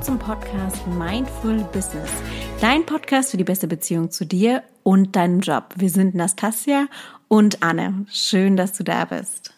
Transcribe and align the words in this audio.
willkommen 0.00 0.02
zum 0.02 0.18
Podcast 0.18 0.86
Mindful 0.86 1.58
Business, 1.72 2.10
dein 2.60 2.86
Podcast 2.86 3.32
für 3.32 3.36
die 3.36 3.44
beste 3.44 3.66
Beziehung 3.66 4.10
zu 4.10 4.24
dir 4.24 4.62
und 4.82 5.14
deinem 5.14 5.40
Job. 5.40 5.74
Wir 5.76 5.90
sind 5.90 6.14
Nastasia 6.14 6.86
und 7.28 7.62
Anne. 7.62 8.06
Schön, 8.10 8.56
dass 8.56 8.72
du 8.72 8.82
da 8.82 9.04
bist. 9.04 9.52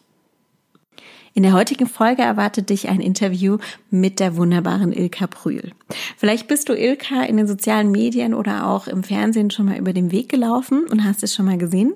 In 1.35 1.45
der 1.45 1.53
heutigen 1.53 1.87
Folge 1.87 2.23
erwartet 2.23 2.71
dich 2.71 2.89
ein 2.89 3.01
Interview 3.01 3.59
mit 3.91 4.19
der 4.19 4.37
wunderbaren 4.37 4.93
Ilka 4.93 5.27
Brühl. 5.27 5.73
Vielleicht 6.17 6.49
bist 6.49 6.69
du 6.69 6.73
Ilka 6.73 7.23
in 7.23 7.37
den 7.37 7.47
sozialen 7.47 7.93
Medien 7.93 8.35
oder 8.35 8.67
auch 8.67 8.89
im 8.89 9.05
Fernsehen 9.05 9.51
schon 9.51 9.67
mal 9.67 9.79
über 9.79 9.93
den 9.93 10.11
Weg 10.11 10.29
gelaufen 10.29 10.87
und 10.91 11.05
hast 11.05 11.23
es 11.23 11.35
schon 11.35 11.47
mal 11.47 11.59
gesehen. 11.59 11.95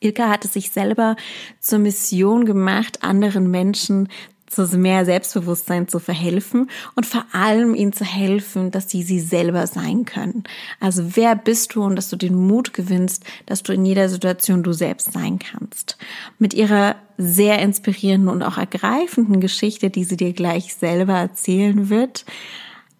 Ilka 0.00 0.28
hat 0.28 0.44
es 0.44 0.52
sich 0.52 0.70
selber 0.70 1.16
zur 1.60 1.78
Mission 1.78 2.44
gemacht, 2.44 3.02
anderen 3.02 3.50
Menschen 3.50 4.08
zu 4.46 4.66
mehr 4.78 5.04
Selbstbewusstsein 5.04 5.88
zu 5.88 5.98
verhelfen 5.98 6.70
und 6.94 7.06
vor 7.06 7.24
allem 7.32 7.74
ihnen 7.74 7.92
zu 7.92 8.04
helfen, 8.04 8.70
dass 8.70 8.88
sie 8.88 9.02
sie 9.02 9.20
selber 9.20 9.66
sein 9.66 10.04
können. 10.04 10.44
Also 10.80 11.16
wer 11.16 11.34
bist 11.34 11.74
du 11.74 11.82
und 11.82 11.96
dass 11.96 12.08
du 12.08 12.16
den 12.16 12.34
Mut 12.34 12.72
gewinnst, 12.72 13.24
dass 13.46 13.62
du 13.62 13.72
in 13.72 13.84
jeder 13.84 14.08
Situation 14.08 14.62
du 14.62 14.72
selbst 14.72 15.12
sein 15.12 15.38
kannst. 15.38 15.98
Mit 16.38 16.54
ihrer 16.54 16.96
sehr 17.18 17.60
inspirierenden 17.60 18.28
und 18.28 18.42
auch 18.42 18.58
ergreifenden 18.58 19.40
Geschichte, 19.40 19.90
die 19.90 20.04
sie 20.04 20.16
dir 20.16 20.32
gleich 20.32 20.74
selber 20.74 21.14
erzählen 21.14 21.88
wird, 21.88 22.24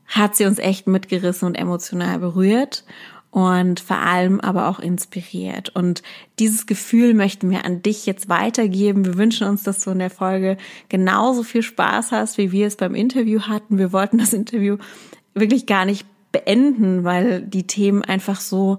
hat 0.06 0.36
sie 0.36 0.46
uns 0.46 0.58
echt 0.58 0.86
mitgerissen 0.86 1.46
und 1.48 1.54
emotional 1.56 2.18
berührt 2.18 2.84
und 3.36 3.80
vor 3.80 3.98
allem 3.98 4.40
aber 4.40 4.66
auch 4.66 4.78
inspiriert. 4.78 5.68
Und 5.68 6.02
dieses 6.38 6.64
Gefühl 6.64 7.12
möchten 7.12 7.50
wir 7.50 7.66
an 7.66 7.82
dich 7.82 8.06
jetzt 8.06 8.30
weitergeben. 8.30 9.04
Wir 9.04 9.18
wünschen 9.18 9.46
uns, 9.46 9.62
dass 9.62 9.80
du 9.80 9.90
in 9.90 9.98
der 9.98 10.08
Folge 10.08 10.56
genauso 10.88 11.42
viel 11.42 11.62
Spaß 11.62 12.12
hast, 12.12 12.38
wie 12.38 12.50
wir 12.50 12.66
es 12.66 12.76
beim 12.76 12.94
Interview 12.94 13.42
hatten. 13.42 13.76
Wir 13.76 13.92
wollten 13.92 14.16
das 14.16 14.32
Interview 14.32 14.78
wirklich 15.34 15.66
gar 15.66 15.84
nicht 15.84 16.06
beenden, 16.32 17.04
weil 17.04 17.42
die 17.42 17.66
Themen 17.66 18.02
einfach 18.02 18.40
so 18.40 18.78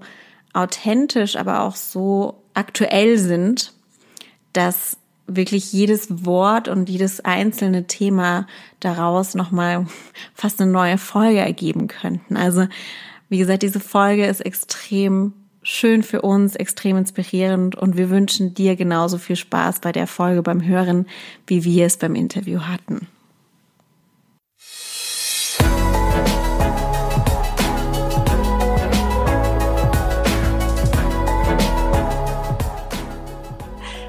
authentisch, 0.54 1.36
aber 1.36 1.60
auch 1.60 1.76
so 1.76 2.42
aktuell 2.52 3.16
sind, 3.16 3.74
dass 4.54 4.96
wirklich 5.28 5.72
jedes 5.72 6.26
Wort 6.26 6.66
und 6.66 6.88
jedes 6.88 7.20
einzelne 7.20 7.86
Thema 7.86 8.48
daraus 8.80 9.36
nochmal 9.36 9.86
fast 10.34 10.60
eine 10.60 10.72
neue 10.72 10.98
Folge 10.98 11.38
ergeben 11.38 11.86
könnten. 11.86 12.36
Also 12.36 12.66
wie 13.28 13.38
gesagt, 13.38 13.62
diese 13.62 13.80
Folge 13.80 14.26
ist 14.26 14.40
extrem 14.40 15.34
schön 15.62 16.02
für 16.02 16.22
uns, 16.22 16.56
extrem 16.56 16.96
inspirierend 16.96 17.74
und 17.76 17.96
wir 17.96 18.08
wünschen 18.08 18.54
dir 18.54 18.74
genauso 18.74 19.18
viel 19.18 19.36
Spaß 19.36 19.80
bei 19.80 19.92
der 19.92 20.06
Folge 20.06 20.42
beim 20.42 20.64
Hören, 20.64 21.06
wie 21.46 21.64
wir 21.64 21.84
es 21.84 21.98
beim 21.98 22.14
Interview 22.14 22.60
hatten. 22.60 23.06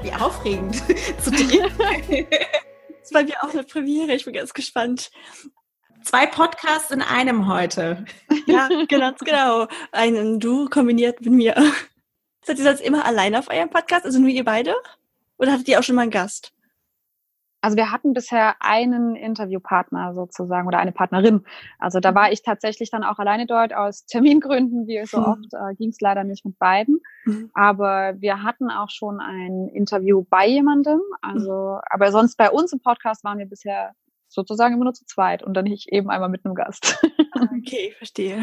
Wie 0.02 0.12
aufregend 0.14 0.76
zu 1.22 1.30
dir. 1.30 1.68
Das 3.02 3.14
war 3.14 3.24
mir 3.24 3.42
auch 3.42 3.52
eine 3.52 3.64
Premiere. 3.64 4.12
Ich 4.14 4.24
bin 4.24 4.34
ganz 4.34 4.54
gespannt. 4.54 5.10
Zwei 6.02 6.26
Podcasts 6.26 6.90
in 6.90 7.02
einem 7.02 7.46
heute. 7.46 8.04
Ja, 8.46 8.68
genau, 8.88 9.12
genau. 9.20 9.66
Einen 9.92 10.40
Du 10.40 10.68
kombiniert 10.68 11.20
mit 11.20 11.32
mir. 11.32 11.54
Seid 12.42 12.58
ihr 12.58 12.64
sonst 12.64 12.80
immer 12.80 13.04
alleine 13.04 13.38
auf 13.38 13.50
eurem 13.50 13.70
Podcast? 13.70 14.04
Also 14.06 14.18
nur 14.18 14.30
ihr 14.30 14.44
beide? 14.44 14.74
Oder 15.38 15.52
hattet 15.52 15.68
ihr 15.68 15.78
auch 15.78 15.82
schon 15.82 15.96
mal 15.96 16.02
einen 16.02 16.10
Gast? 16.10 16.52
Also 17.62 17.76
wir 17.76 17.92
hatten 17.92 18.14
bisher 18.14 18.56
einen 18.60 19.14
Interviewpartner 19.14 20.14
sozusagen 20.14 20.66
oder 20.66 20.78
eine 20.78 20.92
Partnerin. 20.92 21.44
Also 21.78 22.00
da 22.00 22.14
war 22.14 22.32
ich 22.32 22.42
tatsächlich 22.42 22.90
dann 22.90 23.04
auch 23.04 23.18
alleine 23.18 23.46
dort 23.46 23.74
aus 23.74 24.06
Termingründen, 24.06 24.86
wie 24.86 25.04
so 25.04 25.18
mhm. 25.18 25.24
oft 25.24 25.52
äh, 25.52 25.74
ging 25.74 25.90
es 25.90 26.00
leider 26.00 26.24
nicht 26.24 26.46
mit 26.46 26.58
beiden. 26.58 27.00
Mhm. 27.26 27.50
Aber 27.52 28.14
wir 28.18 28.42
hatten 28.42 28.70
auch 28.70 28.88
schon 28.88 29.20
ein 29.20 29.68
Interview 29.68 30.24
bei 30.30 30.46
jemandem. 30.46 31.00
Also, 31.20 31.52
mhm. 31.52 31.80
aber 31.90 32.12
sonst 32.12 32.36
bei 32.36 32.50
uns 32.50 32.72
im 32.72 32.80
Podcast 32.80 33.22
waren 33.24 33.38
wir 33.38 33.46
bisher 33.46 33.92
sozusagen 34.30 34.74
immer 34.74 34.84
nur 34.84 34.94
zu 34.94 35.04
zweit 35.04 35.42
und 35.42 35.54
dann 35.54 35.64
nicht 35.64 35.88
eben 35.92 36.10
einmal 36.10 36.28
mit 36.28 36.44
einem 36.44 36.54
Gast. 36.54 36.98
Ah, 37.32 37.46
okay, 37.56 37.94
verstehe. 37.96 38.42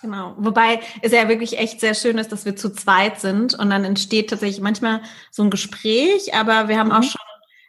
Genau. 0.00 0.34
Wobei 0.38 0.80
es 1.02 1.12
ja 1.12 1.28
wirklich 1.28 1.58
echt 1.58 1.80
sehr 1.80 1.94
schön 1.94 2.18
ist, 2.18 2.32
dass 2.32 2.44
wir 2.44 2.56
zu 2.56 2.72
zweit 2.72 3.20
sind 3.20 3.54
und 3.54 3.70
dann 3.70 3.84
entsteht 3.84 4.30
tatsächlich 4.30 4.60
manchmal 4.60 5.02
so 5.30 5.42
ein 5.42 5.50
Gespräch, 5.50 6.34
aber 6.34 6.68
wir 6.68 6.78
haben 6.78 6.88
mhm. 6.88 6.94
auch 6.94 7.02
schon 7.02 7.20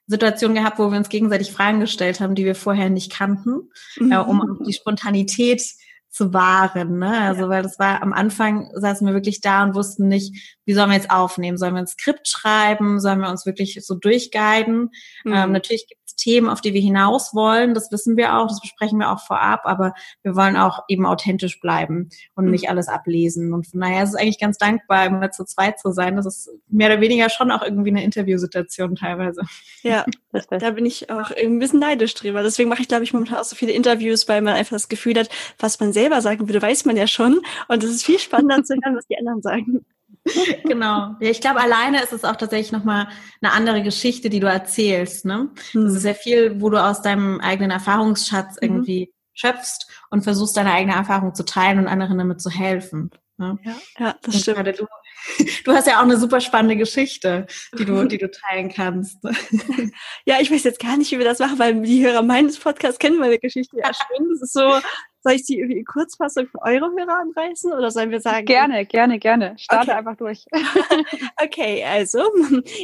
Situationen 0.07 0.55
gehabt, 0.55 0.79
wo 0.79 0.91
wir 0.91 0.97
uns 0.97 1.09
gegenseitig 1.09 1.51
Fragen 1.51 1.79
gestellt 1.79 2.19
haben, 2.19 2.35
die 2.35 2.45
wir 2.45 2.55
vorher 2.55 2.89
nicht 2.89 3.11
kannten, 3.11 3.69
mhm. 3.97 4.11
äh, 4.11 4.17
um 4.17 4.59
die 4.65 4.73
Spontanität 4.73 5.63
zu 6.09 6.33
wahren. 6.33 6.99
Ne? 6.99 7.17
Also, 7.21 7.43
ja. 7.43 7.49
weil 7.49 7.63
das 7.63 7.79
war 7.79 8.03
am 8.03 8.11
Anfang 8.11 8.69
saßen 8.75 9.07
wir 9.07 9.13
wirklich 9.13 9.39
da 9.39 9.63
und 9.63 9.75
wussten 9.75 10.09
nicht, 10.09 10.59
wie 10.65 10.73
sollen 10.73 10.89
wir 10.89 10.97
jetzt 10.97 11.09
aufnehmen? 11.09 11.57
Sollen 11.57 11.73
wir 11.73 11.79
ein 11.79 11.87
Skript 11.87 12.27
schreiben? 12.27 12.99
Sollen 12.99 13.21
wir 13.21 13.29
uns 13.29 13.45
wirklich 13.45 13.79
so 13.81 13.95
durchguiden? 13.95 14.89
Ähm, 15.25 15.31
mhm. 15.31 15.33
Ähm, 15.33 15.51
natürlich 15.53 15.87
gibt 15.87 16.00
Themen, 16.21 16.49
auf 16.49 16.61
die 16.61 16.73
wir 16.73 16.81
hinaus 16.81 17.33
wollen. 17.33 17.73
Das 17.73 17.91
wissen 17.91 18.15
wir 18.15 18.37
auch, 18.37 18.47
das 18.47 18.61
besprechen 18.61 18.99
wir 18.99 19.11
auch 19.11 19.19
vorab, 19.19 19.61
aber 19.63 19.93
wir 20.23 20.35
wollen 20.35 20.55
auch 20.55 20.83
eben 20.87 21.05
authentisch 21.05 21.59
bleiben 21.59 22.09
und 22.35 22.45
mhm. 22.45 22.51
nicht 22.51 22.69
alles 22.69 22.87
ablesen. 22.87 23.53
Und 23.53 23.67
von 23.67 23.81
daher 23.81 24.03
ist 24.03 24.09
es 24.09 24.15
eigentlich 24.15 24.39
ganz 24.39 24.57
dankbar, 24.57 25.05
immer 25.07 25.31
zu 25.31 25.43
zweit 25.45 25.79
zu 25.79 25.91
sein. 25.91 26.15
Das 26.15 26.25
ist 26.25 26.49
mehr 26.67 26.91
oder 26.91 27.01
weniger 27.01 27.29
schon 27.29 27.51
auch 27.51 27.63
irgendwie 27.63 27.89
eine 27.89 28.03
Interviewsituation 28.03 28.95
teilweise. 28.95 29.41
Ja, 29.81 30.05
da 30.49 30.71
bin 30.71 30.85
ich 30.85 31.09
auch 31.09 31.31
ein 31.31 31.59
bisschen 31.59 31.79
neidisch 31.79 32.13
drüber. 32.13 32.43
Deswegen 32.43 32.69
mache 32.69 32.81
ich, 32.81 32.87
glaube 32.87 33.03
ich, 33.03 33.13
momentan 33.13 33.39
auch 33.39 33.43
so 33.43 33.55
viele 33.55 33.71
Interviews, 33.71 34.27
weil 34.27 34.41
man 34.41 34.53
einfach 34.53 34.75
das 34.75 34.89
Gefühl 34.89 35.17
hat, 35.17 35.29
was 35.57 35.79
man 35.79 35.93
selber 35.93 36.21
sagen 36.21 36.47
würde, 36.47 36.61
weiß 36.61 36.85
man 36.85 36.97
ja 36.97 37.07
schon. 37.07 37.41
Und 37.67 37.83
es 37.83 37.89
ist 37.89 38.05
viel 38.05 38.19
spannender 38.19 38.63
zu 38.63 38.75
hören, 38.75 38.95
was 38.95 39.07
die 39.07 39.17
anderen 39.17 39.41
sagen. 39.41 39.85
genau. 40.63 41.15
Ja, 41.19 41.29
ich 41.29 41.41
glaube, 41.41 41.59
alleine 41.59 42.01
ist 42.01 42.13
es 42.13 42.23
auch 42.23 42.35
tatsächlich 42.35 42.71
nochmal 42.71 43.07
eine 43.41 43.53
andere 43.53 43.81
Geschichte, 43.81 44.29
die 44.29 44.39
du 44.39 44.47
erzählst. 44.47 45.25
Ne? 45.25 45.49
Mhm. 45.73 45.85
Das 45.85 45.95
ist 45.95 46.01
sehr 46.01 46.15
viel, 46.15 46.61
wo 46.61 46.69
du 46.69 46.83
aus 46.83 47.01
deinem 47.01 47.39
eigenen 47.39 47.71
Erfahrungsschatz 47.71 48.55
mhm. 48.55 48.67
irgendwie 48.67 49.13
schöpfst 49.33 49.87
und 50.09 50.23
versuchst, 50.23 50.57
deine 50.57 50.73
eigene 50.73 50.95
Erfahrung 50.95 51.33
zu 51.33 51.43
teilen 51.43 51.79
und 51.79 51.87
anderen 51.87 52.17
damit 52.17 52.41
zu 52.41 52.49
helfen. 52.49 53.09
Ne? 53.37 53.57
Ja, 53.63 53.75
ja, 53.97 54.15
das 54.21 54.35
und 54.35 54.41
stimmt. 54.41 54.79
Du, 54.79 54.85
du 55.65 55.71
hast 55.71 55.87
ja 55.87 55.97
auch 55.97 56.03
eine 56.03 56.17
super 56.17 56.39
spannende 56.41 56.77
Geschichte, 56.77 57.47
die 57.77 57.85
du, 57.85 58.05
die 58.07 58.17
du 58.19 58.29
teilen 58.29 58.69
kannst. 58.69 59.17
ja, 60.25 60.39
ich 60.39 60.51
weiß 60.51 60.63
jetzt 60.63 60.79
gar 60.79 60.97
nicht, 60.97 61.11
wie 61.11 61.17
wir 61.17 61.25
das 61.25 61.39
machen, 61.39 61.57
weil 61.57 61.81
die 61.81 62.05
Hörer 62.05 62.21
meines 62.21 62.59
Podcasts 62.59 62.99
kennen 62.99 63.17
meine 63.17 63.39
Geschichte 63.39 63.77
ja 63.77 63.91
schon. 63.93 64.29
Das 64.29 64.41
ist 64.41 64.53
so, 64.53 64.79
soll 65.23 65.33
ich 65.33 65.45
sie 65.45 65.59
irgendwie 65.59 65.79
in 65.79 65.85
Kurzfassung 65.85 66.47
für 66.47 66.61
eure 66.61 66.91
Hörer 66.91 67.19
anreißen 67.21 67.71
oder 67.73 67.91
sollen 67.91 68.11
wir 68.11 68.21
sagen? 68.21 68.45
Gerne, 68.45 68.85
gerne, 68.85 69.19
gerne. 69.19 69.55
Starte 69.57 69.91
okay. 69.91 69.97
einfach 69.99 70.17
durch. 70.17 70.45
okay, 71.43 71.83
also 71.83 72.23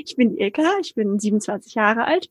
ich 0.05 0.15
bin 0.15 0.37
Ilka, 0.37 0.77
ich 0.81 0.95
bin 0.95 1.19
27 1.19 1.73
Jahre 1.75 2.05
alt 2.05 2.29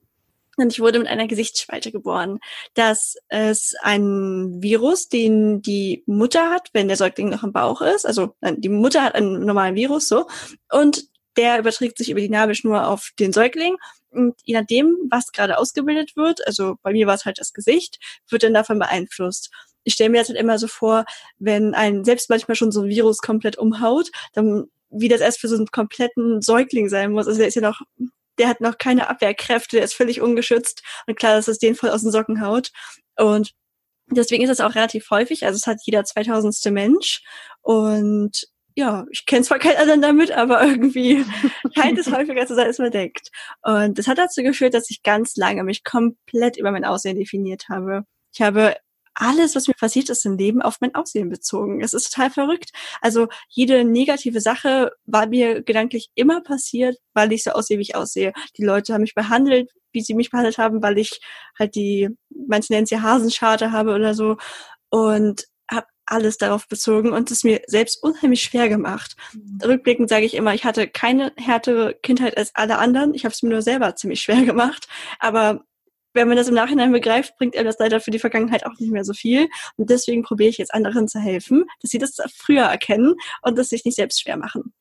und 0.56 0.72
ich 0.72 0.80
wurde 0.80 0.98
mit 0.98 1.08
einer 1.08 1.26
Gesichtsspalte 1.26 1.92
geboren. 1.92 2.38
Das 2.74 3.16
ist 3.30 3.76
ein 3.82 4.62
Virus, 4.62 5.08
den 5.08 5.60
die 5.60 6.02
Mutter 6.06 6.50
hat, 6.50 6.70
wenn 6.72 6.88
der 6.88 6.96
Säugling 6.96 7.28
noch 7.28 7.42
im 7.42 7.52
Bauch 7.52 7.82
ist. 7.82 8.06
Also 8.06 8.34
die 8.42 8.68
Mutter 8.68 9.02
hat 9.02 9.14
einen 9.14 9.44
normalen 9.44 9.74
Virus 9.74 10.08
so 10.08 10.26
und 10.70 11.04
der 11.36 11.58
überträgt 11.58 11.98
sich 11.98 12.10
über 12.10 12.20
die 12.20 12.30
Nabelschnur 12.30 12.86
auf 12.86 13.10
den 13.18 13.32
Säugling. 13.32 13.76
Und 14.10 14.34
je 14.44 14.54
nachdem, 14.54 14.96
was 15.10 15.32
gerade 15.32 15.58
ausgebildet 15.58 16.16
wird, 16.16 16.46
also 16.46 16.76
bei 16.82 16.92
mir 16.92 17.06
war 17.06 17.14
es 17.14 17.26
halt 17.26 17.38
das 17.38 17.52
Gesicht, 17.52 17.98
wird 18.30 18.42
dann 18.42 18.54
davon 18.54 18.78
beeinflusst 18.78 19.50
ich 19.86 19.94
stelle 19.94 20.10
mir 20.10 20.18
das 20.18 20.28
halt 20.28 20.38
immer 20.38 20.58
so 20.58 20.66
vor, 20.66 21.04
wenn 21.38 21.72
ein 21.72 22.04
selbst 22.04 22.28
manchmal 22.28 22.56
schon 22.56 22.72
so 22.72 22.82
ein 22.82 22.88
Virus 22.88 23.18
komplett 23.18 23.56
umhaut, 23.56 24.10
dann 24.34 24.64
wie 24.90 25.08
das 25.08 25.20
erst 25.20 25.40
für 25.40 25.48
so 25.48 25.56
einen 25.56 25.68
kompletten 25.68 26.42
Säugling 26.42 26.88
sein 26.88 27.12
muss. 27.12 27.28
Also 27.28 27.38
der 27.38 27.48
ist 27.48 27.54
ja 27.54 27.62
noch, 27.62 27.80
der 28.38 28.48
hat 28.48 28.60
noch 28.60 28.78
keine 28.78 29.08
Abwehrkräfte, 29.08 29.76
der 29.76 29.84
ist 29.84 29.94
völlig 29.94 30.20
ungeschützt 30.20 30.82
und 31.06 31.16
klar, 31.16 31.36
dass 31.36 31.48
es 31.48 31.58
den 31.58 31.76
voll 31.76 31.90
aus 31.90 32.02
den 32.02 32.10
Socken 32.10 32.40
haut. 32.40 32.72
Und 33.16 33.52
deswegen 34.10 34.42
ist 34.42 34.50
das 34.50 34.60
auch 34.60 34.74
relativ 34.74 35.08
häufig. 35.10 35.46
Also 35.46 35.56
es 35.56 35.68
hat 35.68 35.78
jeder 35.84 36.04
2000. 36.04 36.72
Mensch 36.72 37.22
und 37.62 38.48
ja, 38.74 39.06
ich 39.10 39.24
kenne 39.24 39.42
zwar 39.44 39.60
keinen 39.60 39.78
anderen 39.78 40.02
damit, 40.02 40.32
aber 40.32 40.62
irgendwie 40.66 41.24
scheint 41.76 41.98
es 41.98 42.10
häufiger 42.10 42.44
zu 42.46 42.56
sein, 42.56 42.66
als 42.66 42.78
man 42.78 42.90
denkt. 42.90 43.30
Und 43.62 43.98
das 43.98 44.08
hat 44.08 44.18
dazu 44.18 44.42
geführt, 44.42 44.74
dass 44.74 44.90
ich 44.90 45.04
ganz 45.04 45.36
lange 45.36 45.62
mich 45.62 45.84
komplett 45.84 46.56
über 46.56 46.72
mein 46.72 46.84
Aussehen 46.84 47.16
definiert 47.16 47.68
habe. 47.68 48.04
Ich 48.34 48.42
habe 48.42 48.76
alles, 49.16 49.56
was 49.56 49.66
mir 49.66 49.74
passiert 49.74 50.10
ist 50.10 50.24
im 50.26 50.36
Leben, 50.36 50.62
auf 50.62 50.76
mein 50.80 50.94
Aussehen 50.94 51.28
bezogen. 51.28 51.80
Es 51.80 51.94
ist 51.94 52.12
total 52.12 52.30
verrückt. 52.30 52.70
Also 53.00 53.28
jede 53.48 53.84
negative 53.84 54.40
Sache 54.40 54.92
war 55.06 55.26
mir 55.26 55.62
gedanklich 55.62 56.10
immer 56.14 56.42
passiert, 56.42 56.98
weil 57.14 57.32
ich 57.32 57.42
so 57.42 57.50
aussehe, 57.52 57.78
wie 57.78 57.82
ich 57.82 57.96
aussehe. 57.96 58.32
Die 58.58 58.64
Leute 58.64 58.92
haben 58.92 59.02
mich 59.02 59.14
behandelt, 59.14 59.70
wie 59.92 60.02
sie 60.02 60.14
mich 60.14 60.30
behandelt 60.30 60.58
haben, 60.58 60.82
weil 60.82 60.98
ich 60.98 61.20
halt 61.58 61.74
die, 61.74 62.10
manche 62.30 62.72
nennen 62.72 62.86
ja 62.90 63.02
Hasenscharte 63.02 63.72
habe 63.72 63.94
oder 63.94 64.14
so. 64.14 64.36
Und 64.90 65.44
habe 65.70 65.86
alles 66.06 66.38
darauf 66.38 66.68
bezogen 66.68 67.12
und 67.12 67.30
es 67.30 67.42
mir 67.42 67.62
selbst 67.66 68.02
unheimlich 68.02 68.42
schwer 68.42 68.68
gemacht. 68.68 69.16
Mhm. 69.32 69.58
Rückblickend 69.64 70.08
sage 70.08 70.24
ich 70.24 70.34
immer, 70.34 70.54
ich 70.54 70.64
hatte 70.64 70.86
keine 70.86 71.32
härtere 71.36 71.94
Kindheit 71.94 72.36
als 72.36 72.54
alle 72.54 72.78
anderen. 72.78 73.14
Ich 73.14 73.24
habe 73.24 73.32
es 73.32 73.42
mir 73.42 73.50
nur 73.50 73.62
selber 73.62 73.96
ziemlich 73.96 74.20
schwer 74.20 74.44
gemacht. 74.44 74.86
Aber 75.18 75.64
wenn 76.16 76.28
man 76.28 76.36
das 76.36 76.48
im 76.48 76.54
Nachhinein 76.54 76.90
begreift, 76.92 77.36
bringt 77.36 77.56
einem 77.56 77.66
das 77.66 77.78
leider 77.78 78.00
für 78.00 78.10
die 78.10 78.18
Vergangenheit 78.18 78.66
auch 78.66 78.78
nicht 78.78 78.90
mehr 78.90 79.04
so 79.04 79.12
viel. 79.12 79.48
Und 79.76 79.90
deswegen 79.90 80.22
probiere 80.22 80.50
ich 80.50 80.58
jetzt 80.58 80.74
anderen 80.74 81.06
zu 81.08 81.20
helfen, 81.20 81.64
dass 81.80 81.90
sie 81.90 81.98
das 81.98 82.16
früher 82.34 82.64
erkennen 82.64 83.14
und 83.42 83.56
dass 83.56 83.68
sie 83.68 83.76
sich 83.76 83.84
nicht 83.84 83.96
selbst 83.96 84.20
schwer 84.20 84.36
machen. 84.36 84.72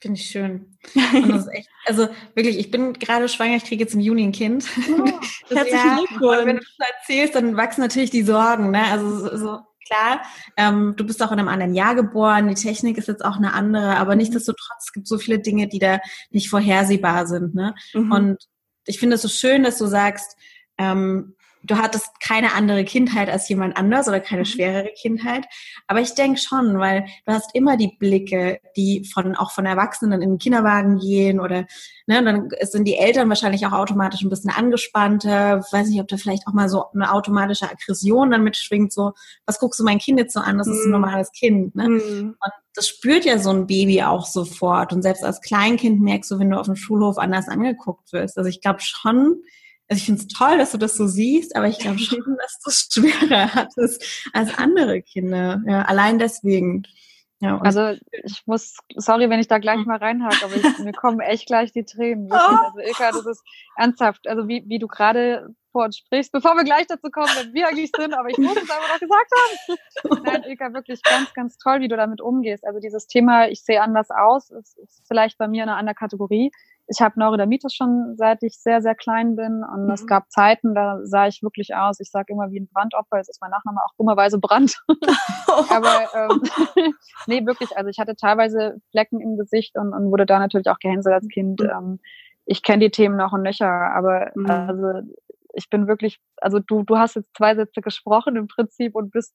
Finde 0.00 0.20
ich 0.20 0.30
schön. 0.30 0.78
Und 0.94 1.28
das 1.28 1.48
echt, 1.48 1.68
also 1.84 2.08
wirklich, 2.34 2.56
ich 2.56 2.70
bin 2.70 2.92
gerade 2.92 3.28
schwanger, 3.28 3.56
ich 3.56 3.64
kriege 3.64 3.82
jetzt 3.82 3.94
im 3.94 4.00
Juni 4.00 4.22
ein 4.22 4.32
Kind. 4.32 4.64
Oh, 4.96 5.08
herzlichen 5.52 5.96
Glückwunsch. 5.96 6.46
Wenn 6.46 6.56
du 6.58 6.62
das 6.62 6.88
erzählst, 7.00 7.34
dann 7.34 7.56
wachsen 7.56 7.80
natürlich 7.80 8.10
die 8.10 8.22
Sorgen, 8.22 8.70
ne? 8.70 8.84
Also 8.84 9.18
so, 9.18 9.36
so 9.36 9.58
klar, 9.88 10.22
ähm, 10.56 10.94
du 10.96 11.04
bist 11.04 11.20
auch 11.22 11.32
in 11.32 11.40
einem 11.40 11.48
anderen 11.48 11.74
Jahr 11.74 11.94
geboren, 11.96 12.46
die 12.46 12.54
Technik 12.54 12.98
ist 12.98 13.08
jetzt 13.08 13.24
auch 13.24 13.38
eine 13.38 13.54
andere, 13.54 13.96
aber 13.96 14.12
mhm. 14.12 14.18
nichtsdestotrotz 14.18 14.84
es 14.86 14.92
gibt 14.92 15.08
so 15.08 15.18
viele 15.18 15.40
Dinge, 15.40 15.66
die 15.66 15.78
da 15.78 15.98
nicht 16.30 16.48
vorhersehbar 16.48 17.26
sind. 17.26 17.54
Ne? 17.54 17.74
Mhm. 17.92 18.12
Und 18.12 18.36
ich 18.86 18.98
finde 18.98 19.16
es 19.16 19.22
so 19.22 19.28
schön, 19.28 19.64
dass 19.64 19.78
du 19.78 19.86
sagst, 19.86 20.36
ähm, 20.78 21.34
du 21.64 21.76
hattest 21.76 22.20
keine 22.20 22.54
andere 22.54 22.84
Kindheit 22.84 23.28
als 23.28 23.48
jemand 23.48 23.76
anders 23.76 24.08
oder 24.08 24.20
keine 24.20 24.42
mhm. 24.42 24.46
schwerere 24.46 24.90
Kindheit. 25.00 25.46
Aber 25.86 26.00
ich 26.00 26.14
denke 26.14 26.40
schon, 26.40 26.78
weil 26.78 27.06
du 27.26 27.32
hast 27.32 27.54
immer 27.54 27.76
die 27.76 27.96
Blicke, 27.98 28.60
die 28.76 29.04
von 29.12 29.36
auch 29.36 29.52
von 29.52 29.66
Erwachsenen 29.66 30.22
in 30.22 30.30
den 30.30 30.38
Kinderwagen 30.38 30.98
gehen 30.98 31.40
oder 31.40 31.66
ne, 32.06 32.22
dann 32.24 32.48
sind 32.62 32.86
die 32.86 32.96
Eltern 32.96 33.28
wahrscheinlich 33.28 33.66
auch 33.66 33.72
automatisch 33.72 34.22
ein 34.22 34.30
bisschen 34.30 34.50
angespannter. 34.50 35.64
Weiß 35.70 35.88
nicht, 35.88 36.00
ob 36.00 36.08
da 36.08 36.16
vielleicht 36.16 36.46
auch 36.46 36.52
mal 36.52 36.68
so 36.68 36.86
eine 36.94 37.12
automatische 37.12 37.70
Aggression 37.70 38.30
dann 38.30 38.44
mitschwingt, 38.44 38.92
so, 38.92 39.12
was 39.46 39.58
guckst 39.58 39.80
du 39.80 39.84
mein 39.84 39.98
Kind 39.98 40.18
jetzt 40.18 40.34
so 40.34 40.40
an? 40.40 40.58
Das 40.58 40.66
ist 40.66 40.84
ein 40.84 40.86
mhm. 40.86 40.92
normales 40.92 41.32
Kind. 41.32 41.74
Ne? 41.74 41.88
Mhm. 41.88 42.36
Und 42.40 42.52
das 42.74 42.88
spürt 42.88 43.24
ja 43.24 43.38
so 43.38 43.50
ein 43.50 43.66
Baby 43.66 44.02
auch 44.02 44.24
sofort. 44.24 44.92
Und 44.92 45.02
selbst 45.02 45.24
als 45.24 45.40
Kleinkind 45.40 46.00
merkst 46.00 46.30
du, 46.30 46.38
wenn 46.38 46.50
du 46.50 46.58
auf 46.58 46.66
dem 46.66 46.76
Schulhof 46.76 47.18
anders 47.18 47.48
angeguckt 47.48 48.12
wirst. 48.12 48.38
Also 48.38 48.48
ich 48.48 48.60
glaube 48.60 48.80
schon, 48.80 49.42
also 49.88 50.00
ich 50.00 50.04
finde 50.04 50.20
es 50.20 50.28
toll, 50.28 50.58
dass 50.58 50.72
du 50.72 50.78
das 50.78 50.96
so 50.96 51.06
siehst, 51.06 51.56
aber 51.56 51.66
ich 51.66 51.78
glaube 51.78 51.98
schon, 51.98 52.36
dass 52.36 52.60
du 52.60 52.70
es 52.70 52.88
schwerer 52.92 53.54
hattest 53.54 54.28
als 54.34 54.56
andere 54.58 55.00
Kinder. 55.00 55.62
Ja, 55.66 55.82
allein 55.82 56.18
deswegen. 56.18 56.82
Ja, 57.40 57.58
also 57.58 57.94
ich 58.24 58.42
muss, 58.46 58.76
sorry, 58.96 59.30
wenn 59.30 59.38
ich 59.38 59.46
da 59.46 59.58
gleich 59.58 59.86
mal 59.86 59.98
reinhake, 59.98 60.44
aber 60.44 60.56
ich, 60.56 60.78
mir 60.80 60.92
kommen 60.92 61.20
echt 61.20 61.46
gleich 61.46 61.72
die 61.72 61.84
Tränen. 61.84 62.28
Wirklich. 62.30 62.50
Also 62.50 62.78
Ilka, 62.80 63.12
das 63.12 63.26
ist 63.26 63.44
ernsthaft. 63.76 64.26
Also 64.26 64.48
wie, 64.48 64.64
wie 64.66 64.80
du 64.80 64.88
gerade 64.88 65.54
vor 65.70 65.84
uns 65.84 65.98
sprichst, 65.98 66.32
bevor 66.32 66.56
wir 66.56 66.64
gleich 66.64 66.86
dazu 66.88 67.10
kommen, 67.10 67.30
wenn 67.38 67.54
wir 67.54 67.68
eigentlich 67.68 67.92
sind, 67.96 68.12
aber 68.12 68.28
ich 68.28 68.38
muss 68.38 68.56
es 68.56 68.68
einfach 68.68 68.92
noch 68.92 68.98
gesagt 68.98 69.30
haben. 69.32 70.22
Nein, 70.24 70.42
Ilka, 70.42 70.74
wirklich 70.74 71.00
ganz, 71.02 71.32
ganz 71.32 71.56
toll, 71.58 71.80
wie 71.80 71.88
du 71.88 71.96
damit 71.96 72.20
umgehst. 72.20 72.66
Also 72.66 72.80
dieses 72.80 73.06
Thema, 73.06 73.48
ich 73.48 73.62
sehe 73.62 73.80
anders 73.80 74.10
aus, 74.10 74.50
ist, 74.50 74.76
ist 74.78 75.04
vielleicht 75.06 75.38
bei 75.38 75.46
mir 75.46 75.62
in 75.62 75.68
einer 75.68 75.78
anderen 75.78 75.96
Kategorie 75.96 76.50
ich 76.88 77.00
habe 77.00 77.18
Neurodermitis 77.20 77.74
schon 77.74 78.14
seit 78.16 78.42
ich 78.42 78.58
sehr, 78.58 78.80
sehr 78.80 78.94
klein 78.94 79.36
bin. 79.36 79.62
Und 79.62 79.84
mhm. 79.84 79.90
es 79.90 80.06
gab 80.06 80.30
Zeiten, 80.30 80.74
da 80.74 81.00
sah 81.04 81.26
ich 81.26 81.42
wirklich 81.42 81.74
aus. 81.74 82.00
Ich 82.00 82.10
sage 82.10 82.32
immer 82.32 82.50
wie 82.50 82.60
ein 82.60 82.68
Brandopfer. 82.72 83.18
Es 83.18 83.28
ist 83.28 83.40
mein 83.40 83.50
Nachname 83.50 83.80
auch 83.84 83.94
dummerweise 83.98 84.38
Brand. 84.38 84.76
Aber 85.70 86.08
ähm, 86.14 86.94
nee, 87.26 87.44
wirklich. 87.44 87.76
Also 87.76 87.90
ich 87.90 87.98
hatte 87.98 88.16
teilweise 88.16 88.78
Flecken 88.90 89.20
im 89.20 89.36
Gesicht 89.36 89.76
und, 89.76 89.92
und 89.92 90.10
wurde 90.10 90.26
da 90.26 90.38
natürlich 90.38 90.68
auch 90.68 90.78
gehänselt 90.78 91.14
als 91.14 91.28
Kind. 91.28 91.60
Mhm. 91.60 91.70
Ähm, 91.70 92.00
ich 92.46 92.62
kenne 92.62 92.84
die 92.84 92.90
Themen 92.90 93.16
noch 93.16 93.32
und 93.32 93.42
nöcher, 93.42 93.68
aber 93.68 94.30
mhm. 94.34 94.50
also 94.50 94.86
ich 95.52 95.68
bin 95.68 95.86
wirklich, 95.86 96.18
also 96.38 96.60
du, 96.60 96.82
du 96.82 96.96
hast 96.96 97.16
jetzt 97.16 97.36
zwei 97.36 97.54
Sätze 97.54 97.82
gesprochen 97.82 98.36
im 98.36 98.48
Prinzip 98.48 98.94
und 98.94 99.10
bist 99.10 99.34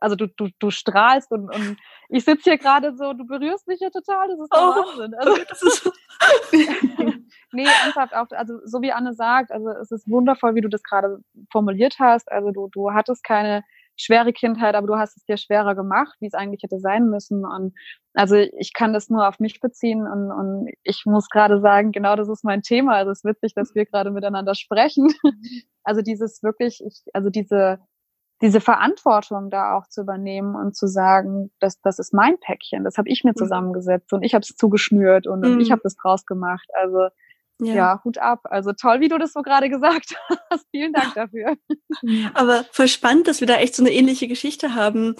also 0.00 0.16
du, 0.16 0.26
du, 0.28 0.48
du 0.58 0.70
strahlst 0.70 1.30
und, 1.32 1.54
und 1.54 1.76
ich 2.08 2.24
sitze 2.24 2.50
hier 2.50 2.58
gerade 2.58 2.96
so, 2.96 3.12
du 3.12 3.26
berührst 3.26 3.66
mich 3.68 3.78
hier 3.78 3.90
total, 3.90 4.28
das 4.28 4.40
ist 4.40 4.52
der 4.52 4.60
oh, 4.60 4.98
Wahnsinn. 4.98 5.14
Also, 5.14 5.36
das 5.48 5.62
ist 5.62 5.92
nee, 7.52 7.66
ernsthaft 7.82 8.14
auch, 8.14 8.26
also 8.30 8.60
so 8.64 8.80
wie 8.82 8.92
Anne 8.92 9.14
sagt, 9.14 9.52
also 9.52 9.70
es 9.70 9.90
ist 9.90 10.08
wundervoll, 10.08 10.54
wie 10.54 10.60
du 10.60 10.68
das 10.68 10.82
gerade 10.82 11.18
formuliert 11.50 11.96
hast. 11.98 12.30
Also 12.30 12.50
du, 12.50 12.68
du 12.72 12.92
hattest 12.92 13.24
keine 13.24 13.62
schwere 13.96 14.32
Kindheit, 14.32 14.74
aber 14.74 14.86
du 14.86 14.96
hast 14.96 15.16
es 15.16 15.24
dir 15.24 15.36
schwerer 15.36 15.74
gemacht, 15.74 16.16
wie 16.20 16.26
es 16.26 16.34
eigentlich 16.34 16.62
hätte 16.62 16.78
sein 16.78 17.08
müssen. 17.08 17.44
Und 17.44 17.74
also 18.14 18.36
ich 18.36 18.72
kann 18.72 18.92
das 18.92 19.10
nur 19.10 19.26
auf 19.28 19.40
mich 19.40 19.60
beziehen 19.60 20.06
und, 20.06 20.30
und 20.30 20.70
ich 20.84 21.02
muss 21.04 21.28
gerade 21.28 21.60
sagen, 21.60 21.92
genau 21.92 22.16
das 22.16 22.28
ist 22.28 22.44
mein 22.44 22.62
Thema. 22.62 22.94
Also 22.94 23.10
es 23.10 23.18
ist 23.18 23.24
witzig, 23.24 23.54
dass 23.54 23.74
wir 23.74 23.84
gerade 23.86 24.10
miteinander 24.10 24.54
sprechen. 24.54 25.12
Also 25.84 26.02
dieses 26.02 26.42
wirklich, 26.42 26.82
ich, 26.84 27.02
also 27.14 27.30
diese 27.30 27.78
diese 28.40 28.60
Verantwortung 28.60 29.50
da 29.50 29.76
auch 29.76 29.88
zu 29.88 30.02
übernehmen 30.02 30.54
und 30.54 30.76
zu 30.76 30.86
sagen, 30.86 31.50
das, 31.58 31.80
das 31.80 31.98
ist 31.98 32.14
mein 32.14 32.38
Päckchen, 32.38 32.84
das 32.84 32.96
habe 32.96 33.08
ich 33.08 33.24
mir 33.24 33.32
mhm. 33.32 33.36
zusammengesetzt 33.36 34.12
und 34.12 34.22
ich 34.22 34.34
habe 34.34 34.42
es 34.42 34.56
zugeschnürt 34.56 35.26
und, 35.26 35.44
und 35.44 35.60
ich 35.60 35.68
mhm. 35.68 35.72
habe 35.72 35.82
das 35.82 35.96
draus 35.96 36.24
gemacht. 36.24 36.68
Also 36.80 37.08
ja. 37.60 37.74
ja. 37.74 38.00
Hut 38.04 38.18
ab. 38.18 38.40
Also 38.44 38.72
toll, 38.72 39.00
wie 39.00 39.08
du 39.08 39.18
das 39.18 39.32
so 39.32 39.42
gerade 39.42 39.68
gesagt 39.68 40.14
hast. 40.50 40.66
Vielen 40.70 40.92
Dank 40.92 41.14
dafür. 41.14 41.56
Aber 42.34 42.64
voll 42.70 42.88
spannend, 42.88 43.26
dass 43.26 43.40
wir 43.40 43.48
da 43.48 43.56
echt 43.56 43.74
so 43.74 43.82
eine 43.82 43.92
ähnliche 43.92 44.28
Geschichte 44.28 44.74
haben. 44.74 45.16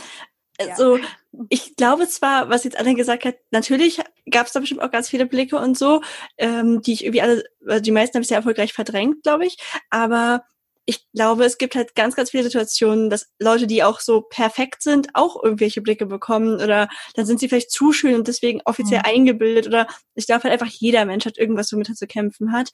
Also, 0.61 0.97
ja. 0.97 1.05
ich 1.51 1.77
glaube 1.77 2.09
zwar, 2.09 2.49
was 2.49 2.65
jetzt 2.65 2.79
Anna 2.79 2.93
gesagt 2.95 3.25
hat, 3.25 3.37
natürlich 3.53 4.03
gab 4.29 4.47
es 4.47 4.53
da 4.53 4.61
bestimmt 4.61 4.83
auch 4.83 4.91
ganz 4.91 5.09
viele 5.09 5.27
Blicke 5.27 5.57
und 5.57 5.79
so, 5.79 6.03
ähm, 6.37 6.83
die 6.83 6.95
ich 6.95 7.05
irgendwie 7.05 7.23
alle, 7.23 7.45
also 7.67 7.81
die 7.81 7.93
meisten 7.93 8.15
habe 8.15 8.23
ich 8.23 8.29
sehr 8.29 8.39
erfolgreich 8.39 8.73
verdrängt, 8.73 9.23
glaube 9.23 9.47
ich. 9.47 9.57
Aber 9.91 10.43
ich 10.89 11.07
glaube, 11.13 11.45
es 11.45 11.59
gibt 11.59 11.77
halt 11.77 11.95
ganz, 11.95 12.17
ganz 12.17 12.31
viele 12.31 12.45
Situationen, 12.45 13.11
dass 13.11 13.31
Leute, 13.39 13.67
die 13.67 13.85
auch 13.85 14.01
so 14.01 14.23
perfekt 14.23 14.83
sind, 14.83 15.09
auch 15.13 15.43
irgendwelche 15.45 15.83
Blicke 15.83 16.07
bekommen 16.07 16.55
oder 16.55 16.89
dann 17.15 17.27
sind 17.27 17.41
sie 17.41 17.49
vielleicht 17.51 17.71
zu 17.71 17.93
schön 17.93 18.15
und 18.15 18.27
deswegen 18.27 18.63
offiziell 18.65 19.01
mhm. 19.01 19.05
eingebildet 19.05 19.67
oder 19.67 19.87
ich 20.15 20.27
glaube 20.27 20.45
halt 20.45 20.53
einfach 20.55 20.73
jeder 20.73 21.05
Mensch 21.05 21.27
hat 21.27 21.37
irgendwas, 21.37 21.71
womit 21.75 21.91
er 21.91 21.95
zu 21.95 22.07
kämpfen 22.07 22.53
hat. 22.53 22.71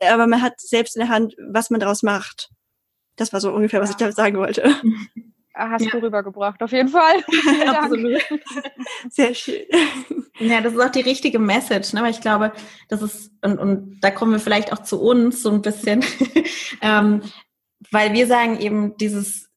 Aber 0.00 0.28
man 0.28 0.40
hat 0.40 0.60
selbst 0.60 0.94
in 0.94 1.00
der 1.00 1.08
Hand, 1.08 1.34
was 1.50 1.68
man 1.70 1.80
daraus 1.80 2.04
macht. 2.04 2.50
Das 3.16 3.32
war 3.32 3.40
so 3.40 3.52
ungefähr, 3.52 3.80
was 3.80 3.88
ja. 3.88 3.94
ich 3.94 3.96
da 3.96 4.12
sagen 4.12 4.36
wollte. 4.36 4.72
Hast 5.52 5.84
ja. 5.84 5.90
du 5.90 6.02
rübergebracht, 6.02 6.62
auf 6.62 6.70
jeden 6.70 6.90
Fall. 6.90 7.24
Absolut. 7.66 8.22
Sehr 9.10 9.34
schön. 9.34 9.64
Ja, 10.38 10.60
das 10.60 10.74
ist 10.74 10.80
auch 10.80 10.90
die 10.92 11.00
richtige 11.00 11.40
Message, 11.40 11.92
ne? 11.94 12.02
Weil 12.02 12.12
ich 12.12 12.20
glaube, 12.20 12.52
das 12.88 13.02
ist, 13.02 13.32
und, 13.42 13.58
und 13.58 13.98
da 14.00 14.12
kommen 14.12 14.30
wir 14.30 14.38
vielleicht 14.38 14.72
auch 14.72 14.84
zu 14.84 15.02
uns 15.02 15.42
so 15.42 15.50
ein 15.50 15.60
bisschen. 15.60 16.04
ähm, 16.80 17.22
weil 17.90 18.12
wir 18.12 18.26
sagen 18.26 18.58
eben 18.58 18.96
dieses, 18.96 19.48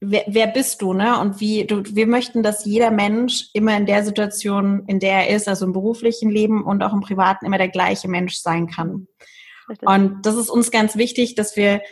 wer, 0.00 0.24
wer 0.26 0.46
bist 0.46 0.82
du, 0.82 0.92
ne? 0.92 1.18
Und 1.20 1.40
wie, 1.40 1.64
du, 1.64 1.82
wir 1.84 2.06
möchten, 2.06 2.42
dass 2.42 2.64
jeder 2.64 2.90
Mensch 2.90 3.48
immer 3.52 3.76
in 3.76 3.86
der 3.86 4.04
Situation, 4.04 4.84
in 4.86 5.00
der 5.00 5.28
er 5.28 5.36
ist, 5.36 5.48
also 5.48 5.66
im 5.66 5.72
beruflichen 5.72 6.30
Leben 6.30 6.64
und 6.64 6.82
auch 6.82 6.92
im 6.92 7.00
privaten, 7.00 7.46
immer 7.46 7.58
der 7.58 7.68
gleiche 7.68 8.08
Mensch 8.08 8.36
sein 8.36 8.66
kann. 8.66 9.08
Richtig. 9.68 9.88
Und 9.88 10.24
das 10.24 10.36
ist 10.36 10.50
uns 10.50 10.70
ganz 10.70 10.96
wichtig, 10.96 11.34
dass 11.34 11.56
wir 11.56 11.82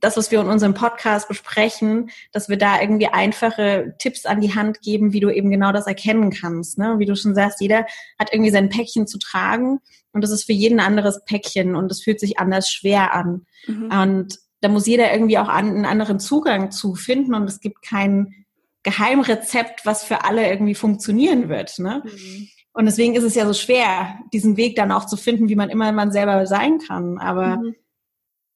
das, 0.00 0.16
was 0.16 0.30
wir 0.30 0.40
in 0.40 0.46
unserem 0.46 0.74
Podcast 0.74 1.28
besprechen, 1.28 2.10
dass 2.32 2.48
wir 2.48 2.56
da 2.56 2.80
irgendwie 2.80 3.08
einfache 3.08 3.94
Tipps 3.98 4.26
an 4.26 4.40
die 4.40 4.54
Hand 4.54 4.80
geben, 4.80 5.12
wie 5.12 5.20
du 5.20 5.28
eben 5.28 5.50
genau 5.50 5.72
das 5.72 5.86
erkennen 5.86 6.30
kannst. 6.30 6.78
Ne? 6.78 6.98
Wie 6.98 7.06
du 7.06 7.16
schon 7.16 7.34
sagst, 7.34 7.60
jeder 7.60 7.84
hat 8.18 8.32
irgendwie 8.32 8.52
sein 8.52 8.68
Päckchen 8.68 9.08
zu 9.08 9.18
tragen 9.18 9.80
und 10.12 10.22
das 10.22 10.30
ist 10.30 10.44
für 10.44 10.52
jeden 10.52 10.78
ein 10.78 10.86
anderes 10.86 11.24
Päckchen 11.24 11.74
und 11.74 11.90
es 11.90 12.02
fühlt 12.02 12.20
sich 12.20 12.38
anders 12.38 12.70
schwer 12.70 13.12
an. 13.12 13.46
Mhm. 13.66 13.90
Und 13.90 14.38
da 14.60 14.68
muss 14.68 14.86
jeder 14.86 15.12
irgendwie 15.12 15.38
auch 15.38 15.48
einen 15.48 15.84
anderen 15.84 16.18
Zugang 16.18 16.70
zu 16.70 16.94
finden 16.94 17.34
und 17.34 17.44
es 17.44 17.60
gibt 17.60 17.82
kein 17.82 18.46
Geheimrezept, 18.82 19.84
was 19.84 20.04
für 20.04 20.24
alle 20.24 20.48
irgendwie 20.48 20.74
funktionieren 20.74 21.48
wird. 21.48 21.78
Ne? 21.78 22.02
Mhm. 22.04 22.48
Und 22.72 22.86
deswegen 22.86 23.14
ist 23.14 23.24
es 23.24 23.34
ja 23.34 23.46
so 23.46 23.54
schwer, 23.54 24.18
diesen 24.32 24.56
Weg 24.56 24.76
dann 24.76 24.92
auch 24.92 25.06
zu 25.06 25.16
finden, 25.16 25.48
wie 25.48 25.56
man 25.56 25.68
immer 25.68 25.90
man 25.92 26.12
selber 26.12 26.46
sein 26.46 26.78
kann. 26.78 27.18
Aber 27.18 27.58
mhm. 27.58 27.74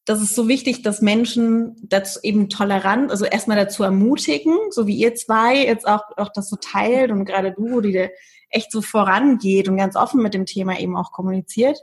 das 0.04 0.22
ist 0.22 0.34
so 0.34 0.48
wichtig, 0.48 0.82
dass 0.82 1.02
Menschen 1.02 1.76
dazu 1.82 2.20
eben 2.22 2.48
tolerant, 2.48 3.10
also 3.10 3.24
erstmal 3.24 3.56
dazu 3.56 3.82
ermutigen, 3.82 4.56
so 4.70 4.86
wie 4.86 4.96
ihr 4.96 5.14
zwei 5.14 5.64
jetzt 5.64 5.86
auch, 5.86 6.02
auch 6.16 6.30
das 6.32 6.48
so 6.48 6.56
teilt 6.56 7.10
und 7.10 7.24
gerade 7.24 7.52
du, 7.52 7.80
die 7.80 7.92
da 7.92 8.06
echt 8.48 8.70
so 8.70 8.82
vorangeht 8.82 9.68
und 9.68 9.76
ganz 9.76 9.96
offen 9.96 10.22
mit 10.22 10.34
dem 10.34 10.46
Thema 10.46 10.78
eben 10.78 10.96
auch 10.96 11.10
kommuniziert. 11.10 11.78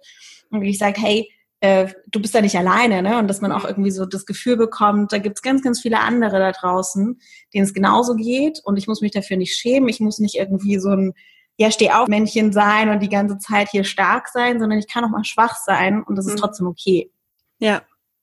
Und 0.50 0.62
ich 0.64 0.78
sage, 0.78 1.02
hey, 1.02 1.30
äh, 1.62 1.88
du 2.08 2.22
bist 2.22 2.34
da 2.34 2.42
nicht 2.42 2.58
alleine, 2.58 3.02
ne? 3.02 3.18
Und 3.18 3.28
dass 3.28 3.42
man 3.42 3.52
auch 3.52 3.66
irgendwie 3.66 3.92
so 3.92 4.06
das 4.06 4.26
Gefühl 4.26 4.58
bekommt, 4.58 5.12
da 5.12 5.18
gibt's 5.18 5.42
ganz, 5.42 5.62
ganz 5.62 5.82
viele 5.82 6.00
andere 6.00 6.40
da 6.40 6.52
draußen, 6.52 7.20
denen 7.54 7.66
es 7.66 7.74
genauso 7.74 8.16
geht 8.16 8.62
und 8.64 8.78
ich 8.78 8.88
muss 8.88 9.02
mich 9.02 9.12
dafür 9.12 9.38
nicht 9.38 9.56
schämen, 9.56 9.90
ich 9.90 10.00
muss 10.00 10.20
nicht 10.20 10.36
irgendwie 10.36 10.80
so 10.80 10.90
ein 10.90 11.14
ja, 11.58 11.70
steh 11.72 11.92
auf 11.92 12.08
Männchen 12.08 12.54
sein 12.54 12.88
und 12.90 13.02
die 13.02 13.10
ganze 13.10 13.38
Zeit 13.38 13.70
hier 13.70 13.84
stark 13.84 14.30
sein, 14.30 14.62
sondern 14.62 14.80
ich 14.80 14.88
kann 14.88 15.04
auch 15.04 15.10
mal 15.10 15.26
schwach 15.26 15.58
sein 15.58 16.04
und 16.04 16.16
das 16.16 16.26
ist 16.26 16.36
mhm. 16.36 16.38
trotzdem 16.38 16.68
okay. 16.68 17.12
Ja. 17.60 17.82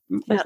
ja. 0.09 0.43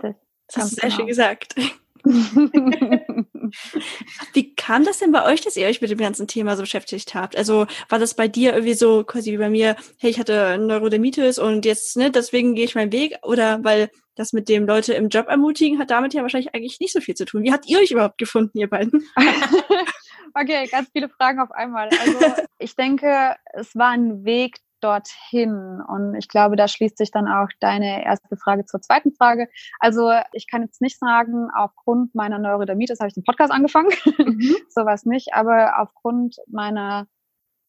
Das 0.49 0.57
hast 0.57 0.73
du 0.73 0.75
sehr 0.75 0.89
genau. 0.89 0.97
schön 0.97 1.07
gesagt. 1.07 1.55
wie 4.33 4.55
kam 4.55 4.85
das 4.85 4.99
denn 4.99 5.13
bei 5.13 5.25
euch, 5.25 5.41
dass 5.41 5.57
ihr 5.57 5.67
euch 5.67 5.81
mit 5.81 5.91
dem 5.91 5.99
ganzen 5.99 6.27
Thema 6.27 6.57
so 6.57 6.63
beschäftigt 6.63 7.15
habt? 7.15 7.37
Also 7.37 7.67
war 7.89 7.99
das 7.99 8.15
bei 8.15 8.29
dir 8.29 8.53
irgendwie 8.53 8.75
so 8.75 9.05
quasi 9.05 9.33
wie 9.33 9.39
bei 9.39 9.51
mir, 9.51 9.77
hey, 9.99 10.11
ich 10.11 10.19
hatte 10.19 10.59
Neurodermitis 10.59 11.39
und 11.39 11.65
jetzt, 11.65 11.97
ne, 11.97 12.11
deswegen 12.11 12.55
gehe 12.55 12.65
ich 12.65 12.75
meinen 12.75 12.93
Weg? 12.93 13.17
Oder 13.23 13.63
weil 13.65 13.91
das 14.17 14.33
mit 14.33 14.49
dem 14.49 14.67
Leute 14.67 14.93
im 14.95 15.09
Job 15.09 15.29
ermutigen 15.29 15.79
hat 15.79 15.91
damit 15.91 16.15
ja 16.15 16.23
wahrscheinlich 16.23 16.55
eigentlich 16.55 16.79
nicht 16.81 16.93
so 16.93 17.01
viel 17.01 17.15
zu 17.15 17.25
tun. 17.25 17.43
Wie 17.43 17.53
habt 17.53 17.67
ihr 17.69 17.79
euch 17.79 17.91
überhaupt 17.91 18.19
gefunden, 18.19 18.59
ihr 18.59 18.69
beiden? 18.69 19.09
okay, 20.35 20.67
ganz 20.71 20.89
viele 20.93 21.09
Fragen 21.09 21.41
auf 21.41 21.51
einmal. 21.51 21.89
Also 21.89 22.35
ich 22.59 22.77
denke, 22.77 23.37
es 23.53 23.75
war 23.75 23.91
ein 23.91 24.25
Weg, 24.25 24.59
dorthin? 24.81 25.81
Und 25.87 26.15
ich 26.15 26.29
glaube, 26.29 26.57
da 26.57 26.69
schließt 26.69 26.99
sich 26.99 27.11
dann 27.11 27.29
auch 27.29 27.49
deine 27.61 28.05
erste 28.05 28.37
Frage 28.37 28.65
zur 28.65 28.81
zweiten 28.81 29.13
Frage. 29.13 29.49
Also 29.79 30.11
ich 30.33 30.47
kann 30.51 30.63
jetzt 30.63 30.81
nicht 30.81 30.99
sagen, 30.99 31.49
aufgrund 31.55 32.15
meiner 32.15 32.39
Neurodermitis 32.39 33.01
habe 33.01 33.09
ich 33.09 33.15
den 33.15 33.25
Podcast 33.25 33.53
angefangen, 33.53 33.91
mhm. 34.19 34.57
sowas 34.69 35.05
nicht, 35.05 35.35
aber 35.35 35.81
aufgrund 35.81 36.37
meiner 36.47 37.07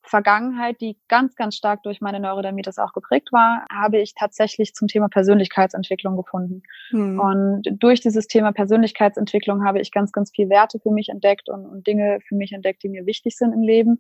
Vergangenheit, 0.03 0.82
die 0.82 0.98
ganz, 1.08 1.36
ganz 1.36 1.56
stark 1.56 1.84
durch 1.84 2.01
meine 2.01 2.20
Neurodermitis 2.20 2.80
auch 2.80 2.94
geprägt 2.94 3.32
war, 3.32 3.65
habe 3.72 4.00
ich 4.00 4.15
tatsächlich 4.15 4.74
zum 4.74 4.88
Thema 4.88 5.10
Persönlichkeitsentwicklung 5.10 6.18
gefunden. 6.18 6.63
Mhm. 6.91 7.20
Und 7.20 7.62
durch 7.72 8.01
dieses 8.01 8.27
Thema 8.27 8.51
Persönlichkeitsentwicklung 8.51 9.63
habe 9.63 9.80
ich 9.80 9.91
ganz, 9.91 10.12
ganz 10.12 10.32
viel 10.32 10.50
Werte 10.50 10.80
für 10.80 10.91
mich 10.91 11.10
entdeckt 11.10 11.50
und, 11.50 11.65
und 11.65 11.86
Dinge 11.86 12.20
für 12.27 12.36
mich 12.36 12.51
entdeckt, 12.51 12.84
die 12.84 12.89
mir 12.89 13.06
wichtig 13.06 13.38
sind 13.38 13.53
im 13.53 13.62
Leben. 13.62 14.00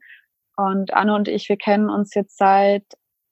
Und 0.57 0.93
Anne 0.93 1.15
und 1.15 1.27
ich, 1.27 1.49
wir 1.49 1.57
kennen 1.57 1.89
uns 1.89 2.13
jetzt 2.13 2.37
seit 2.37 2.83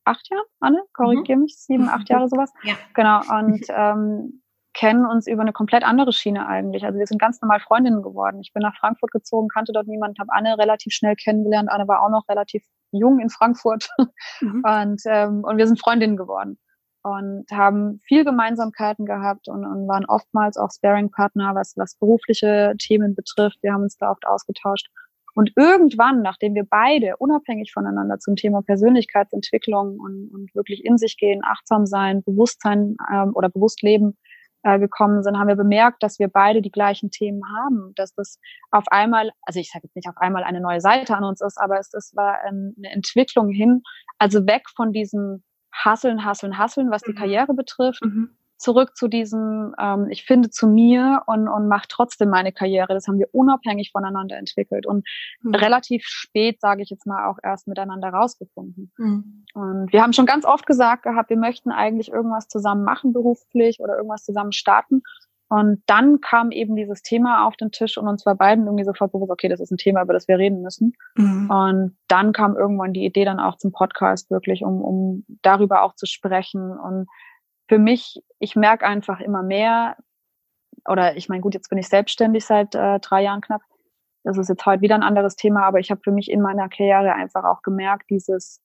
acht 0.05 0.29
Jahren, 0.29 0.45
Anne, 0.59 0.83
korrigiere 0.93 1.37
mhm. 1.37 1.43
mich, 1.43 1.57
sieben, 1.57 1.89
acht 1.89 2.09
Jahre 2.09 2.27
sowas. 2.27 2.51
Ja. 2.63 2.75
Genau. 2.93 3.19
Und 3.19 3.63
ähm, 3.69 4.41
kennen 4.73 5.05
uns 5.05 5.27
über 5.27 5.41
eine 5.41 5.53
komplett 5.53 5.83
andere 5.83 6.13
Schiene 6.13 6.47
eigentlich. 6.47 6.85
Also 6.85 6.99
wir 6.99 7.07
sind 7.07 7.19
ganz 7.19 7.41
normal 7.41 7.59
Freundinnen 7.59 8.01
geworden. 8.01 8.39
Ich 8.41 8.53
bin 8.53 8.61
nach 8.61 8.77
Frankfurt 8.77 9.11
gezogen, 9.11 9.47
kannte 9.47 9.73
dort 9.73 9.87
niemanden, 9.87 10.19
habe 10.19 10.31
Anne 10.31 10.57
relativ 10.57 10.93
schnell 10.93 11.15
kennengelernt. 11.15 11.69
Anne 11.69 11.87
war 11.87 12.01
auch 12.01 12.09
noch 12.09 12.27
relativ 12.29 12.63
jung 12.91 13.19
in 13.19 13.29
Frankfurt 13.29 13.89
mhm. 14.41 14.63
und, 14.65 15.01
ähm, 15.05 15.43
und 15.43 15.57
wir 15.57 15.67
sind 15.67 15.79
Freundinnen 15.79 16.17
geworden 16.17 16.57
und 17.01 17.45
haben 17.51 18.01
viel 18.05 18.25
Gemeinsamkeiten 18.25 19.05
gehabt 19.05 19.47
und, 19.47 19.65
und 19.65 19.87
waren 19.87 20.05
oftmals 20.05 20.57
auch 20.57 20.69
Sparing-Partner, 20.71 21.55
was, 21.55 21.73
was 21.77 21.95
berufliche 21.95 22.73
Themen 22.77 23.15
betrifft. 23.15 23.57
Wir 23.61 23.73
haben 23.73 23.83
uns 23.83 23.97
da 23.97 24.11
oft 24.11 24.25
ausgetauscht. 24.27 24.87
Und 25.39 25.53
irgendwann, 25.55 26.21
nachdem 26.21 26.53
wir 26.53 26.65
beide 26.69 27.15
unabhängig 27.15 27.71
voneinander 27.71 28.19
zum 28.19 28.35
Thema 28.35 28.61
Persönlichkeitsentwicklung 28.61 29.97
und, 29.97 30.29
und 30.33 30.53
wirklich 30.53 30.83
in 30.83 30.97
sich 30.97 31.15
gehen, 31.15 31.39
achtsam 31.45 31.85
sein, 31.85 32.21
Bewusstsein 32.23 32.97
ähm, 33.09 33.31
oder 33.33 33.47
bewusst 33.47 33.81
leben, 33.81 34.17
äh, 34.63 34.79
gekommen 34.79 35.23
sind, 35.23 35.39
haben 35.39 35.47
wir 35.47 35.55
bemerkt, 35.55 36.03
dass 36.03 36.19
wir 36.19 36.27
beide 36.27 36.61
die 36.61 36.73
gleichen 36.73 37.09
Themen 37.09 37.41
haben, 37.55 37.93
dass 37.95 38.13
das 38.15 38.37
auf 38.71 38.83
einmal, 38.89 39.31
also 39.43 39.61
ich 39.61 39.71
sage 39.71 39.85
jetzt 39.85 39.95
nicht 39.95 40.09
auf 40.09 40.17
einmal 40.17 40.43
eine 40.43 40.59
neue 40.59 40.81
Seite 40.81 41.15
an 41.15 41.23
uns 41.23 41.39
ist, 41.39 41.57
aber 41.57 41.79
es, 41.79 41.93
es 41.93 42.13
war 42.17 42.41
eine 42.41 42.73
Entwicklung 42.91 43.47
hin, 43.47 43.81
also 44.17 44.45
weg 44.45 44.63
von 44.75 44.91
diesem 44.91 45.45
Hasseln, 45.71 46.25
Hasseln, 46.25 46.57
Hasseln, 46.57 46.91
was 46.91 47.03
die 47.03 47.11
mhm. 47.11 47.15
Karriere 47.15 47.53
betrifft, 47.53 48.03
mhm 48.03 48.35
zurück 48.59 48.95
zu 48.95 49.07
diesem, 49.07 49.73
ähm, 49.79 50.07
ich 50.09 50.25
finde 50.25 50.49
zu 50.49 50.67
mir 50.67 51.23
und, 51.25 51.47
und 51.47 51.67
mache 51.67 51.87
trotzdem 51.87 52.29
meine 52.29 52.51
Karriere. 52.51 52.93
Das 52.93 53.07
haben 53.07 53.17
wir 53.17 53.29
unabhängig 53.31 53.91
voneinander 53.91 54.37
entwickelt 54.37 54.85
und 54.85 55.07
mhm. 55.41 55.55
relativ 55.55 56.03
spät, 56.05 56.59
sage 56.59 56.83
ich 56.83 56.89
jetzt 56.89 57.07
mal, 57.07 57.27
auch 57.27 57.37
erst 57.41 57.67
miteinander 57.67 58.09
rausgefunden. 58.09 58.91
Mhm. 58.97 59.45
Und 59.53 59.93
wir 59.93 60.03
haben 60.03 60.13
schon 60.13 60.25
ganz 60.25 60.45
oft 60.45 60.67
gesagt 60.67 61.03
gehabt, 61.03 61.29
wir 61.29 61.37
möchten 61.37 61.71
eigentlich 61.71 62.11
irgendwas 62.11 62.47
zusammen 62.49 62.83
machen 62.83 63.13
beruflich 63.13 63.79
oder 63.79 63.95
irgendwas 63.95 64.25
zusammen 64.25 64.51
starten. 64.51 65.03
Und 65.47 65.81
dann 65.87 66.21
kam 66.21 66.51
eben 66.51 66.75
dieses 66.75 67.01
Thema 67.01 67.47
auf 67.47 67.55
den 67.55 67.71
Tisch 67.71 67.97
und 67.97 68.07
uns 68.07 68.23
war 68.25 68.35
beiden 68.35 68.65
irgendwie 68.65 68.83
sofort 68.83 69.11
bewusst, 69.13 69.31
okay, 69.31 69.47
das 69.47 69.59
ist 69.59 69.71
ein 69.71 69.77
Thema, 69.77 70.03
über 70.03 70.13
das 70.13 70.27
wir 70.27 70.37
reden 70.37 70.61
müssen. 70.61 70.93
Mhm. 71.15 71.49
Und 71.49 71.97
dann 72.07 72.33
kam 72.33 72.55
irgendwann 72.55 72.93
die 72.93 73.05
Idee 73.05 73.25
dann 73.25 73.39
auch 73.39 73.57
zum 73.57 73.71
Podcast 73.71 74.29
wirklich, 74.29 74.63
um, 74.63 74.81
um 74.81 75.25
darüber 75.41 75.81
auch 75.81 75.95
zu 75.95 76.05
sprechen 76.05 76.77
und 76.77 77.07
für 77.69 77.79
mich, 77.79 78.21
ich 78.39 78.55
merke 78.55 78.85
einfach 78.85 79.19
immer 79.19 79.43
mehr, 79.43 79.97
oder 80.87 81.17
ich 81.17 81.29
meine, 81.29 81.41
gut, 81.41 81.53
jetzt 81.53 81.69
bin 81.69 81.77
ich 81.77 81.87
selbstständig 81.87 82.45
seit 82.45 82.73
äh, 82.75 82.99
drei 82.99 83.23
Jahren 83.23 83.41
knapp. 83.41 83.61
Das 84.23 84.37
ist 84.37 84.49
jetzt 84.49 84.65
heute 84.65 84.81
wieder 84.81 84.95
ein 84.95 85.03
anderes 85.03 85.35
Thema, 85.35 85.63
aber 85.63 85.79
ich 85.79 85.91
habe 85.91 86.01
für 86.03 86.11
mich 86.11 86.29
in 86.29 86.41
meiner 86.41 86.69
Karriere 86.69 87.13
einfach 87.13 87.43
auch 87.43 87.61
gemerkt, 87.61 88.09
dieses, 88.09 88.61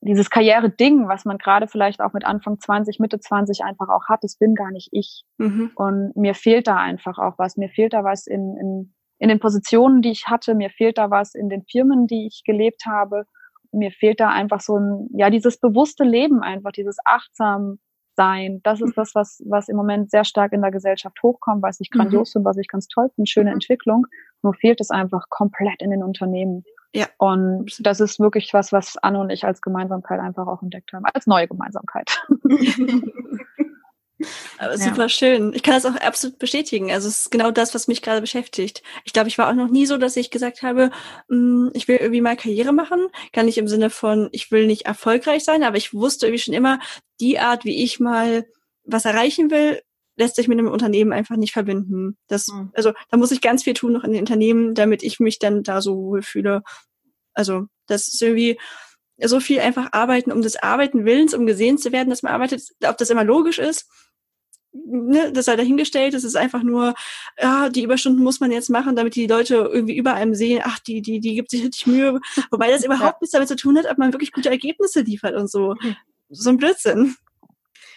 dieses 0.00 0.30
Karriere-Ding, 0.30 1.08
was 1.08 1.24
man 1.24 1.38
gerade 1.38 1.66
vielleicht 1.66 2.00
auch 2.00 2.12
mit 2.12 2.24
Anfang 2.24 2.58
20, 2.58 2.98
Mitte 2.98 3.20
20 3.20 3.62
einfach 3.62 3.88
auch 3.88 4.08
hat, 4.08 4.22
das 4.22 4.36
bin 4.36 4.54
gar 4.54 4.70
nicht 4.70 4.88
ich. 4.92 5.24
Mhm. 5.38 5.72
Und 5.74 6.16
mir 6.16 6.34
fehlt 6.34 6.66
da 6.66 6.76
einfach 6.76 7.18
auch 7.18 7.38
was. 7.38 7.56
Mir 7.56 7.68
fehlt 7.68 7.92
da 7.92 8.04
was 8.04 8.26
in, 8.26 8.56
in, 8.56 8.94
in 9.18 9.28
den 9.28 9.40
Positionen, 9.40 10.02
die 10.02 10.10
ich 10.10 10.26
hatte. 10.26 10.54
Mir 10.54 10.70
fehlt 10.70 10.98
da 10.98 11.10
was 11.10 11.34
in 11.34 11.48
den 11.48 11.64
Firmen, 11.64 12.06
die 12.06 12.26
ich 12.26 12.42
gelebt 12.44 12.84
habe. 12.86 13.24
Mir 13.72 13.90
fehlt 13.90 14.20
da 14.20 14.28
einfach 14.28 14.60
so 14.60 14.78
ein, 14.78 15.08
ja, 15.14 15.30
dieses 15.30 15.58
bewusste 15.58 16.04
Leben 16.04 16.42
einfach, 16.42 16.72
dieses 16.72 16.96
achtsam 17.04 17.78
sein. 18.16 18.60
Das 18.62 18.80
ist 18.80 18.90
mhm. 18.90 18.94
das, 18.96 19.14
was, 19.14 19.42
was 19.46 19.68
im 19.68 19.76
Moment 19.76 20.10
sehr 20.10 20.24
stark 20.24 20.52
in 20.52 20.62
der 20.62 20.70
Gesellschaft 20.70 21.22
hochkommt, 21.22 21.62
was 21.62 21.80
ich 21.80 21.90
grandios 21.90 22.30
mhm. 22.30 22.32
finde, 22.38 22.50
was 22.50 22.56
ich 22.58 22.68
ganz 22.68 22.88
toll 22.88 23.10
finde, 23.14 23.30
schöne 23.30 23.50
mhm. 23.50 23.54
Entwicklung. 23.54 24.06
Nur 24.42 24.54
fehlt 24.54 24.80
es 24.80 24.90
einfach 24.90 25.28
komplett 25.30 25.82
in 25.82 25.90
den 25.90 26.02
Unternehmen. 26.02 26.64
Ja. 26.94 27.06
Und 27.18 27.74
das 27.80 28.00
ist 28.00 28.20
wirklich 28.20 28.54
was, 28.54 28.72
was 28.72 28.96
Anne 28.98 29.18
und 29.18 29.30
ich 29.30 29.44
als 29.44 29.60
Gemeinsamkeit 29.60 30.20
einfach 30.20 30.46
auch 30.46 30.62
entdeckt 30.62 30.92
haben, 30.92 31.04
als 31.12 31.26
neue 31.26 31.48
Gemeinsamkeit. 31.48 32.08
Aber 34.58 34.78
super 34.78 35.02
ja. 35.02 35.08
schön. 35.08 35.52
Ich 35.54 35.62
kann 35.62 35.74
das 35.74 35.86
auch 35.86 35.96
absolut 35.96 36.38
bestätigen. 36.38 36.90
Also 36.90 37.08
es 37.08 37.20
ist 37.20 37.30
genau 37.30 37.50
das, 37.50 37.74
was 37.74 37.88
mich 37.88 38.02
gerade 38.02 38.20
beschäftigt. 38.20 38.82
Ich 39.04 39.12
glaube, 39.12 39.28
ich 39.28 39.38
war 39.38 39.48
auch 39.48 39.54
noch 39.54 39.68
nie 39.68 39.86
so, 39.86 39.96
dass 39.96 40.16
ich 40.16 40.30
gesagt 40.30 40.62
habe, 40.62 40.90
mm, 41.28 41.68
ich 41.74 41.88
will 41.88 41.96
irgendwie 41.96 42.20
mal 42.20 42.36
Karriere 42.36 42.72
machen. 42.72 43.08
Gar 43.32 43.44
nicht 43.44 43.58
im 43.58 43.68
Sinne 43.68 43.90
von, 43.90 44.28
ich 44.32 44.50
will 44.50 44.66
nicht 44.66 44.86
erfolgreich 44.86 45.44
sein, 45.44 45.62
aber 45.62 45.76
ich 45.76 45.94
wusste 45.94 46.26
irgendwie 46.26 46.42
schon 46.42 46.54
immer, 46.54 46.80
die 47.20 47.38
Art, 47.38 47.64
wie 47.64 47.82
ich 47.82 48.00
mal 48.00 48.44
was 48.84 49.04
erreichen 49.04 49.50
will, 49.50 49.80
lässt 50.16 50.36
sich 50.36 50.48
mit 50.48 50.58
einem 50.58 50.70
Unternehmen 50.70 51.12
einfach 51.12 51.36
nicht 51.36 51.52
verbinden. 51.52 52.16
Das, 52.28 52.48
mhm. 52.48 52.70
also 52.74 52.92
da 53.10 53.16
muss 53.16 53.32
ich 53.32 53.40
ganz 53.40 53.64
viel 53.64 53.74
tun 53.74 53.92
noch 53.92 54.04
in 54.04 54.12
den 54.12 54.20
Unternehmen, 54.20 54.74
damit 54.74 55.02
ich 55.02 55.20
mich 55.20 55.38
dann 55.38 55.62
da 55.62 55.80
so 55.80 55.96
wohl 55.96 56.22
fühle. 56.22 56.62
Also 57.34 57.66
das 57.86 58.08
ist 58.08 58.22
irgendwie 58.22 58.58
so 59.22 59.40
viel 59.40 59.60
einfach 59.60 59.92
arbeiten 59.92 60.32
um 60.32 60.42
des 60.42 60.56
Arbeiten 60.56 61.04
Willens, 61.04 61.34
um 61.34 61.46
gesehen 61.46 61.78
zu 61.78 61.92
werden, 61.92 62.10
dass 62.10 62.22
man 62.22 62.32
arbeitet, 62.32 62.62
ob 62.84 62.98
das 62.98 63.10
immer 63.10 63.24
logisch 63.24 63.58
ist 63.58 63.88
ne, 64.74 65.32
das 65.32 65.46
sei 65.46 65.56
dahingestellt, 65.56 66.14
es 66.14 66.24
ist 66.24 66.36
einfach 66.36 66.62
nur, 66.62 66.94
ja, 67.40 67.68
die 67.68 67.82
Überstunden 67.82 68.22
muss 68.22 68.40
man 68.40 68.50
jetzt 68.50 68.70
machen, 68.70 68.96
damit 68.96 69.14
die 69.14 69.26
Leute 69.26 69.70
irgendwie 69.72 69.96
über 69.96 70.14
einem 70.14 70.34
sehen, 70.34 70.60
ach, 70.64 70.78
die, 70.80 71.00
die, 71.00 71.20
die 71.20 71.34
gibt 71.34 71.50
sich 71.50 71.64
richtig 71.64 71.86
Mühe, 71.86 72.20
wobei 72.50 72.70
das 72.70 72.84
überhaupt 72.84 73.14
ja. 73.14 73.18
nichts 73.20 73.32
damit 73.32 73.48
zu 73.48 73.56
tun 73.56 73.78
hat, 73.78 73.90
ob 73.90 73.98
man 73.98 74.12
wirklich 74.12 74.32
gute 74.32 74.50
Ergebnisse 74.50 75.00
liefert 75.00 75.34
und 75.34 75.50
so. 75.50 75.74
Mhm. 75.80 75.96
So 76.30 76.50
ein 76.50 76.56
Blödsinn. 76.56 77.16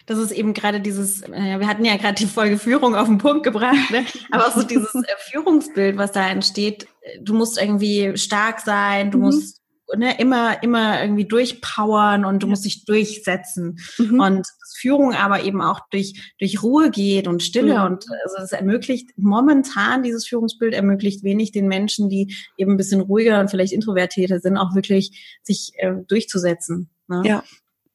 Das 0.06 0.20
ist 0.20 0.32
eben 0.32 0.54
gerade 0.54 0.80
dieses, 0.80 1.22
äh, 1.24 1.60
wir 1.60 1.68
hatten 1.68 1.84
ja 1.84 1.98
gerade 1.98 2.16
die 2.16 2.28
Folge 2.28 2.58
Führung 2.58 2.96
auf 2.96 3.08
den 3.08 3.18
Punkt 3.18 3.44
gebracht, 3.44 3.92
ne? 3.92 4.06
aber 4.32 4.48
auch 4.48 4.56
so 4.56 4.64
dieses 4.64 4.94
äh, 4.96 5.04
Führungsbild, 5.32 5.98
was 5.98 6.14
da 6.14 6.30
entsteht. 6.30 6.88
Du 7.22 7.34
musst 7.34 7.62
irgendwie 7.62 8.18
stark 8.18 8.62
sein, 8.62 9.12
du 9.12 9.18
mhm. 9.18 9.24
musst 9.26 9.62
ne, 9.96 10.20
immer, 10.20 10.62
immer 10.64 11.02
irgendwie 11.02 11.26
durchpowern 11.26 12.26
und 12.26 12.44
du 12.44 12.48
musst 12.48 12.66
dich 12.66 12.86
durchsetzen. 12.86 13.80
Mhm. 13.98 14.20
Und 14.20 14.48
Führung 14.78 15.14
aber 15.14 15.44
eben 15.44 15.62
auch 15.62 15.82
durch, 15.90 16.34
durch 16.40 16.62
Ruhe 16.62 16.92
geht 16.92 17.28
und 17.28 17.42
Stille. 17.42 17.80
Mhm. 17.80 17.86
Und 17.86 18.06
also 18.24 18.44
es 18.44 18.52
ermöglicht 18.52 19.10
momentan, 19.18 20.04
dieses 20.04 20.28
Führungsbild 20.28 20.74
ermöglicht 20.74 21.24
wenig 21.24 21.52
den 21.52 21.68
Menschen, 21.68 22.10
die 22.10 22.36
eben 22.58 22.74
ein 22.74 22.78
bisschen 22.78 23.02
ruhiger 23.02 23.40
und 23.40 23.50
vielleicht 23.50 23.74
introvertierter 23.74 24.40
sind, 24.40 24.58
auch 24.58 24.76
wirklich 24.76 25.40
sich 25.44 25.72
äh, 25.78 25.94
durchzusetzen. 26.08 26.90
Ne? 27.08 27.22
Ja. 27.26 27.44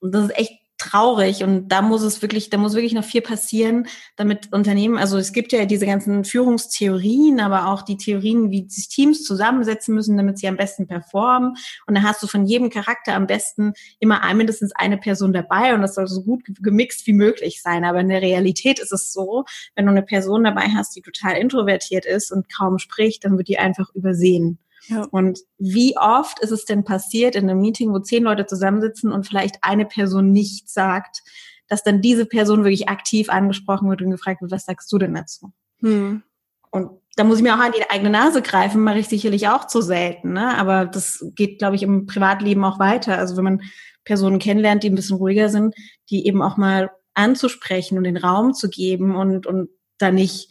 Und 0.01 0.13
das 0.15 0.25
ist 0.27 0.39
echt 0.39 0.62
traurig 0.83 1.45
und 1.45 1.69
da 1.69 1.83
muss 1.83 2.03
es 2.03 2.23
wirklich, 2.23 2.51
da 2.51 2.59
muss 2.59 2.75
wirklich 2.75 2.93
noch 2.93 3.05
viel 3.05 3.23
passieren, 3.23 3.87
damit 4.17 4.53
Unternehmen, 4.53 4.99
also 4.99 5.17
es 5.17 5.33
gibt 5.33 5.53
ja 5.53 5.65
diese 5.65 5.87
ganzen 5.87 6.25
Führungstheorien, 6.25 7.41
aber 7.41 7.69
auch 7.69 7.83
die 7.83 7.97
Theorien, 7.97 8.51
wie 8.51 8.69
sich 8.69 8.89
Teams 8.89 9.25
zusammensetzen 9.25 9.95
müssen, 9.95 10.17
damit 10.17 10.39
sie 10.39 10.49
am 10.49 10.57
besten 10.57 10.87
performen. 10.87 11.55
Und 11.87 11.95
da 11.95 12.03
hast 12.03 12.23
du 12.23 12.27
von 12.27 12.47
jedem 12.47 12.71
Charakter 12.71 13.15
am 13.15 13.27
besten 13.27 13.73
immer 14.01 14.23
ein, 14.23 14.37
mindestens 14.37 14.73
eine 14.75 14.99
Person 14.99 15.33
dabei 15.33 15.75
und 15.75 15.83
das 15.83 15.95
soll 15.95 16.09
so 16.09 16.23
gut 16.23 16.43
gemixt 16.61 17.07
wie 17.07 17.13
möglich 17.13 17.63
sein. 17.63 17.85
Aber 17.85 18.01
in 18.01 18.09
der 18.09 18.23
Realität 18.23 18.79
ist 18.81 18.93
es 18.93 19.13
so, 19.13 19.45
wenn 19.75 19.87
du 19.87 19.93
eine 19.93 20.03
Person 20.03 20.45
dabei 20.45 20.69
hast, 20.75 20.97
die 20.97 21.03
total 21.03 21.37
introvertiert 21.37 22.07
ist 22.07 22.33
und 22.33 22.53
kaum 22.53 22.79
spricht, 22.79 23.25
dann 23.25 23.39
wird 23.39 23.49
die 23.49 23.59
einfach 23.59 23.95
übersehen. 23.95 24.59
Ja. 24.89 25.07
Und 25.11 25.41
wie 25.59 25.97
oft 25.97 26.41
ist 26.41 26.51
es 26.51 26.65
denn 26.65 26.85
passiert 26.85 27.37
in 27.37 27.49
einem 27.49 27.61
Meeting, 27.61 27.93
wo 27.93 27.99
zehn 27.99 28.25
Leute 28.25 28.47
zusammensitzen 28.47 29.13
und 29.13 29.27
vielleicht 29.27 29.59
eine 29.63 29.87
Person 29.87 30.33
nichts 30.33 30.75
sagt, 30.75 31.23
dass 31.69 31.83
dann 31.85 32.03
diese 32.03 32.27
Person 32.27 32.65
wirklich 32.65 32.89
aktiv 32.89 33.31
angesprochen 33.31 33.89
wird 33.89 34.03
und 34.03 34.11
gefragt 34.11 34.43
wird, 34.43 34.51
was 34.51 34.65
sagst 34.65 34.93
du 34.93 34.99
denn 34.99 35.15
dazu? 35.15 35.53
Hm. 35.81 36.23
Und 36.71 36.91
da 37.17 37.25
muss 37.25 37.39
ich 37.39 37.43
mir 37.43 37.55
auch 37.55 37.61
an 37.61 37.73
die 37.77 37.89
eigene 37.91 38.11
Nase 38.11 38.43
greifen, 38.43 38.83
mache 38.83 38.99
ich 38.99 39.09
sicherlich 39.09 39.49
auch 39.49 39.67
zu 39.67 39.83
selten. 39.83 40.33
Ne? 40.33 40.57
Aber 40.57 40.87
das 40.87 41.25
geht, 41.35 41.59
glaube 41.59 41.77
ich, 41.77 41.83
im 41.83 42.07
Privatleben 42.07 42.65
auch 42.65 42.79
weiter. 42.79 43.19
Also 43.19 43.37
wenn 43.37 43.45
man 43.45 43.63
Personen 44.05 44.39
kennenlernt, 44.39 44.83
die 44.83 44.91
ein 44.91 44.95
bisschen 44.95 45.19
ruhiger 45.19 45.49
sind, 45.49 45.75
die 46.11 46.27
eben 46.27 46.43
auch 46.43 46.57
mal 46.57 46.91
anzusprechen 47.15 47.99
und 47.99 48.05
den 48.05 48.17
Raum 48.17 48.55
zu 48.55 48.69
geben 48.69 49.15
und, 49.15 49.47
und 49.47 49.69
da 49.99 50.11
nicht 50.11 50.51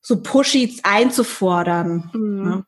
so 0.00 0.22
pushy 0.22 0.80
einzufordern. 0.82 2.10
Mhm. 2.14 2.42
Ne? 2.42 2.64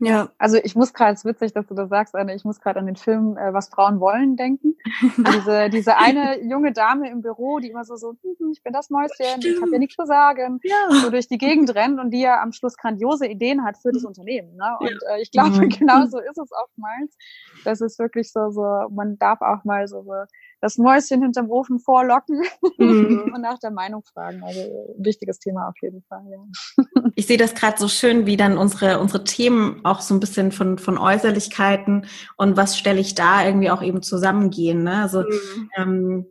Ja. 0.00 0.30
Also 0.38 0.58
ich 0.58 0.76
muss 0.76 0.92
gerade, 0.92 1.14
es 1.14 1.20
ist 1.20 1.24
witzig, 1.24 1.52
dass 1.52 1.66
du 1.66 1.74
das 1.74 1.88
sagst, 1.88 2.14
Anne, 2.14 2.34
ich 2.34 2.44
muss 2.44 2.60
gerade 2.60 2.78
an 2.78 2.86
den 2.86 2.96
Film 2.96 3.36
äh, 3.36 3.52
Was 3.52 3.68
Frauen 3.68 3.98
wollen 3.98 4.36
denken. 4.36 4.76
diese, 5.16 5.70
diese 5.70 5.96
eine 5.96 6.40
junge 6.42 6.72
Dame 6.72 7.10
im 7.10 7.20
Büro, 7.20 7.58
die 7.58 7.70
immer 7.70 7.84
so, 7.84 7.96
so 7.96 8.10
hm, 8.10 8.36
hm 8.38 8.52
ich 8.52 8.62
bin 8.62 8.72
das 8.72 8.90
Mäuschen, 8.90 9.40
ich 9.40 9.60
habe 9.60 9.72
ja 9.72 9.78
nichts 9.78 9.96
zu 9.96 10.06
sagen, 10.06 10.60
ja. 10.62 11.00
so 11.02 11.10
durch 11.10 11.26
die 11.26 11.38
Gegend 11.38 11.74
rennt 11.74 11.98
und 11.98 12.10
die 12.10 12.20
ja 12.20 12.40
am 12.40 12.52
Schluss 12.52 12.76
grandiose 12.76 13.26
Ideen 13.26 13.64
hat 13.64 13.76
für 13.76 13.90
das 13.90 14.02
mhm. 14.02 14.08
Unternehmen. 14.08 14.56
Ne? 14.56 14.76
Und 14.78 14.98
äh, 15.10 15.20
ich 15.20 15.32
glaube, 15.32 15.56
mhm. 15.56 15.68
genau 15.78 16.06
so 16.06 16.18
ist 16.18 16.38
es 16.38 16.50
oftmals. 16.52 17.16
Das 17.64 17.80
ist 17.80 17.98
wirklich 17.98 18.32
so, 18.32 18.50
so, 18.50 18.88
man 18.90 19.18
darf 19.18 19.40
auch 19.40 19.64
mal 19.64 19.88
so, 19.88 20.02
so 20.02 20.12
das 20.60 20.76
Mäuschen 20.76 21.22
hinterm 21.22 21.50
Ofen 21.50 21.78
vorlocken 21.78 22.42
mhm. 22.78 23.30
und 23.34 23.40
nach 23.40 23.58
der 23.58 23.70
Meinung 23.70 24.02
fragen. 24.04 24.42
Also 24.42 24.60
wichtiges 24.98 25.38
Thema 25.38 25.68
auf 25.68 25.76
jeden 25.80 26.02
Fall. 26.02 26.24
Ja. 26.30 26.84
Ich 27.14 27.26
sehe 27.26 27.36
das 27.36 27.54
gerade 27.54 27.78
so 27.78 27.88
schön, 27.88 28.26
wie 28.26 28.36
dann 28.36 28.58
unsere 28.58 28.98
unsere 28.98 29.24
Themen 29.24 29.80
auch 29.84 30.00
so 30.00 30.14
ein 30.14 30.20
bisschen 30.20 30.52
von 30.52 30.78
von 30.78 30.98
Äußerlichkeiten 30.98 32.06
und 32.36 32.56
was 32.56 32.78
stelle 32.78 33.00
ich 33.00 33.14
da 33.14 33.44
irgendwie 33.44 33.70
auch 33.70 33.82
eben 33.82 34.02
zusammengehen. 34.02 34.82
Ne? 34.82 35.02
Also 35.02 35.20
mhm. 35.20 35.70
ähm, 35.76 36.26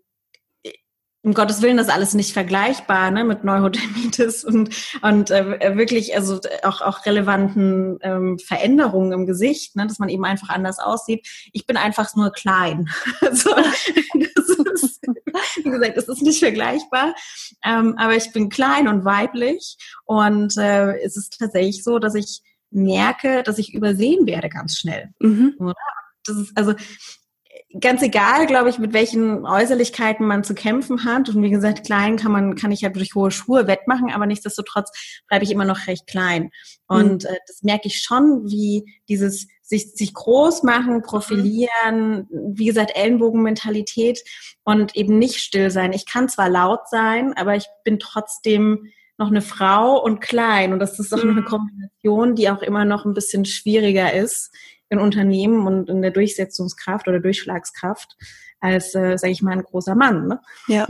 um 1.27 1.33
Gottes 1.33 1.61
Willen, 1.61 1.75
das 1.75 1.87
ist 1.87 1.93
alles 1.93 2.13
nicht 2.13 2.31
vergleichbar 2.31 3.11
ne, 3.11 3.25
mit 3.25 3.43
Neurodermitis 3.43 4.45
und, 4.45 4.73
und 5.01 5.29
äh, 5.29 5.75
wirklich 5.75 6.15
also 6.15 6.39
auch, 6.63 6.79
auch 6.79 7.05
relevanten 7.05 7.99
ähm, 8.01 8.39
Veränderungen 8.39 9.11
im 9.11 9.25
Gesicht, 9.25 9.75
ne, 9.75 9.85
dass 9.85 9.99
man 9.99 10.07
eben 10.07 10.23
einfach 10.23 10.47
anders 10.47 10.79
aussieht. 10.79 11.27
Ich 11.51 11.65
bin 11.65 11.75
einfach 11.75 12.15
nur 12.15 12.31
klein. 12.31 12.87
also, 13.19 13.49
das 13.53 14.83
ist, 14.83 15.01
wie 15.57 15.69
gesagt, 15.69 15.97
es 15.97 16.07
ist 16.07 16.21
nicht 16.21 16.39
vergleichbar, 16.39 17.13
ähm, 17.61 17.95
aber 17.97 18.15
ich 18.15 18.31
bin 18.31 18.47
klein 18.47 18.87
und 18.87 19.03
weiblich 19.03 19.75
und 20.05 20.55
äh, 20.55 20.97
es 21.01 21.17
ist 21.17 21.37
tatsächlich 21.37 21.83
so, 21.83 21.99
dass 21.99 22.15
ich 22.15 22.41
merke, 22.71 23.43
dass 23.43 23.57
ich 23.57 23.73
übersehen 23.73 24.25
werde 24.27 24.47
ganz 24.47 24.77
schnell. 24.77 25.09
Mhm. 25.19 25.73
Das 26.25 26.37
ist, 26.37 26.57
also 26.57 26.73
ganz 27.79 28.01
egal, 28.01 28.47
glaube 28.47 28.69
ich, 28.69 28.79
mit 28.79 28.93
welchen 28.93 29.45
Äußerlichkeiten 29.45 30.25
man 30.25 30.43
zu 30.43 30.55
kämpfen 30.55 31.03
hat. 31.03 31.29
Und 31.29 31.43
wie 31.43 31.49
gesagt, 31.49 31.85
klein 31.85 32.15
kann 32.15 32.31
man, 32.31 32.55
kann 32.55 32.71
ich 32.71 32.81
ja 32.81 32.89
durch 32.89 33.13
hohe 33.13 33.31
Schuhe 33.31 33.67
wettmachen, 33.67 34.09
aber 34.11 34.25
nichtsdestotrotz 34.25 34.91
bleibe 35.27 35.43
ich 35.43 35.51
immer 35.51 35.65
noch 35.65 35.87
recht 35.87 36.07
klein. 36.07 36.49
Und 36.87 37.23
mhm. 37.23 37.29
äh, 37.29 37.37
das 37.45 37.63
merke 37.63 37.87
ich 37.87 38.01
schon, 38.01 38.45
wie 38.45 38.85
dieses 39.09 39.47
sich, 39.61 39.91
sich 39.93 40.13
groß 40.13 40.63
machen, 40.63 41.01
profilieren, 41.01 42.27
wie 42.29 42.67
gesagt, 42.67 42.95
Ellenbogenmentalität 42.95 44.23
und 44.63 44.95
eben 44.95 45.17
nicht 45.19 45.39
still 45.39 45.69
sein. 45.69 45.91
Ich 45.91 46.05
kann 46.05 46.29
zwar 46.29 46.49
laut 46.49 46.87
sein, 46.87 47.33
aber 47.35 47.55
ich 47.55 47.65
bin 47.83 47.99
trotzdem 47.99 48.93
noch 49.17 49.27
eine 49.27 49.41
Frau 49.41 50.01
und 50.01 50.21
klein. 50.21 50.71
Und 50.71 50.79
das 50.79 50.99
ist 50.99 51.13
auch 51.13 51.21
mhm. 51.21 51.31
eine 51.31 51.43
Kombination, 51.43 52.35
die 52.35 52.49
auch 52.49 52.61
immer 52.61 52.85
noch 52.85 53.03
ein 53.03 53.13
bisschen 53.13 53.43
schwieriger 53.43 54.13
ist 54.13 54.51
in 54.89 54.99
Unternehmen 54.99 55.67
und 55.67 55.89
in 55.89 56.01
der 56.01 56.11
Durchsetzungskraft 56.11 57.07
oder 57.07 57.19
Durchschlagskraft 57.19 58.15
als, 58.59 58.95
äh, 58.95 59.17
sage 59.17 59.33
ich 59.33 59.41
mal, 59.41 59.51
ein 59.51 59.63
großer 59.63 59.95
Mann. 59.95 60.27
Ne? 60.27 60.41
Ja. 60.67 60.87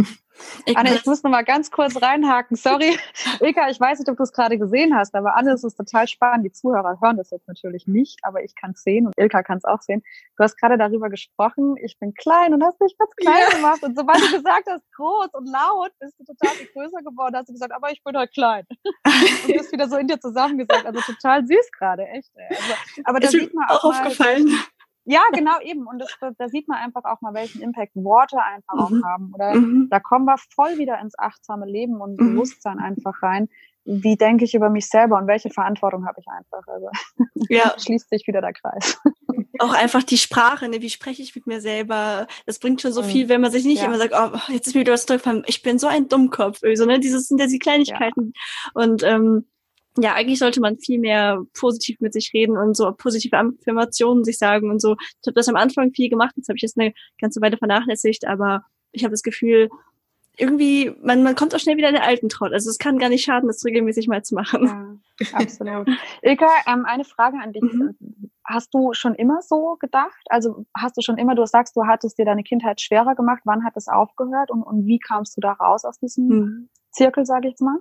Ich 0.66 0.78
Anne, 0.78 0.96
ich 0.96 1.06
muss 1.06 1.24
noch 1.24 1.32
mal 1.32 1.44
ganz 1.44 1.72
kurz 1.72 2.02
reinhaken. 2.02 2.58
Sorry, 2.58 2.98
Ilka, 3.40 3.70
ich 3.70 3.80
weiß 3.80 4.00
nicht, 4.00 4.10
ob 4.10 4.18
du 4.18 4.24
es 4.24 4.32
gerade 4.32 4.58
gesehen 4.58 4.96
hast, 4.96 5.16
aber 5.16 5.36
Anne, 5.38 5.52
es 5.52 5.64
ist 5.64 5.76
total 5.76 6.08
spannend. 6.08 6.46
Die 6.46 6.52
Zuhörer 6.52 7.00
hören 7.02 7.18
das 7.18 7.32
jetzt 7.32 7.48
natürlich 7.48 7.88
nicht, 7.88 8.20
aber 8.24 8.44
ich 8.44 8.56
kann 8.56 8.72
es 8.72 8.84
sehen 8.84 9.08
und 9.08 9.18
Ilka 9.18 9.44
kann 9.44 9.58
es 9.58 9.66
auch 9.66 9.82
sehen. 9.82 10.04
Du 10.38 10.44
hast 10.44 10.58
gerade 10.58 10.78
darüber 10.78 11.10
gesprochen, 11.10 11.76
ich 11.82 11.98
bin 12.00 12.14
klein 12.14 12.54
und 12.54 12.64
hast 12.64 12.80
mich 12.82 12.98
ganz 12.98 13.16
klein 13.16 13.44
ja. 13.50 13.56
gemacht. 13.56 13.84
Und 13.84 13.98
sobald 13.98 14.22
du 14.22 14.32
gesagt 14.32 14.68
hast, 14.70 14.84
groß 14.96 15.30
und 15.34 15.48
laut, 15.48 15.92
bist 16.00 16.20
du 16.20 16.26
total 16.26 16.56
viel 16.56 16.68
größer 16.68 17.00
geworden. 17.00 17.36
Hast 17.36 17.50
du 17.50 17.54
gesagt, 17.54 17.74
aber 17.74 17.92
ich 17.92 18.04
bin 18.04 18.16
halt 18.16 18.34
klein. 18.34 18.66
und 18.84 19.48
bist 19.48 19.72
wieder 19.72 19.88
so 19.88 19.98
in 19.98 20.08
dir 20.08 20.20
zusammengesagt. 20.20 20.86
Also 20.86 21.00
total 21.02 21.46
süß 21.46 21.72
gerade, 21.78 22.06
echt. 22.08 22.32
Also, 22.50 22.74
aber 23.06 23.20
da 23.20 23.28
sieht 23.30 23.54
man 23.54 23.68
auch, 23.70 23.84
auch 23.84 23.92
mal, 23.92 24.02
aufgefallen. 24.02 24.58
Ja, 25.10 25.22
genau 25.34 25.60
eben. 25.62 25.88
Und 25.88 26.00
das, 26.00 26.18
da 26.38 26.50
sieht 26.50 26.68
man 26.68 26.80
einfach 26.80 27.06
auch 27.06 27.22
mal, 27.22 27.34
welchen 27.34 27.62
Impact 27.62 27.96
Worte 27.96 28.38
einfach 28.44 28.90
mhm. 28.90 29.04
auch 29.04 29.08
haben. 29.08 29.32
Oder 29.34 29.56
mhm. 29.56 29.88
da 29.90 30.02
kommen 30.02 30.26
wir 30.26 30.36
voll 30.54 30.78
wieder 30.78 31.00
ins 31.00 31.18
achtsame 31.18 31.66
Leben 31.66 32.02
und 32.02 32.20
mhm. 32.20 32.34
Bewusstsein 32.34 32.80
einfach 32.80 33.24
rein. 33.24 33.48
Wie 33.86 34.18
denke 34.18 34.44
ich 34.44 34.54
über 34.54 34.70
mich 34.70 34.90
selber 34.90 35.18
und 35.18 35.28
welche 35.28 35.50
Verantwortung 35.50 36.06
habe 36.06 36.20
ich 36.20 36.28
einfach? 36.28 36.68
Also 36.68 36.90
ja. 37.50 37.74
schließt 37.78 38.10
sich 38.10 38.28
wieder 38.28 38.42
der 38.42 38.52
Kreis. 38.52 39.00
Auch 39.60 39.74
einfach 39.74 40.04
die 40.04 40.18
Sprache, 40.18 40.68
ne? 40.68 40.82
wie 40.82 40.90
spreche 40.90 41.22
ich 41.22 41.34
mit 41.34 41.48
mir 41.48 41.62
selber? 41.62 42.28
Das 42.46 42.60
bringt 42.60 42.82
schon 42.82 42.92
so 42.92 43.02
mhm. 43.02 43.08
viel, 43.08 43.30
wenn 43.30 43.40
man 43.40 43.52
sich 43.52 43.64
nicht 43.64 43.80
ja. 43.80 43.86
immer 43.86 43.98
sagt, 43.98 44.14
oh, 44.14 44.38
jetzt 44.52 44.68
ist 44.68 44.74
mir 44.74 44.82
wieder 44.82 44.92
was 44.92 45.06
zurückfallen. 45.06 45.44
Ich 45.48 45.62
bin 45.62 45.80
so 45.80 45.88
ein 45.88 46.10
Dummkopf. 46.10 46.60
So, 46.74 46.86
ne? 46.86 47.00
Dieses 47.00 47.30
sind 47.30 47.40
ja 47.40 47.48
die 47.48 47.60
Kleinigkeiten. 47.60 48.34
Ja. 48.36 48.84
Und 48.84 49.04
ähm, 49.04 49.46
ja, 50.04 50.14
eigentlich 50.14 50.40
sollte 50.40 50.60
man 50.60 50.78
viel 50.78 51.00
mehr 51.00 51.42
positiv 51.54 52.00
mit 52.00 52.14
sich 52.14 52.32
reden 52.34 52.58
und 52.58 52.76
so 52.76 52.92
positive 52.92 53.38
Affirmationen 53.38 54.24
sich 54.24 54.38
sagen 54.38 54.70
und 54.70 54.82
so. 54.82 54.96
Ich 55.00 55.28
habe 55.28 55.34
das 55.34 55.50
am 55.50 55.56
Anfang 55.56 55.92
viel 55.92 56.10
gemacht, 56.10 56.34
jetzt 56.36 56.50
habe 56.50 56.58
ich 56.58 56.64
es 56.64 56.78
eine 56.78 56.94
ganze 57.20 57.42
Weile 57.42 57.58
vernachlässigt, 57.58 58.28
aber 58.28 58.64
ich 58.92 59.04
habe 59.04 59.12
das 59.12 59.24
Gefühl, 59.24 59.70
irgendwie, 60.38 60.96
man, 61.02 61.24
man 61.24 61.36
kommt 61.36 61.56
auch 61.56 61.60
schnell 61.60 61.78
wieder 61.78 61.90
in 61.90 61.96
den 61.96 62.04
alten 62.04 62.30
Trott. 62.30 62.54
Also 62.54 62.70
es 62.70 62.78
kann 62.78 63.00
gar 63.00 63.10
nicht 63.10 63.26
schaden, 63.26 63.48
das 63.48 63.66
regelmäßig 63.66 64.08
mal 64.08 64.24
zu 64.24 64.36
machen. 64.36 65.02
Ja, 65.20 65.28
absolut. 65.34 65.90
Ilka, 66.22 66.48
ähm, 66.68 66.86
eine 66.86 67.04
Frage 67.04 67.38
an 67.38 67.54
dich. 67.54 67.64
Mhm. 67.64 67.96
Hast 68.46 68.74
du 68.74 68.94
schon 68.94 69.16
immer 69.16 69.42
so 69.42 69.78
gedacht? 69.80 70.24
Also 70.30 70.66
hast 70.78 70.96
du 70.96 71.02
schon 71.02 71.18
immer, 71.18 71.34
du 71.34 71.46
sagst, 71.46 71.76
du 71.76 71.86
hattest 71.86 72.20
dir 72.20 72.26
deine 72.26 72.44
Kindheit 72.44 72.80
schwerer 72.80 73.16
gemacht. 73.16 73.42
Wann 73.46 73.66
hat 73.66 73.76
es 73.76 73.88
aufgehört 73.88 74.52
und, 74.52 74.62
und 74.62 74.86
wie 74.86 75.00
kamst 75.00 75.36
du 75.36 75.42
da 75.42 75.54
raus 75.54 75.84
aus 75.86 76.00
diesem 76.00 76.28
mhm. 76.28 76.70
Zirkel, 76.92 77.26
sage 77.26 77.48
ich 77.48 77.54
jetzt 77.54 77.62
mal? 77.62 77.80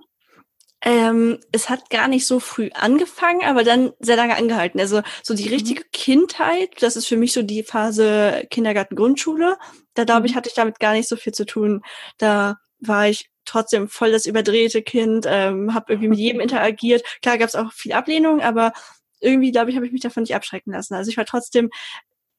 Ähm, 0.81 1.39
es 1.51 1.69
hat 1.69 1.89
gar 1.89 2.07
nicht 2.07 2.27
so 2.27 2.39
früh 2.39 2.69
angefangen, 2.73 3.43
aber 3.43 3.63
dann 3.63 3.93
sehr 3.99 4.15
lange 4.15 4.35
angehalten. 4.35 4.79
Also 4.79 5.01
so 5.23 5.33
die 5.33 5.45
mhm. 5.45 5.53
richtige 5.53 5.81
mhm. 5.81 5.91
Kindheit, 5.91 6.69
das 6.81 6.95
ist 6.95 7.07
für 7.07 7.17
mich 7.17 7.33
so 7.33 7.41
die 7.41 7.63
Phase 7.63 8.45
Kindergarten, 8.51 8.95
Grundschule. 8.95 9.57
Da 9.95 10.03
glaube 10.03 10.27
ich, 10.27 10.33
mhm. 10.33 10.37
hatte 10.37 10.49
ich 10.49 10.55
damit 10.55 10.79
gar 10.79 10.93
nicht 10.93 11.07
so 11.07 11.15
viel 11.15 11.33
zu 11.33 11.45
tun. 11.45 11.81
Da 12.17 12.57
war 12.79 13.09
ich 13.09 13.29
trotzdem 13.45 13.87
voll 13.87 14.11
das 14.11 14.25
überdrehte 14.25 14.83
Kind, 14.83 15.25
ähm, 15.27 15.73
habe 15.73 15.93
irgendwie 15.93 16.09
mit 16.09 16.19
jedem 16.19 16.41
interagiert. 16.41 17.03
Klar 17.21 17.37
gab 17.37 17.49
es 17.49 17.55
auch 17.55 17.71
viel 17.73 17.93
Ablehnung, 17.93 18.41
aber 18.41 18.73
irgendwie, 19.19 19.51
glaube 19.51 19.71
ich, 19.71 19.75
habe 19.75 19.85
ich 19.87 19.91
mich 19.91 20.01
davon 20.01 20.23
nicht 20.23 20.35
abschrecken 20.35 20.73
lassen. 20.73 20.93
Also 20.93 21.09
ich 21.09 21.17
war 21.17 21.25
trotzdem 21.25 21.71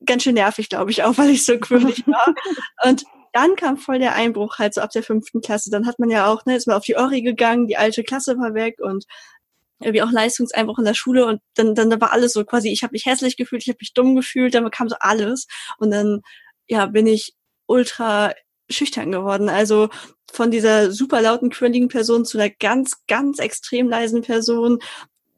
ganz 0.04 0.22
schön 0.22 0.34
nervig, 0.34 0.68
glaube 0.68 0.90
ich, 0.92 1.02
auch 1.02 1.18
weil 1.18 1.30
ich 1.30 1.44
so 1.44 1.58
quirlig 1.58 2.06
war. 2.06 2.34
Und 2.84 3.04
dann 3.32 3.56
kam 3.56 3.76
voll 3.76 3.98
der 3.98 4.14
Einbruch 4.14 4.58
halt 4.58 4.74
so 4.74 4.80
ab 4.80 4.90
der 4.90 5.02
fünften 5.02 5.40
Klasse. 5.40 5.70
Dann 5.70 5.86
hat 5.86 5.98
man 5.98 6.10
ja 6.10 6.26
auch, 6.26 6.44
ne, 6.46 6.56
ist 6.56 6.66
mal 6.66 6.76
auf 6.76 6.84
die 6.84 6.96
Ori 6.96 7.22
gegangen, 7.22 7.66
die 7.66 7.76
alte 7.76 8.02
Klasse 8.04 8.38
war 8.38 8.54
weg 8.54 8.76
und 8.80 9.04
irgendwie 9.80 10.02
auch 10.02 10.10
Leistungseinbruch 10.10 10.78
in 10.78 10.84
der 10.84 10.94
Schule 10.94 11.26
und 11.26 11.40
dann, 11.54 11.74
dann 11.74 11.90
da 11.90 12.00
war 12.00 12.12
alles 12.12 12.32
so 12.32 12.44
quasi, 12.44 12.70
ich 12.70 12.82
habe 12.82 12.92
mich 12.92 13.06
hässlich 13.06 13.36
gefühlt, 13.36 13.62
ich 13.62 13.68
habe 13.68 13.78
mich 13.80 13.94
dumm 13.94 14.16
gefühlt, 14.16 14.54
dann 14.54 14.70
kam 14.70 14.88
so 14.88 14.96
alles 15.00 15.46
und 15.78 15.90
dann 15.92 16.22
ja 16.68 16.86
bin 16.86 17.06
ich 17.06 17.34
ultra 17.66 18.34
schüchtern 18.70 19.12
geworden. 19.12 19.48
Also 19.48 19.88
von 20.32 20.50
dieser 20.50 20.90
super 20.92 21.22
lauten, 21.22 21.50
quirligen 21.50 21.88
Person 21.88 22.24
zu 22.24 22.38
einer 22.38 22.50
ganz, 22.50 23.04
ganz 23.06 23.38
extrem 23.38 23.88
leisen 23.88 24.22
Person, 24.22 24.78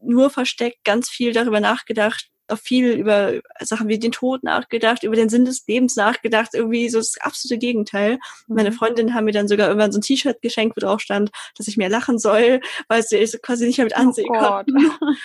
nur 0.03 0.31
versteckt, 0.31 0.85
ganz 0.85 1.09
viel 1.11 1.33
darüber 1.33 1.61
nachgedacht, 1.61 2.31
auch 2.51 2.59
viel 2.59 2.93
über 2.93 3.41
Sachen 3.61 3.89
wie 3.89 3.99
den 3.99 4.13
Tod 4.13 4.43
nachgedacht, 4.43 5.03
über 5.03 5.17
den 5.17 5.29
Sinn 5.29 5.45
des 5.45 5.67
Lebens 5.67 5.97
nachgedacht, 5.97 6.51
irgendwie 6.55 6.89
so 6.89 6.99
das 6.99 7.15
absolute 7.21 7.59
Gegenteil. 7.59 8.19
Mhm. 8.47 8.57
Meine 8.57 8.73
Freundinnen 8.73 9.15
haben 9.15 9.25
mir 9.25 9.33
dann 9.33 9.49
sogar 9.49 9.69
irgendwann 9.69 9.93
so 9.93 9.99
ein 9.99 10.03
T-Shirt 10.03 10.43
geschenkt, 10.43 10.77
wo 10.77 10.81
drauf 10.81 11.01
stand, 11.01 11.31
dass 11.57 11.69
ich 11.69 11.77
mehr 11.77 11.89
lachen 11.89 12.19
soll, 12.19 12.61
weil 12.89 13.03
sie 13.03 13.19
es 13.19 13.41
quasi 13.43 13.67
nicht 13.67 13.79
mehr 13.79 13.87
mit 13.87 13.97
oh 13.97 14.01
ansehen 14.01 14.29
oh 14.31 14.39
konnten. 14.39 14.77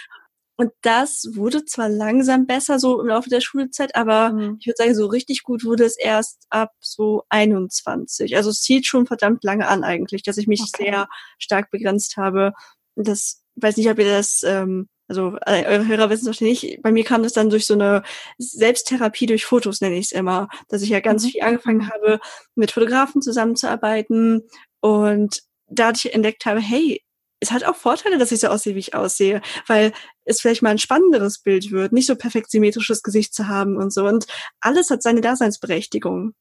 Und 0.58 0.72
das 0.82 1.28
wurde 1.34 1.66
zwar 1.66 1.90
langsam 1.90 2.48
besser, 2.48 2.80
so 2.80 3.02
im 3.02 3.08
Laufe 3.08 3.30
der 3.30 3.42
Schulzeit, 3.42 3.94
aber 3.96 4.32
mhm. 4.32 4.58
ich 4.60 4.68
würde 4.68 4.78
sagen, 4.78 4.96
so 4.96 5.06
richtig 5.08 5.44
gut 5.44 5.66
wurde 5.66 5.84
es 5.84 5.98
erst 5.98 6.46
ab 6.50 6.72
so 6.80 7.24
21. 7.30 8.38
Also 8.38 8.52
es 8.52 8.62
zieht 8.62 8.86
schon 8.86 9.06
verdammt 9.06 9.44
lange 9.44 9.68
an 9.68 9.84
eigentlich, 9.84 10.24
dass 10.24 10.38
ich 10.38 10.48
mich 10.48 10.62
okay. 10.62 10.86
sehr 10.86 11.08
stark 11.40 11.72
begrenzt 11.72 12.16
habe. 12.16 12.54
Das 12.96 13.44
weiß 13.56 13.76
nicht, 13.76 13.90
ob 13.90 14.00
ihr 14.00 14.10
das 14.10 14.44
ähm, 14.44 14.88
also 15.08 15.38
äh, 15.46 15.66
eure 15.66 15.88
Hörer 15.88 16.10
wissen 16.10 16.24
es 16.24 16.28
wahrscheinlich 16.28 16.64
nicht, 16.64 16.82
bei 16.82 16.92
mir 16.92 17.04
kam 17.04 17.24
das 17.24 17.34
dann 17.34 17.50
durch 17.50 17.66
so 17.66 17.74
eine 17.76 18.04
Selbsttherapie 18.38 19.26
durch 19.26 19.46
Fotos, 19.46 19.82
nenne 19.82 19.98
ich 19.98 20.08
es 20.08 20.12
immer, 20.12 20.48
dass 20.68 20.82
ich 20.82 20.90
ja 20.90 21.00
ganz 21.00 21.24
mhm. 21.24 21.30
viel 21.30 21.42
angefangen 21.42 21.90
habe, 21.90 22.20
mit 22.56 22.72
Fotografen 22.72 23.22
zusammenzuarbeiten 23.22 24.44
und 24.82 25.44
dadurch 25.68 26.14
entdeckt 26.14 26.46
habe, 26.46 26.60
hey, 26.60 27.02
es 27.40 27.52
hat 27.52 27.64
auch 27.64 27.76
Vorteile, 27.76 28.18
dass 28.18 28.32
ich 28.32 28.40
so 28.40 28.48
aussehe, 28.48 28.76
wie 28.76 28.80
ich 28.80 28.96
aussehe, 28.96 29.42
weil 29.68 29.94
es 30.24 30.42
vielleicht 30.42 30.62
mal 30.62 30.70
ein 30.70 30.78
spannenderes 30.80 31.40
Bild 31.40 31.72
wird, 31.72 31.92
nicht 31.92 32.08
so 32.08 32.16
perfekt 32.16 32.50
symmetrisches 32.50 33.04
Gesicht 33.04 33.34
zu 33.34 33.48
haben 33.48 33.78
und 33.78 33.94
so. 33.94 34.08
Und 34.08 34.26
alles 34.62 34.90
hat 34.90 35.04
seine 35.04 35.22
Daseinsberechtigung. 35.22 36.34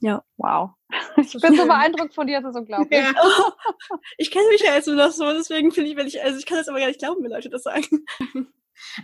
Ja. 0.00 0.22
Wow. 0.36 0.70
Ich 1.16 1.32
bin 1.32 1.56
so 1.56 1.66
beeindruckt 1.66 2.14
von 2.14 2.26
dir, 2.26 2.40
das 2.40 2.50
ist 2.50 2.60
unglaublich. 2.60 3.00
Ja. 3.00 3.12
Ich 4.18 4.30
kenne 4.30 4.48
mich 4.48 4.62
ja 4.62 4.74
jetzt 4.74 4.86
nur 4.86 4.96
noch 4.96 5.10
so, 5.10 5.24
deswegen 5.32 5.70
finde 5.72 5.90
ich, 5.90 5.96
wenn 5.96 6.06
ich, 6.06 6.22
also 6.22 6.38
ich 6.38 6.46
kann 6.46 6.58
das 6.58 6.68
aber 6.68 6.78
gar 6.78 6.88
nicht 6.88 6.98
glauben, 6.98 7.22
wenn 7.22 7.30
Leute 7.30 7.50
das 7.50 7.62
sagen. 7.62 8.04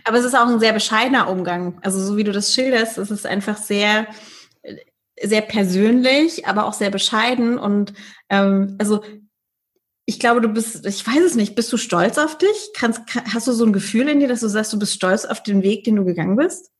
Aber 0.03 0.17
es 0.17 0.25
ist 0.25 0.35
auch 0.35 0.47
ein 0.47 0.59
sehr 0.59 0.73
bescheidener 0.73 1.29
Umgang. 1.29 1.79
Also 1.81 1.99
so 1.99 2.17
wie 2.17 2.23
du 2.23 2.31
das 2.31 2.53
schilderst, 2.53 2.97
es 2.97 3.11
ist 3.11 3.25
einfach 3.25 3.57
sehr, 3.57 4.07
sehr 5.21 5.41
persönlich, 5.41 6.47
aber 6.47 6.65
auch 6.65 6.73
sehr 6.73 6.89
bescheiden. 6.89 7.57
Und 7.57 7.93
ähm, 8.29 8.75
also 8.79 9.03
ich 10.05 10.19
glaube, 10.19 10.41
du 10.41 10.49
bist, 10.49 10.85
ich 10.85 11.05
weiß 11.05 11.21
es 11.23 11.35
nicht, 11.35 11.55
bist 11.55 11.71
du 11.71 11.77
stolz 11.77 12.17
auf 12.17 12.37
dich? 12.37 12.71
Kannst, 12.75 13.01
hast 13.33 13.47
du 13.47 13.53
so 13.53 13.65
ein 13.65 13.73
Gefühl 13.73 14.07
in 14.09 14.19
dir, 14.19 14.27
dass 14.27 14.41
du 14.41 14.47
sagst, 14.47 14.73
du 14.73 14.79
bist 14.79 14.93
stolz 14.93 15.25
auf 15.25 15.43
den 15.43 15.63
Weg, 15.63 15.83
den 15.83 15.95
du 15.95 16.05
gegangen 16.05 16.35
bist? 16.35 16.71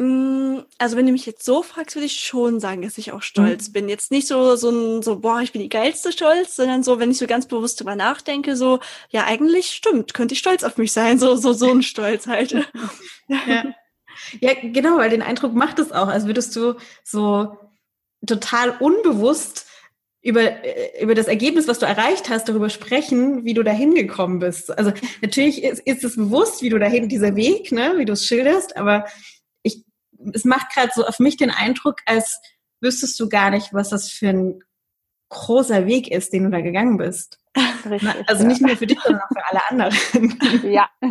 Mm, 0.00 0.60
also 0.78 0.96
wenn 0.96 1.04
du 1.04 1.12
mich 1.12 1.26
jetzt 1.26 1.44
so 1.44 1.62
fragst, 1.62 1.94
würde 1.94 2.06
ich 2.06 2.20
schon 2.20 2.58
sagen, 2.58 2.80
dass 2.80 2.96
ich 2.96 3.12
auch 3.12 3.20
stolz 3.20 3.68
mhm. 3.68 3.72
bin. 3.72 3.88
Jetzt 3.90 4.10
nicht 4.10 4.26
so, 4.26 4.56
so 4.56 4.70
ein, 4.70 5.02
so, 5.02 5.20
boah, 5.20 5.42
ich 5.42 5.52
bin 5.52 5.60
die 5.60 5.68
geilste 5.68 6.10
Stolz, 6.10 6.56
sondern 6.56 6.82
so, 6.82 6.98
wenn 6.98 7.10
ich 7.10 7.18
so 7.18 7.26
ganz 7.26 7.46
bewusst 7.46 7.78
drüber 7.78 7.96
nachdenke, 7.96 8.56
so, 8.56 8.80
ja, 9.10 9.24
eigentlich 9.26 9.66
stimmt, 9.66 10.14
könnte 10.14 10.32
ich 10.32 10.38
stolz 10.38 10.64
auf 10.64 10.78
mich 10.78 10.92
sein, 10.92 11.18
so, 11.18 11.36
so, 11.36 11.52
so 11.52 11.70
ein 11.70 11.82
Stolz 11.82 12.26
halt. 12.26 12.52
ja. 13.28 13.74
ja, 14.40 14.52
genau, 14.62 14.96
weil 14.96 15.10
den 15.10 15.20
Eindruck 15.20 15.52
macht 15.52 15.78
es 15.78 15.92
auch, 15.92 16.08
als 16.08 16.24
würdest 16.24 16.56
du 16.56 16.76
so 17.04 17.58
total 18.26 18.70
unbewusst 18.80 19.66
über, 20.22 20.64
äh, 20.64 21.02
über 21.02 21.14
das 21.14 21.26
Ergebnis, 21.26 21.68
was 21.68 21.78
du 21.78 21.84
erreicht 21.84 22.30
hast, 22.30 22.48
darüber 22.48 22.70
sprechen, 22.70 23.44
wie 23.44 23.52
du 23.52 23.62
dahin 23.62 23.94
gekommen 23.94 24.38
bist. 24.38 24.76
Also 24.78 24.92
natürlich 25.20 25.62
ist, 25.62 25.80
ist 25.80 26.04
es 26.04 26.16
bewusst, 26.16 26.62
wie 26.62 26.70
du 26.70 26.78
dahin, 26.78 27.10
dieser 27.10 27.36
Weg, 27.36 27.70
ne, 27.70 27.96
wie 27.98 28.06
du 28.06 28.14
es 28.14 28.24
schilderst, 28.24 28.78
aber 28.78 29.04
es 30.32 30.44
macht 30.44 30.72
gerade 30.72 30.92
so 30.94 31.04
auf 31.04 31.18
mich 31.18 31.36
den 31.36 31.50
Eindruck, 31.50 31.96
als 32.06 32.40
wüsstest 32.80 33.18
du 33.20 33.28
gar 33.28 33.50
nicht, 33.50 33.72
was 33.72 33.90
das 33.90 34.10
für 34.10 34.28
ein 34.28 34.62
großer 35.28 35.86
Weg 35.86 36.10
ist, 36.10 36.32
den 36.32 36.44
du 36.44 36.50
da 36.50 36.60
gegangen 36.60 36.96
bist. 36.96 37.38
Richtig, 37.88 38.28
also 38.28 38.46
nicht 38.46 38.60
nur 38.60 38.76
für 38.76 38.86
dich, 38.86 39.00
sondern 39.00 39.22
auch 39.22 39.28
für 39.28 39.48
alle 39.48 39.68
anderen. 39.70 40.38
Ja. 40.72 40.88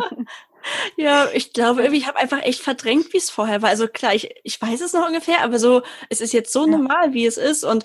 Ja, 0.98 1.26
ich 1.32 1.54
glaube, 1.54 1.80
irgendwie, 1.80 2.00
ich 2.00 2.06
habe 2.06 2.18
einfach 2.18 2.42
echt 2.42 2.60
verdrängt, 2.60 3.14
wie 3.14 3.16
es 3.16 3.30
vorher 3.30 3.62
war. 3.62 3.70
Also 3.70 3.88
klar, 3.88 4.14
ich, 4.14 4.34
ich 4.44 4.60
weiß 4.60 4.82
es 4.82 4.92
noch 4.92 5.06
ungefähr, 5.06 5.42
aber 5.42 5.58
so, 5.58 5.80
es 6.10 6.20
ist 6.20 6.34
jetzt 6.34 6.52
so 6.52 6.66
ja. 6.66 6.72
normal, 6.72 7.14
wie 7.14 7.24
es 7.24 7.38
ist. 7.38 7.64
Und 7.64 7.82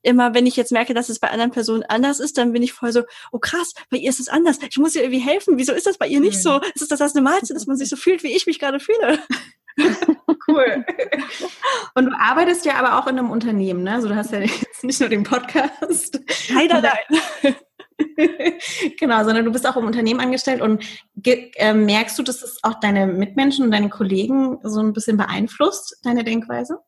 immer, 0.00 0.32
wenn 0.32 0.46
ich 0.46 0.56
jetzt 0.56 0.72
merke, 0.72 0.94
dass 0.94 1.10
es 1.10 1.18
bei 1.18 1.30
anderen 1.30 1.50
Personen 1.50 1.82
anders 1.82 2.20
ist, 2.20 2.38
dann 2.38 2.52
bin 2.52 2.62
ich 2.62 2.72
voll 2.72 2.92
so, 2.92 3.02
oh 3.32 3.38
krass, 3.38 3.74
bei 3.90 3.98
ihr 3.98 4.08
ist 4.08 4.18
es 4.18 4.28
anders. 4.28 4.58
Ich 4.68 4.78
muss 4.78 4.94
ihr 4.94 5.02
irgendwie 5.02 5.20
helfen. 5.20 5.58
Wieso 5.58 5.74
ist 5.74 5.86
das 5.86 5.98
bei 5.98 6.06
ihr 6.06 6.20
nicht 6.20 6.38
mhm. 6.38 6.42
so? 6.42 6.60
Ist 6.74 6.80
es 6.80 6.88
das 6.88 7.00
das 7.00 7.14
Normalste, 7.14 7.52
dass 7.52 7.66
man 7.66 7.76
sich 7.76 7.90
so 7.90 7.96
fühlt, 7.96 8.22
wie 8.22 8.34
ich 8.34 8.46
mich 8.46 8.58
gerade 8.58 8.80
fühle? 8.80 9.18
cool. 10.48 10.84
Und 11.94 12.06
du 12.06 12.12
arbeitest 12.18 12.64
ja 12.64 12.74
aber 12.74 12.98
auch 12.98 13.06
in 13.06 13.18
einem 13.18 13.30
Unternehmen, 13.30 13.82
ne? 13.82 13.94
Also 13.94 14.08
du 14.08 14.16
hast 14.16 14.32
ja 14.32 14.40
jetzt 14.40 14.84
nicht 14.84 15.00
nur 15.00 15.08
den 15.08 15.22
Podcast. 15.22 16.20
Leider 16.52 16.80
nein. 16.80 17.56
genau, 18.98 19.24
sondern 19.24 19.44
du 19.44 19.52
bist 19.52 19.66
auch 19.66 19.76
im 19.76 19.86
Unternehmen 19.86 20.20
angestellt 20.20 20.60
und 20.60 20.84
äh, 21.24 21.74
merkst 21.74 22.18
du, 22.18 22.22
dass 22.22 22.42
es 22.42 22.58
auch 22.62 22.80
deine 22.80 23.06
Mitmenschen 23.06 23.64
und 23.64 23.70
deine 23.70 23.90
Kollegen 23.90 24.58
so 24.62 24.80
ein 24.80 24.92
bisschen 24.92 25.16
beeinflusst, 25.16 25.98
deine 26.02 26.24
Denkweise? 26.24 26.80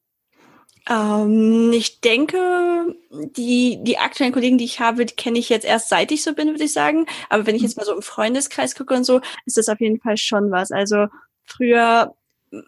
Ähm, 0.89 1.73
ich 1.73 2.01
denke, 2.01 2.97
die, 3.11 3.79
die 3.83 3.99
aktuellen 3.99 4.33
Kollegen, 4.33 4.59
die 4.59 4.65
ich 4.65 4.81
habe, 4.81 5.07
die 5.07 5.15
kenne 5.15 5.39
ich 5.39 5.49
jetzt 5.49 5.65
erst 5.65 5.89
seit 5.89 6.11
ich 6.11 6.23
so 6.23 6.35
bin, 6.35 6.49
würde 6.49 6.65
ich 6.65 6.73
sagen. 6.73 7.07
Aber 7.29 7.47
wenn 7.47 7.55
ich 7.55 7.63
jetzt 7.63 7.77
mal 7.77 7.87
so 7.87 7.95
im 7.95 8.03
Freundeskreis 8.03 8.75
gucke 8.75 8.95
und 8.95 9.05
so, 9.05 9.21
ist 9.47 9.57
das 9.57 9.69
auf 9.69 9.81
jeden 9.81 10.01
Fall 10.01 10.17
schon 10.17 10.51
was. 10.51 10.73
Also 10.73 11.07
früher, 11.45 12.15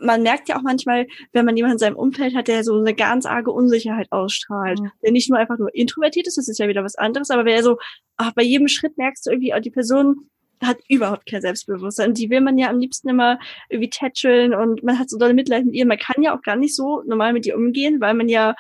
man 0.01 0.23
merkt 0.23 0.49
ja 0.49 0.57
auch 0.57 0.63
manchmal, 0.63 1.07
wenn 1.33 1.45
man 1.45 1.57
jemanden 1.57 1.75
in 1.75 1.79
seinem 1.79 1.97
Umfeld 1.97 2.35
hat, 2.35 2.49
der 2.49 2.65
so 2.65 2.79
eine 2.79 2.95
ganz 2.95 3.27
arge 3.27 3.53
Unsicherheit 3.53 4.11
ausstrahlt, 4.11 4.81
mhm. 4.81 4.91
der 5.03 5.13
nicht 5.13 5.31
nur 5.31 5.39
einfach 5.39 5.59
nur 5.59 5.75
introvertiert 5.75 6.27
ist, 6.27 6.39
das 6.39 6.49
ist 6.49 6.59
ja 6.59 6.69
wieder 6.69 6.85
was 6.85 6.97
anderes, 6.97 7.31
aber 7.31 7.45
wer 7.45 7.63
so, 7.63 7.79
ach, 8.17 8.33
bei 8.33 8.43
jedem 8.43 8.69
Schritt 8.69 8.97
merkst 8.97 9.27
du 9.27 9.31
irgendwie, 9.31 9.55
auch 9.55 9.61
die 9.61 9.71
Person 9.71 10.31
hat 10.63 10.79
überhaupt 10.89 11.27
kein 11.27 11.43
Selbstbewusstsein. 11.43 12.15
Die 12.15 12.31
will 12.31 12.41
man 12.41 12.57
ja 12.57 12.71
am 12.71 12.79
liebsten 12.79 13.09
immer 13.09 13.39
irgendwie 13.69 13.91
tätscheln 13.91 14.55
und 14.55 14.83
man 14.83 14.99
hat 14.99 15.11
so 15.11 15.19
dolle 15.19 15.35
Mitleid 15.35 15.67
mit 15.67 15.75
ihr. 15.75 15.85
Man 15.85 15.99
kann 15.99 16.23
ja 16.23 16.35
auch 16.35 16.43
gar 16.43 16.57
nicht 16.57 16.75
so 16.75 17.03
normal 17.07 17.33
mit 17.33 17.45
ihr 17.45 17.57
umgehen, 17.57 18.01
weil 18.01 18.15
man 18.15 18.29
ja 18.29 18.55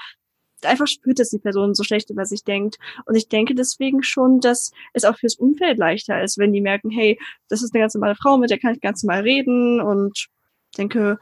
einfach 0.64 0.86
spürt, 0.86 1.18
dass 1.18 1.30
die 1.30 1.38
Person 1.38 1.74
so 1.74 1.84
schlecht 1.84 2.10
über 2.10 2.24
sich 2.24 2.44
denkt. 2.44 2.78
Und 3.06 3.14
ich 3.14 3.28
denke 3.28 3.54
deswegen 3.54 4.02
schon, 4.02 4.40
dass 4.40 4.72
es 4.92 5.04
auch 5.04 5.16
fürs 5.16 5.36
Umfeld 5.36 5.78
leichter 5.78 6.22
ist, 6.22 6.38
wenn 6.38 6.52
die 6.52 6.60
merken, 6.60 6.90
hey, 6.90 7.18
das 7.48 7.62
ist 7.62 7.74
eine 7.74 7.82
ganz 7.82 7.94
normale 7.94 8.16
Frau, 8.16 8.38
mit 8.38 8.50
der 8.50 8.58
kann 8.58 8.74
ich 8.74 8.80
ganz 8.80 9.02
normal 9.02 9.22
reden 9.22 9.80
und 9.80 10.28
denke, 10.74 11.18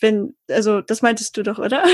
wenn, 0.00 0.36
also 0.50 0.80
das 0.80 1.02
meintest 1.02 1.36
du 1.36 1.42
doch, 1.42 1.58
oder? 1.58 1.84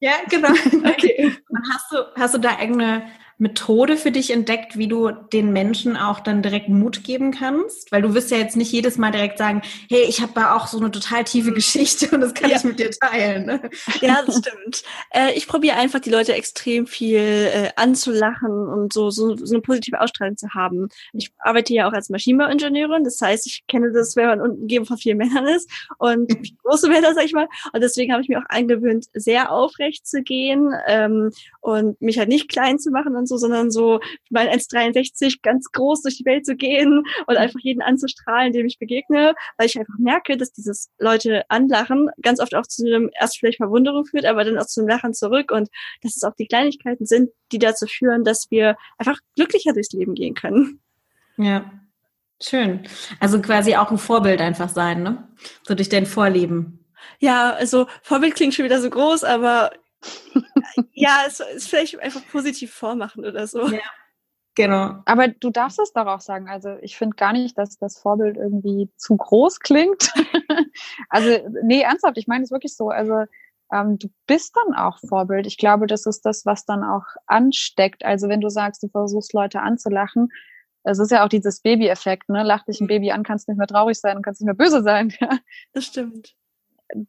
Ja, 0.00 0.14
genau. 0.28 0.48
okay. 0.88 1.36
Und 1.48 1.62
hast 1.72 1.92
du, 1.92 1.96
hast 2.16 2.34
du 2.34 2.38
da 2.38 2.56
eigene 2.58 3.08
Methode 3.42 3.96
für 3.96 4.12
dich 4.12 4.30
entdeckt, 4.30 4.78
wie 4.78 4.86
du 4.86 5.10
den 5.10 5.52
Menschen 5.52 5.96
auch 5.96 6.20
dann 6.20 6.42
direkt 6.42 6.68
Mut 6.68 7.02
geben 7.02 7.32
kannst? 7.32 7.90
Weil 7.90 8.00
du 8.00 8.14
wirst 8.14 8.30
ja 8.30 8.36
jetzt 8.36 8.56
nicht 8.56 8.70
jedes 8.70 8.98
Mal 8.98 9.10
direkt 9.10 9.36
sagen, 9.36 9.62
hey, 9.90 10.04
ich 10.08 10.22
habe 10.22 10.30
da 10.32 10.54
auch 10.54 10.68
so 10.68 10.78
eine 10.78 10.92
total 10.92 11.24
tiefe 11.24 11.50
mhm. 11.50 11.56
Geschichte 11.56 12.08
und 12.12 12.20
das 12.20 12.34
kann 12.34 12.50
ja. 12.50 12.56
ich 12.56 12.64
mit 12.64 12.78
dir 12.78 12.90
teilen. 12.92 13.46
Ne? 13.46 13.60
Ja, 14.00 14.22
das 14.24 14.38
stimmt. 14.38 14.84
Äh, 15.10 15.32
ich 15.34 15.48
probiere 15.48 15.76
einfach 15.76 15.98
die 15.98 16.10
Leute 16.10 16.34
extrem 16.34 16.86
viel 16.86 17.18
äh, 17.18 17.70
anzulachen 17.74 18.68
und 18.68 18.92
so, 18.92 19.10
so, 19.10 19.36
so 19.36 19.54
eine 19.54 19.60
positive 19.60 20.00
Ausstrahlung 20.00 20.36
zu 20.36 20.48
haben. 20.54 20.88
Ich 21.12 21.32
arbeite 21.38 21.74
ja 21.74 21.88
auch 21.88 21.92
als 21.92 22.10
Maschinenbauingenieurin, 22.10 23.02
das 23.02 23.20
heißt, 23.20 23.48
ich 23.48 23.64
kenne 23.66 23.90
das, 23.90 24.14
wenn 24.14 24.26
man 24.26 24.40
umgeben 24.40 24.86
von 24.86 24.98
vielen 24.98 25.18
Männern 25.18 25.48
ist 25.48 25.68
und 25.98 26.30
große 26.62 26.88
Männer, 26.88 27.12
sag 27.14 27.24
ich 27.24 27.32
mal. 27.32 27.48
Und 27.72 27.80
deswegen 27.80 28.12
habe 28.12 28.22
ich 28.22 28.28
mir 28.28 28.38
auch 28.38 28.48
angewöhnt, 28.48 29.06
sehr 29.14 29.50
aufrecht 29.50 30.06
zu 30.06 30.22
gehen 30.22 30.72
ähm, 30.86 31.30
und 31.60 32.00
mich 32.00 32.20
halt 32.20 32.28
nicht 32.28 32.48
klein 32.48 32.78
zu 32.78 32.90
machen 32.92 33.16
und 33.16 33.26
so 33.26 33.31
so, 33.32 33.38
sondern 33.38 33.70
so 33.70 34.00
mal 34.30 34.48
1,63 34.48 35.38
ganz 35.42 35.70
groß 35.72 36.02
durch 36.02 36.18
die 36.18 36.24
Welt 36.24 36.44
zu 36.44 36.56
gehen 36.56 37.04
und 37.26 37.36
einfach 37.36 37.60
jeden 37.60 37.82
anzustrahlen, 37.82 38.52
dem 38.52 38.66
ich 38.66 38.78
begegne, 38.78 39.34
weil 39.56 39.66
ich 39.66 39.78
einfach 39.78 39.98
merke, 39.98 40.36
dass 40.36 40.52
dieses 40.52 40.90
Leute 40.98 41.44
anlachen 41.48 42.10
ganz 42.20 42.40
oft 42.40 42.54
auch 42.54 42.66
zu 42.66 42.86
einem 42.86 43.10
erst 43.18 43.38
vielleicht 43.38 43.58
Verwunderung 43.58 44.04
führt, 44.04 44.26
aber 44.26 44.44
dann 44.44 44.58
auch 44.58 44.66
zu 44.66 44.80
einem 44.80 44.88
Lachen 44.88 45.14
zurück 45.14 45.50
und 45.50 45.68
dass 46.02 46.16
es 46.16 46.22
auch 46.22 46.34
die 46.34 46.46
Kleinigkeiten 46.46 47.06
sind, 47.06 47.30
die 47.52 47.58
dazu 47.58 47.86
führen, 47.86 48.24
dass 48.24 48.50
wir 48.50 48.76
einfach 48.98 49.18
glücklicher 49.36 49.72
durchs 49.72 49.92
Leben 49.92 50.14
gehen 50.14 50.34
können. 50.34 50.80
Ja, 51.36 51.70
Schön. 52.42 52.80
Also 53.20 53.40
quasi 53.40 53.76
auch 53.76 53.92
ein 53.92 53.98
Vorbild 53.98 54.40
einfach 54.40 54.68
sein, 54.68 55.04
ne? 55.04 55.28
So 55.62 55.76
durch 55.76 55.88
dein 55.88 56.06
Vorleben. 56.06 56.84
Ja, 57.20 57.52
also 57.52 57.86
Vorbild 58.02 58.34
klingt 58.34 58.54
schon 58.54 58.64
wieder 58.64 58.80
so 58.80 58.90
groß, 58.90 59.22
aber 59.22 59.70
ja, 60.92 61.24
es 61.26 61.40
ist 61.40 61.68
vielleicht 61.68 61.98
einfach 62.00 62.26
positiv 62.30 62.72
vormachen 62.72 63.24
oder 63.24 63.46
so. 63.46 63.68
Ja. 63.68 63.80
Genau. 64.54 65.02
Aber 65.06 65.28
du 65.28 65.50
darfst 65.50 65.78
es 65.78 65.92
doch 65.92 66.06
auch 66.06 66.20
sagen. 66.20 66.48
Also 66.48 66.76
ich 66.82 66.96
finde 66.96 67.16
gar 67.16 67.32
nicht, 67.32 67.56
dass 67.56 67.78
das 67.78 67.98
Vorbild 67.98 68.36
irgendwie 68.36 68.90
zu 68.96 69.16
groß 69.16 69.60
klingt. 69.60 70.12
also 71.08 71.38
nee, 71.62 71.80
ernsthaft, 71.80 72.18
ich 72.18 72.26
meine 72.26 72.44
es 72.44 72.50
wirklich 72.50 72.76
so. 72.76 72.90
Also 72.90 73.24
ähm, 73.72 73.98
du 73.98 74.08
bist 74.26 74.54
dann 74.54 74.74
auch 74.74 74.98
Vorbild. 75.08 75.46
Ich 75.46 75.56
glaube, 75.56 75.86
das 75.86 76.04
ist 76.04 76.26
das, 76.26 76.44
was 76.44 76.66
dann 76.66 76.84
auch 76.84 77.06
ansteckt. 77.26 78.04
Also 78.04 78.28
wenn 78.28 78.42
du 78.42 78.50
sagst, 78.50 78.82
du 78.82 78.88
versuchst 78.88 79.32
Leute 79.32 79.60
anzulachen, 79.60 80.28
es 80.84 80.98
ist 80.98 81.12
ja 81.12 81.24
auch 81.24 81.28
dieses 81.28 81.60
Baby-Effekt, 81.60 82.28
ne? 82.28 82.42
Lach 82.42 82.64
dich 82.64 82.80
ein 82.80 82.88
Baby 82.88 83.12
an, 83.12 83.22
kannst 83.22 83.48
nicht 83.48 83.56
mehr 83.56 83.68
traurig 83.68 83.98
sein 84.00 84.16
und 84.16 84.24
kannst 84.24 84.40
nicht 84.40 84.46
mehr 84.46 84.54
böse 84.54 84.82
sein. 84.82 85.14
das 85.72 85.86
stimmt 85.86 86.34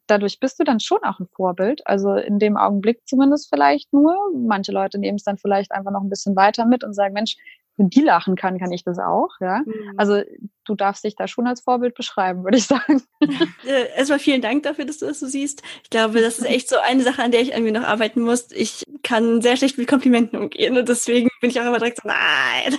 dadurch 0.06 0.40
bist 0.40 0.58
du 0.58 0.64
dann 0.64 0.80
schon 0.80 1.02
auch 1.02 1.20
ein 1.20 1.28
Vorbild. 1.34 1.86
Also 1.86 2.14
in 2.14 2.38
dem 2.38 2.56
Augenblick 2.56 3.06
zumindest 3.06 3.48
vielleicht 3.48 3.92
nur. 3.92 4.16
Manche 4.34 4.72
Leute 4.72 4.98
nehmen 4.98 5.16
es 5.16 5.24
dann 5.24 5.38
vielleicht 5.38 5.72
einfach 5.72 5.90
noch 5.90 6.02
ein 6.02 6.10
bisschen 6.10 6.36
weiter 6.36 6.66
mit 6.66 6.84
und 6.84 6.94
sagen, 6.94 7.14
Mensch, 7.14 7.36
wenn 7.76 7.90
die 7.90 8.02
lachen 8.02 8.36
kann, 8.36 8.58
kann 8.58 8.72
ich 8.72 8.84
das 8.84 8.98
auch, 8.98 9.30
ja. 9.40 9.62
Mhm. 9.66 9.94
Also 9.96 10.22
du 10.64 10.74
darfst 10.74 11.04
dich 11.04 11.16
da 11.16 11.26
schon 11.26 11.46
als 11.46 11.60
Vorbild 11.60 11.94
beschreiben, 11.94 12.44
würde 12.44 12.58
ich 12.58 12.66
sagen. 12.66 13.02
Äh, 13.66 13.96
erstmal 13.96 14.18
vielen 14.18 14.42
Dank 14.42 14.62
dafür, 14.64 14.84
dass 14.84 14.98
du 14.98 15.06
das 15.06 15.18
so 15.18 15.26
siehst. 15.26 15.62
Ich 15.82 15.90
glaube, 15.90 16.20
das 16.20 16.38
ist 16.38 16.44
echt 16.44 16.68
so 16.68 16.76
eine 16.78 17.02
Sache, 17.02 17.22
an 17.22 17.30
der 17.30 17.40
ich 17.40 17.52
irgendwie 17.52 17.72
noch 17.72 17.84
arbeiten 17.84 18.20
muss. 18.20 18.50
Ich 18.52 18.84
kann 19.02 19.40
sehr 19.40 19.56
schlecht 19.56 19.78
mit 19.78 19.88
Komplimenten 19.88 20.38
umgehen 20.38 20.76
und 20.76 20.86
deswegen 20.86 21.30
bin 21.40 21.48
ich 21.48 21.58
auch 21.60 21.64
immer 21.64 21.78
direkt 21.78 22.02
so, 22.02 22.08
nein. 22.08 22.78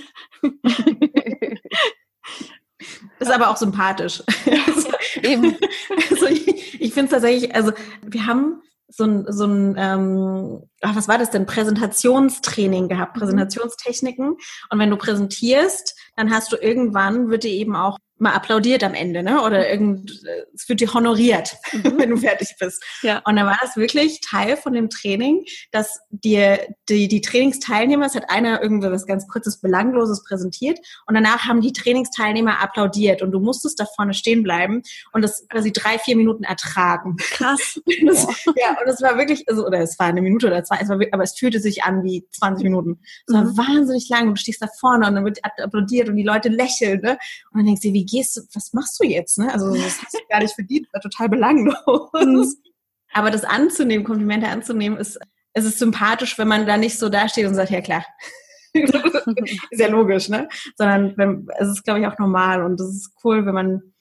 Das 3.18 3.28
ist 3.30 3.34
aber 3.34 3.50
auch 3.50 3.58
sympathisch. 3.58 4.22
eben. 5.24 5.58
Also 6.10 6.28
ich, 6.28 6.82
ich 6.82 6.94
finde 6.94 7.06
es 7.06 7.12
tatsächlich, 7.12 7.56
also 7.56 7.72
wir 8.02 8.26
haben 8.26 8.62
so 8.88 9.04
ein, 9.04 9.26
so 9.30 9.46
ein 9.46 9.76
ähm, 9.78 10.64
ach, 10.82 10.96
was 10.96 11.08
war 11.08 11.18
das 11.18 11.32
denn? 11.32 11.46
Präsentationstraining 11.46 12.88
gehabt, 12.88 13.16
mhm. 13.16 13.22
Präsentationstechniken. 13.22 14.38
Und 14.70 14.80
wenn 14.80 14.90
du 14.90 14.98
präsentierst, 14.98 15.96
dann 16.16 16.32
hast 16.32 16.52
du 16.52 16.58
irgendwann, 16.58 17.30
wird 17.30 17.44
dir 17.44 17.52
eben 17.52 17.76
auch 17.76 17.98
mal 18.18 18.32
applaudiert 18.32 18.84
am 18.84 18.94
Ende, 18.94 19.24
ne? 19.24 19.42
Oder 19.42 19.70
irgend, 19.70 20.10
es 20.54 20.70
wird 20.70 20.80
dir 20.80 20.94
honoriert, 20.94 21.58
mhm. 21.74 21.84
wenn 21.98 22.10
du 22.12 22.18
fertig 22.18 22.56
bist. 22.60 22.82
Ja. 23.02 23.22
Und 23.26 23.36
dann 23.36 23.46
war 23.46 23.58
das 23.62 23.76
wirklich 23.76 24.22
Teil 24.22 24.56
von 24.56 24.74
dem 24.74 24.90
Training, 24.90 25.44
dass 25.72 26.00
dir 26.10 26.60
die, 26.88 27.08
die 27.10 27.22
Trainingsteilnehmer, 27.22 28.06
es 28.06 28.16
hat 28.16 28.30
einer 28.30 28.62
irgendwie 28.62 28.90
was 28.90 29.06
ganz 29.06 29.28
kurzes, 29.28 29.60
belangloses 29.60 30.24
präsentiert 30.24 30.80
und 31.08 31.16
danach 31.16 31.46
haben 31.46 31.60
die 31.60 31.74
Trainingsteilnehmer 31.74 32.62
applaudiert 32.62 33.22
und 33.22 33.32
du 33.32 33.40
musstest 33.40 33.80
da 33.80 33.86
vorne 33.96 34.14
stehen 34.14 34.44
bleiben 34.44 34.82
und 35.12 35.22
das 35.22 35.46
quasi 35.50 35.74
drei, 35.74 36.00
vier 36.00 36.16
Minuten 36.16 36.44
ertragen. 36.44 37.18
Krass. 37.18 37.82
das, 38.06 38.28
ja, 38.56 38.78
und 38.82 38.88
es 38.88 39.02
war 39.02 39.18
wirklich, 39.18 39.48
also, 39.50 39.66
oder 39.66 39.80
es 39.80 40.00
war 40.00 40.08
eine 40.08 40.22
Minute 40.22 40.48
oder 40.48 40.64
zwei, 40.64 40.78
es 40.82 40.88
war, 40.88 41.00
aber 41.12 41.24
es 41.24 41.38
fühlte 41.38 41.60
sich 41.60 41.84
an 41.84 42.04
wie 42.04 42.26
20 42.32 42.64
Minuten. 42.64 43.00
Es 43.28 43.34
war 43.34 43.44
mhm. 43.44 43.58
wahnsinnig 43.58 44.08
lang 44.08 44.30
und 44.30 44.38
du 44.38 44.42
stehst 44.42 44.62
da 44.62 44.68
vorne 44.80 45.08
und 45.08 45.16
dann 45.16 45.26
wird 45.26 45.40
applaudiert 45.44 46.08
und 46.08 46.16
die 46.16 46.24
Leute 46.24 46.48
lächeln, 46.48 47.02
ne? 47.02 47.18
Und 47.52 47.60
dann 47.60 47.66
denkst 47.66 47.82
du, 47.82 47.92
wie 47.92 48.05
wie 48.06 48.18
gehst 48.18 48.38
du, 48.38 48.42
was 48.54 48.74
machst 48.74 49.00
du 49.00 49.08
jetzt? 49.08 49.38
Ne? 49.38 49.52
Also 49.52 49.74
das 49.74 50.02
hast 50.02 50.14
du 50.14 50.20
gar 50.30 50.40
nicht 50.40 50.54
verdient, 50.54 50.88
war 50.94 51.02
total 51.02 51.30
belanglos. 51.30 52.58
Aber 53.14 53.32
das 53.32 53.44
anzunehmen, 53.44 54.06
Komplimente 54.06 54.48
anzunehmen, 54.48 54.98
ist, 54.98 55.18
es 55.54 55.66
ist 55.66 55.80
sympathisch, 55.80 56.38
wenn 56.38 56.48
man 56.48 56.66
da 56.66 56.78
nicht 56.78 57.00
so 57.00 57.10
dasteht 57.10 57.48
und 57.48 57.56
sagt, 57.56 57.72
ja 57.72 57.82
klar. 57.82 58.06
ist 58.74 59.80
ja 59.80 59.88
logisch, 59.88 60.28
ne? 60.28 60.50
Sondern 60.76 61.18
wenn, 61.18 61.48
es 61.58 61.70
ist, 61.70 61.84
glaube 61.84 62.02
ich, 62.02 62.08
auch 62.08 62.20
normal 62.20 62.64
und 62.64 62.80
es 62.80 62.90
ist 62.90 63.12
cool, 63.24 63.46
wenn 63.46 63.54
man 63.54 63.94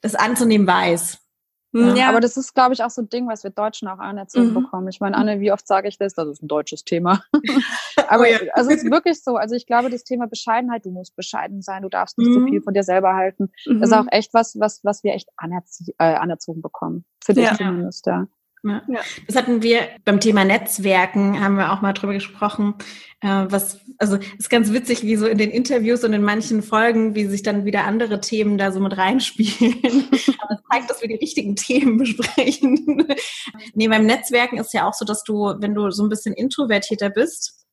das 0.00 0.16
anzunehmen 0.16 0.66
weiß. 0.66 1.18
Ja, 1.74 1.94
ja, 1.94 2.08
aber 2.08 2.20
das 2.20 2.36
ist, 2.36 2.54
glaube 2.54 2.72
ich, 2.72 2.84
auch 2.84 2.90
so 2.90 3.02
ein 3.02 3.08
Ding, 3.08 3.26
was 3.26 3.42
wir 3.42 3.50
Deutschen 3.50 3.88
auch 3.88 3.98
anerzogen 3.98 4.50
mhm. 4.50 4.54
bekommen. 4.54 4.88
Ich 4.88 5.00
meine, 5.00 5.16
Anne, 5.16 5.40
wie 5.40 5.50
oft 5.50 5.66
sage 5.66 5.88
ich 5.88 5.98
das? 5.98 6.14
Das 6.14 6.28
ist 6.28 6.42
ein 6.42 6.46
deutsches 6.46 6.84
Thema. 6.84 7.24
aber 8.08 8.22
oh 8.22 8.26
ja. 8.26 8.38
also 8.52 8.70
es 8.70 8.84
ist 8.84 8.90
wirklich 8.90 9.22
so. 9.22 9.36
Also 9.36 9.56
ich 9.56 9.66
glaube, 9.66 9.90
das 9.90 10.04
Thema 10.04 10.28
Bescheidenheit, 10.28 10.84
du 10.84 10.90
musst 10.90 11.16
bescheiden 11.16 11.62
sein, 11.62 11.82
du 11.82 11.88
darfst 11.88 12.16
nicht 12.16 12.28
mhm. 12.28 12.34
zu 12.34 12.46
viel 12.46 12.62
von 12.62 12.74
dir 12.74 12.84
selber 12.84 13.14
halten. 13.14 13.50
Mhm. 13.66 13.80
Das 13.80 13.90
ist 13.90 13.96
auch 13.96 14.06
echt 14.10 14.32
was, 14.34 14.58
was, 14.60 14.84
was 14.84 15.02
wir 15.02 15.14
echt 15.14 15.28
anerzie 15.36 15.94
äh, 15.98 16.14
anerzogen 16.14 16.62
bekommen. 16.62 17.04
Für 17.24 17.34
dich 17.34 17.44
ja. 17.44 17.54
zumindest, 17.54 18.06
ja. 18.06 18.28
Ja. 18.64 18.82
ja. 18.88 19.00
Das 19.26 19.36
hatten 19.36 19.62
wir 19.62 19.88
beim 20.04 20.20
Thema 20.20 20.44
Netzwerken, 20.44 21.38
haben 21.40 21.56
wir 21.56 21.72
auch 21.72 21.82
mal 21.82 21.92
drüber 21.92 22.14
gesprochen. 22.14 22.74
Äh, 23.20 23.46
was, 23.48 23.78
also 23.98 24.18
ist 24.38 24.48
ganz 24.48 24.72
witzig, 24.72 25.02
wie 25.02 25.16
so 25.16 25.26
in 25.26 25.36
den 25.36 25.50
Interviews 25.50 26.02
und 26.02 26.14
in 26.14 26.22
manchen 26.22 26.62
Folgen, 26.62 27.14
wie 27.14 27.26
sich 27.26 27.42
dann 27.42 27.66
wieder 27.66 27.84
andere 27.84 28.20
Themen 28.20 28.56
da 28.56 28.72
so 28.72 28.80
mit 28.80 28.96
reinspielen. 28.96 29.74
Aber 30.38 30.54
es 30.54 30.62
zeigt, 30.72 30.90
dass 30.90 31.02
wir 31.02 31.08
die 31.08 31.16
richtigen 31.16 31.56
Themen 31.56 31.98
besprechen. 31.98 33.06
nee, 33.74 33.88
beim 33.88 34.06
Netzwerken 34.06 34.58
ist 34.58 34.72
ja 34.72 34.88
auch 34.88 34.94
so, 34.94 35.04
dass 35.04 35.22
du, 35.24 35.54
wenn 35.58 35.74
du 35.74 35.90
so 35.90 36.02
ein 36.02 36.08
bisschen 36.08 36.34
introvertierter 36.34 37.10
bist, 37.10 37.66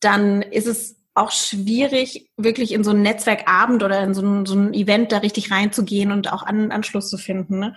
dann 0.00 0.40
ist 0.40 0.66
es 0.66 0.96
auch 1.12 1.30
schwierig, 1.30 2.30
wirklich 2.36 2.72
in 2.72 2.84
so 2.84 2.92
ein 2.92 3.02
Netzwerkabend 3.02 3.82
oder 3.82 4.00
in 4.02 4.14
so 4.14 4.22
ein, 4.22 4.46
so 4.46 4.54
ein 4.54 4.72
Event 4.72 5.12
da 5.12 5.18
richtig 5.18 5.50
reinzugehen 5.50 6.10
und 6.10 6.32
auch 6.32 6.42
an, 6.44 6.70
Anschluss 6.70 7.10
zu 7.10 7.18
finden. 7.18 7.58
Ne? 7.58 7.76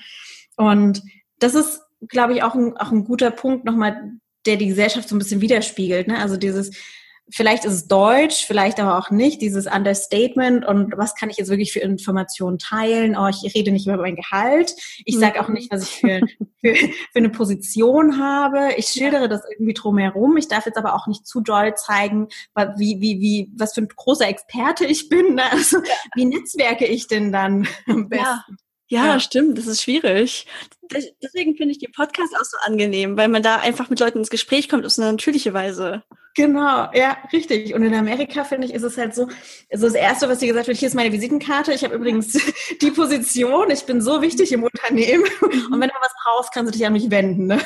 Und 0.56 1.02
das 1.40 1.56
ist 1.56 1.82
glaube 2.08 2.34
ich, 2.34 2.44
auch 2.44 2.56
ein, 2.56 2.78
auch 2.78 2.92
ein 2.92 3.04
guter 3.04 3.32
Punkt 3.32 3.66
nochmal, 3.66 4.14
der 4.46 4.58
die 4.58 4.68
Gesellschaft 4.68 5.10
so 5.10 5.16
ein 5.16 5.20
bisschen 5.20 5.42
widerspiegelt. 5.42 6.08
Ne? 6.08 6.18
Also 6.18 6.38
dieses, 6.38 6.72
vielleicht 7.30 7.66
ist 7.66 7.74
es 7.74 7.88
Deutsch, 7.88 8.46
vielleicht 8.46 8.80
aber 8.80 8.98
auch 8.98 9.10
nicht, 9.10 9.42
dieses 9.42 9.68
Understatement 9.68 10.66
und 10.66 10.98
was 10.98 11.16
kann 11.16 11.30
ich 11.30 11.38
jetzt 11.38 11.50
wirklich 11.50 11.72
für 11.72 11.80
Informationen 11.80 12.60
teilen? 12.60 13.16
Oh, 13.16 13.28
ich 13.28 13.56
rede 13.56 13.72
nicht 13.72 13.88
über 13.88 13.98
mein 13.98 14.16
Gehalt. 14.16 14.76
Ich 15.06 15.18
sage 15.18 15.42
auch 15.42 15.48
nicht, 15.48 15.72
was 15.72 15.84
ich 15.84 15.90
für, 15.90 16.22
für, 16.60 16.76
für 16.76 16.90
eine 17.16 17.30
Position 17.30 18.20
habe. 18.20 18.74
Ich 18.78 18.88
schildere 18.88 19.30
das 19.30 19.44
irgendwie 19.50 19.74
drumherum. 19.74 20.38
Ich 20.38 20.48
darf 20.48 20.66
jetzt 20.66 20.78
aber 20.78 20.96
auch 20.96 21.08
nicht 21.08 21.26
zu 21.26 21.42
doll 21.42 21.74
zeigen, 21.76 22.28
wie, 22.78 23.00
wie, 23.00 23.20
wie, 23.22 23.52
was 23.56 23.74
für 23.74 23.82
ein 23.82 23.88
großer 23.88 24.28
Experte 24.28 24.86
ich 24.86 25.10
bin. 25.10 25.36
Ne? 25.36 25.44
Also, 25.52 25.78
wie 26.16 26.26
netzwerke 26.26 26.86
ich 26.86 27.08
denn 27.08 27.32
dann 27.32 27.68
am 27.88 28.10
besten? 28.10 28.26
Ja. 28.26 28.46
Ja, 28.92 29.06
ja, 29.06 29.20
stimmt, 29.22 29.58
das 29.58 29.68
ist 29.68 29.82
schwierig. 29.82 30.46
Deswegen 31.24 31.56
finde 31.56 31.72
ich 31.72 31.78
die 31.78 31.88
Podcasts 31.88 32.36
auch 32.36 32.44
so 32.44 32.58
angenehm, 32.66 33.16
weil 33.16 33.30
man 33.30 33.42
da 33.42 33.56
einfach 33.56 33.90
mit 33.90 34.02
Leuten 34.02 34.18
ins 34.18 34.30
Gespräch 34.30 34.68
kommt 34.68 34.86
auf 34.86 34.92
so 34.92 35.02
eine 35.02 35.12
natürliche 35.14 35.54
Weise. 35.54 36.04
Genau, 36.36 36.90
ja, 36.94 37.16
richtig. 37.32 37.74
Und 37.74 37.84
in 37.84 37.94
Amerika 37.94 38.44
finde 38.44 38.68
ich, 38.68 38.74
ist 38.74 38.84
es 38.84 38.98
halt 38.98 39.16
so, 39.16 39.30
also 39.72 39.86
das 39.86 39.96
Erste, 39.96 40.28
was 40.28 40.40
dir 40.40 40.48
gesagt 40.48 40.68
wird, 40.68 40.78
hier 40.78 40.90
ist 40.90 40.94
meine 40.94 41.14
Visitenkarte, 41.14 41.72
ich 41.72 41.86
habe 41.86 41.96
übrigens 41.96 42.34
die 42.82 42.92
Position, 42.92 43.72
ich 43.72 43.86
bin 43.86 44.02
so 44.02 44.22
wichtig 44.22 44.52
im 44.52 44.64
Unternehmen 44.64 45.24
und 45.42 45.80
wenn 45.80 45.90
du 45.90 45.96
was 46.02 46.14
brauchst, 46.26 46.52
kannst 46.54 46.74
du 46.74 46.78
dich 46.78 46.86
an 46.86 46.92
mich 46.92 47.10
wenden. 47.10 47.48
Ne? 47.48 47.62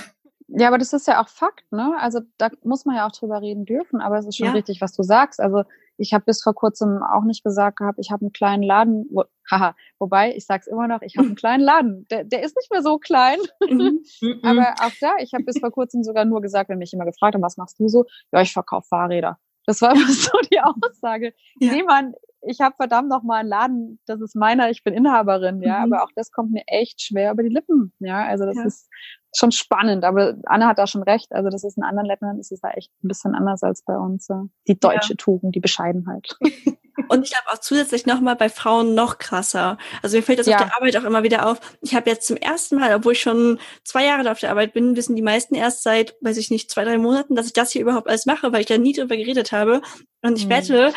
Ja, 0.48 0.68
aber 0.68 0.78
das 0.78 0.94
ist 0.94 1.08
ja 1.08 1.24
auch 1.24 1.28
Fakt, 1.28 1.72
ne? 1.72 1.96
Also 1.98 2.22
da 2.38 2.52
muss 2.64 2.86
man 2.86 2.98
ja 2.98 3.08
auch 3.08 3.12
drüber 3.12 3.42
reden 3.42 3.66
dürfen, 3.66 4.00
aber 4.00 4.20
es 4.20 4.28
ist 4.28 4.38
schon 4.38 4.48
ja. 4.48 4.54
richtig, 4.54 4.80
was 4.80 4.94
du 4.94 5.02
sagst. 5.02 5.40
Also 5.40 5.64
ich 5.98 6.14
habe 6.14 6.26
bis 6.26 6.44
vor 6.44 6.54
kurzem 6.54 7.02
auch 7.04 7.24
nicht 7.24 7.44
gesagt 7.44 7.78
gehabt, 7.78 8.00
ich 8.00 8.12
habe 8.12 8.22
einen 8.22 8.32
kleinen 8.32 8.64
Laden. 8.64 9.06
Wo, 9.12 9.24
haha, 9.52 9.76
wobei, 10.00 10.36
ich 10.36 10.46
sag's 10.46 10.68
immer 10.68 10.88
noch, 10.88 11.02
ich 11.02 11.18
habe 11.18 11.28
einen 11.28 11.36
kleinen 11.36 11.64
Laden. 11.64 12.06
Der, 12.10 12.24
der 12.24 12.44
ist 12.44 12.56
nicht 12.56 12.72
mehr 12.72 12.82
so 12.82 12.98
klein. 12.98 13.40
Mhm. 13.68 14.04
Mhm. 14.22 14.40
aber 14.44 14.74
auch 14.82 14.92
da, 15.02 15.16
ich 15.20 15.34
habe 15.34 15.44
bis 15.44 15.60
vor 15.60 15.72
kurzem 15.72 16.04
sogar 16.04 16.26
nur 16.26 16.42
gesagt, 16.42 16.70
wenn 16.70 16.78
mich 16.78 16.94
immer 16.94 17.06
gefragt 17.06 17.36
haben, 17.36 17.42
was 17.42 17.58
machst 17.58 17.80
du 17.80 17.88
so? 17.88 18.06
Ja, 18.32 18.42
ich 18.42 18.54
verkaufe 18.54 18.88
Fahrräder. 18.88 19.38
Das 19.66 19.82
war 19.82 19.92
immer 19.96 20.08
so 20.08 20.32
die 20.52 20.60
Aussage. 20.60 21.34
Ja. 21.60 21.74
Nee, 21.74 21.84
Mann, 21.84 22.14
ich 22.48 22.62
habe 22.62 22.76
verdammt 22.76 23.10
noch 23.10 23.24
mal 23.24 23.40
einen 23.40 23.50
Laden, 23.50 24.00
das 24.06 24.22
ist 24.22 24.36
meiner, 24.36 24.70
ich 24.70 24.84
bin 24.84 24.94
Inhaberin, 24.94 25.62
ja, 25.62 25.80
mhm. 25.86 25.94
aber 25.94 26.04
auch 26.04 26.12
das 26.16 26.32
kommt 26.32 26.52
mir 26.52 26.64
echt 26.68 27.02
schwer 27.02 27.32
über 27.32 27.44
die 27.44 27.50
Lippen, 27.50 27.94
ja, 28.00 28.24
also 28.26 28.46
das 28.46 28.58
ja. 28.58 28.66
ist 28.66 28.90
schon 29.38 29.52
spannend, 29.52 30.04
aber 30.04 30.36
Anne 30.46 30.68
hat 30.68 30.78
da 30.78 30.88
schon 30.88 31.04
recht, 31.04 31.32
also 31.32 31.50
das 31.50 31.64
ist 31.64 31.78
in 31.78 31.84
anderen 31.84 32.08
Ländern 32.08 32.40
ist 32.40 32.52
es 32.52 32.62
da 32.62 32.70
echt 32.72 32.92
ein 33.04 33.08
bisschen 33.08 33.36
anders 33.36 33.64
als 33.64 33.84
bei 33.84 33.98
uns, 33.98 34.28
die 34.68 34.80
deutsche 34.80 35.14
ja. 35.14 35.16
Tugend, 35.18 35.56
die 35.56 35.60
Bescheidenheit. 35.60 36.38
Und 37.10 37.24
ich 37.24 37.32
glaube 37.32 37.48
auch 37.52 37.60
zusätzlich 37.60 38.06
nochmal 38.06 38.36
bei 38.36 38.50
Frauen 38.50 38.96
noch 38.96 39.18
krasser. 39.18 39.78
Also 40.02 40.16
mir 40.16 40.24
fällt 40.24 40.40
das 40.40 40.48
ja. 40.48 40.58
auf 40.58 40.64
der 40.64 40.76
Arbeit 40.76 40.98
auch 40.98 41.04
immer 41.04 41.24
wieder 41.24 41.48
auf. 41.48 41.60
Ich 41.82 41.94
habe 41.94 42.10
jetzt 42.10 42.26
zum 42.26 42.38
ersten 42.38 42.78
Mal, 42.78 42.96
obwohl 42.96 43.14
ich 43.14 43.22
schon 43.22 43.60
zwei 43.84 44.06
Jahre 44.06 44.32
auf 44.32 44.40
der 44.40 44.50
Arbeit 44.50 44.74
bin, 44.74 44.96
wissen 44.96 45.16
die 45.16 45.22
meisten 45.22 45.56
erst 45.56 45.84
seit, 45.84 46.16
weiß 46.22 46.38
ich 46.38 46.52
nicht, 46.52 46.72
zwei, 46.72 46.86
drei 46.86 46.98
Monaten, 46.98 47.36
dass 47.36 47.48
ich 47.48 47.54
das 47.54 47.72
hier 47.72 47.82
überhaupt 47.82 48.08
alles 48.08 48.26
mache, 48.26 48.54
weil 48.54 48.62
ich 48.62 48.68
da 48.68 48.78
nie 48.78 48.94
drüber 48.94 49.18
geredet 49.18 49.52
habe. 49.52 49.82
Und 50.22 50.38
ich 50.38 50.46
mhm. 50.46 50.52
wette, 50.52 50.94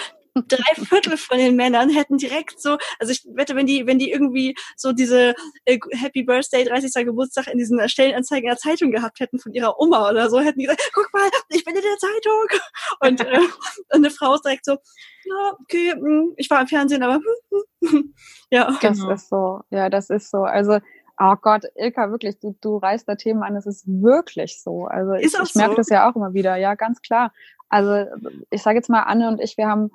drei 0.46 0.84
Viertel 0.84 1.16
von 1.16 1.38
den 1.38 1.56
Männern 1.56 1.90
hätten 1.90 2.18
direkt 2.18 2.60
so, 2.60 2.78
also 2.98 3.12
ich 3.12 3.24
wette, 3.34 3.56
wenn 3.56 3.66
die, 3.66 3.86
wenn 3.86 3.98
die 3.98 4.10
irgendwie 4.10 4.56
so 4.76 4.92
diese 4.92 5.34
äh, 5.64 5.78
Happy 5.92 6.22
Birthday 6.22 6.64
30. 6.64 7.04
Geburtstag 7.04 7.48
in 7.48 7.58
diesen 7.58 7.86
Stellenanzeigen 7.88 8.44
in 8.44 8.50
der 8.50 8.58
Zeitung 8.58 8.90
gehabt 8.90 9.20
hätten 9.20 9.38
von 9.38 9.52
ihrer 9.52 9.78
Oma 9.80 10.10
oder 10.10 10.30
so, 10.30 10.40
hätten 10.40 10.58
die 10.58 10.66
gesagt, 10.66 10.90
guck 10.94 11.12
mal, 11.12 11.28
ich 11.48 11.64
bin 11.64 11.74
in 11.74 11.82
der 11.82 11.98
Zeitung. 11.98 12.60
Und, 13.00 13.20
äh, 13.20 13.38
und 13.38 14.04
eine 14.04 14.10
Frau 14.10 14.34
ist 14.34 14.44
direkt 14.44 14.64
so, 14.64 14.72
ja, 14.72 15.52
okay, 15.60 15.94
mh, 15.94 16.02
hm, 16.02 16.34
ich 16.36 16.50
war 16.50 16.60
im 16.60 16.66
Fernsehen, 16.66 17.02
aber 17.02 17.14
hm, 17.14 17.88
hm, 17.88 18.14
ja. 18.50 18.76
Das 18.80 18.98
genau. 18.98 19.10
ist 19.12 19.28
so, 19.28 19.60
ja, 19.70 19.88
das 19.88 20.10
ist 20.10 20.30
so. 20.30 20.42
Also 20.42 20.78
Oh 21.20 21.34
Gott, 21.40 21.64
Ilka, 21.74 22.10
wirklich, 22.12 22.38
du, 22.38 22.56
du 22.60 22.76
reißt 22.76 23.08
da 23.08 23.16
Themen 23.16 23.42
an, 23.42 23.56
es 23.56 23.66
ist 23.66 23.84
wirklich 23.88 24.62
so. 24.62 24.84
Also 24.84 25.14
ich, 25.14 25.34
ich 25.34 25.54
merke 25.56 25.74
das 25.74 25.88
ja 25.88 26.08
auch 26.08 26.14
immer 26.14 26.32
wieder, 26.32 26.54
ja, 26.56 26.76
ganz 26.76 27.02
klar. 27.02 27.32
Also 27.68 28.06
ich 28.50 28.62
sage 28.62 28.76
jetzt 28.76 28.88
mal, 28.88 29.02
Anne 29.02 29.28
und 29.28 29.40
ich, 29.40 29.56
wir 29.56 29.66
haben 29.66 29.90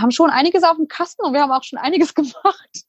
haben 0.00 0.10
schon 0.10 0.30
einiges 0.30 0.62
auf 0.62 0.76
dem 0.76 0.88
Kasten 0.88 1.24
und 1.24 1.32
wir 1.32 1.42
haben 1.42 1.52
auch 1.52 1.64
schon 1.64 1.78
einiges 1.78 2.14
gemacht. 2.14 2.84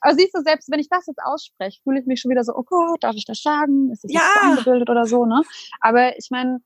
Aber 0.00 0.14
siehst 0.14 0.34
du, 0.34 0.42
selbst 0.42 0.70
wenn 0.70 0.80
ich 0.80 0.88
das 0.88 1.06
jetzt 1.06 1.22
ausspreche, 1.22 1.80
fühle 1.82 2.00
ich 2.00 2.06
mich 2.06 2.20
schon 2.20 2.30
wieder 2.30 2.44
so, 2.44 2.54
oh 2.54 2.62
Gott, 2.64 3.02
darf 3.02 3.14
ich 3.16 3.24
das 3.24 3.42
sagen? 3.42 3.90
Ist 3.92 4.04
das 4.04 4.12
ja. 4.12 4.20
jetzt 4.20 4.58
angebildet 4.58 4.90
oder 4.90 5.06
so, 5.06 5.24
ne? 5.26 5.42
Aber 5.80 6.16
ich 6.18 6.28
meine, 6.30 6.60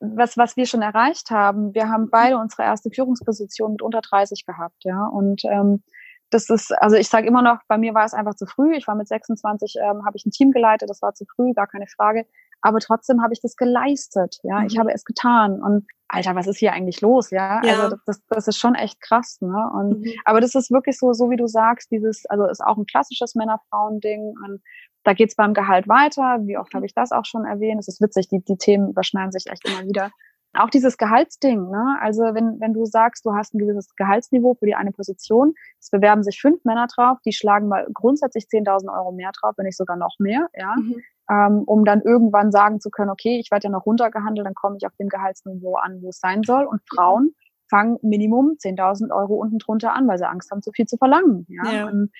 was, 0.00 0.36
was 0.36 0.56
wir 0.56 0.66
schon 0.66 0.82
erreicht 0.82 1.30
haben, 1.30 1.74
wir 1.74 1.88
haben 1.88 2.08
beide 2.10 2.38
unsere 2.38 2.62
erste 2.62 2.90
Führungsposition 2.90 3.72
mit 3.72 3.82
unter 3.82 4.00
30 4.00 4.46
gehabt, 4.46 4.84
ja. 4.84 5.06
Und 5.06 5.42
ähm, 5.44 5.82
das 6.30 6.50
ist, 6.50 6.72
also 6.78 6.96
ich 6.96 7.08
sage 7.08 7.26
immer 7.26 7.42
noch, 7.42 7.60
bei 7.68 7.78
mir 7.78 7.94
war 7.94 8.04
es 8.04 8.14
einfach 8.14 8.34
zu 8.34 8.46
früh. 8.46 8.76
Ich 8.76 8.86
war 8.86 8.94
mit 8.94 9.08
26, 9.08 9.76
ähm, 9.82 10.04
habe 10.04 10.16
ich 10.16 10.26
ein 10.26 10.30
Team 10.30 10.52
geleitet, 10.52 10.90
das 10.90 11.02
war 11.02 11.14
zu 11.14 11.24
früh, 11.24 11.52
gar 11.54 11.66
keine 11.66 11.86
Frage. 11.86 12.26
Aber 12.60 12.78
trotzdem 12.80 13.22
habe 13.22 13.32
ich 13.32 13.40
das 13.40 13.56
geleistet, 13.56 14.38
ja. 14.42 14.60
Mhm. 14.60 14.66
Ich 14.66 14.78
habe 14.78 14.92
es 14.92 15.04
getan. 15.04 15.62
Und 15.62 15.86
Alter, 16.08 16.34
was 16.34 16.46
ist 16.46 16.58
hier 16.58 16.72
eigentlich 16.72 17.00
los, 17.00 17.30
ja? 17.30 17.60
ja. 17.62 17.82
Also 17.82 17.96
das, 18.06 18.20
das 18.28 18.48
ist 18.48 18.58
schon 18.58 18.74
echt 18.74 19.00
krass, 19.00 19.38
ne? 19.40 19.70
Und 19.74 20.00
mhm. 20.00 20.12
aber 20.24 20.40
das 20.40 20.54
ist 20.54 20.70
wirklich 20.70 20.98
so, 20.98 21.12
so 21.12 21.30
wie 21.30 21.36
du 21.36 21.46
sagst, 21.46 21.90
dieses, 21.90 22.26
also 22.26 22.46
ist 22.46 22.64
auch 22.64 22.76
ein 22.76 22.86
klassisches 22.86 23.34
Männer-Frauen-Ding. 23.34 24.34
Und 24.44 24.62
da 25.04 25.12
geht's 25.12 25.36
beim 25.36 25.54
Gehalt 25.54 25.86
weiter. 25.88 26.38
Wie 26.42 26.58
oft 26.58 26.74
habe 26.74 26.86
ich 26.86 26.94
das 26.94 27.12
auch 27.12 27.24
schon 27.24 27.44
erwähnt? 27.44 27.80
Es 27.80 27.88
ist 27.88 28.00
witzig, 28.00 28.28
die, 28.28 28.42
die 28.42 28.56
Themen 28.56 28.90
überschneiden 28.90 29.32
sich 29.32 29.46
echt 29.46 29.66
immer 29.68 29.86
wieder. 29.86 30.10
Auch 30.54 30.70
dieses 30.70 30.96
Gehaltsding, 30.96 31.70
ne? 31.70 31.98
Also 32.00 32.22
wenn, 32.22 32.58
wenn 32.58 32.72
du 32.72 32.86
sagst, 32.86 33.24
du 33.24 33.34
hast 33.34 33.54
ein 33.54 33.58
gewisses 33.58 33.94
Gehaltsniveau 33.96 34.54
für 34.54 34.66
die 34.66 34.74
eine 34.74 34.92
Position, 34.92 35.54
es 35.78 35.90
bewerben 35.90 36.22
sich 36.22 36.40
fünf 36.40 36.64
Männer 36.64 36.86
drauf, 36.92 37.18
die 37.24 37.32
schlagen 37.32 37.68
mal 37.68 37.86
grundsätzlich 37.92 38.44
10.000 38.44 38.92
Euro 38.92 39.12
mehr 39.12 39.30
drauf, 39.38 39.54
wenn 39.58 39.66
nicht 39.66 39.76
sogar 39.76 39.96
noch 39.96 40.16
mehr, 40.18 40.48
ja, 40.54 40.74
mhm. 40.76 41.02
Ähm, 41.30 41.62
um 41.66 41.84
dann 41.84 42.02
irgendwann 42.02 42.50
sagen 42.50 42.80
zu 42.80 42.90
können, 42.90 43.10
okay, 43.10 43.38
ich 43.38 43.50
werde 43.50 43.64
ja 43.64 43.70
noch 43.70 43.86
runtergehandelt, 43.86 44.46
dann 44.46 44.54
komme 44.54 44.76
ich 44.78 44.86
auf 44.86 44.96
dem 44.98 45.08
Gehaltsniveau 45.08 45.76
an, 45.76 46.00
wo 46.02 46.08
es 46.08 46.20
sein 46.20 46.42
soll. 46.42 46.64
Und 46.64 46.80
Frauen 46.88 47.34
fangen 47.68 47.98
Minimum 48.02 48.56
10.000 48.58 49.14
Euro 49.14 49.34
unten 49.34 49.58
drunter 49.58 49.92
an, 49.92 50.08
weil 50.08 50.18
sie 50.18 50.28
Angst 50.28 50.50
haben, 50.50 50.62
zu 50.62 50.72
viel 50.72 50.86
zu 50.86 50.96
verlangen. 50.96 51.46
Ja? 51.48 51.70
ja. 51.70 51.86
Und 51.86 52.10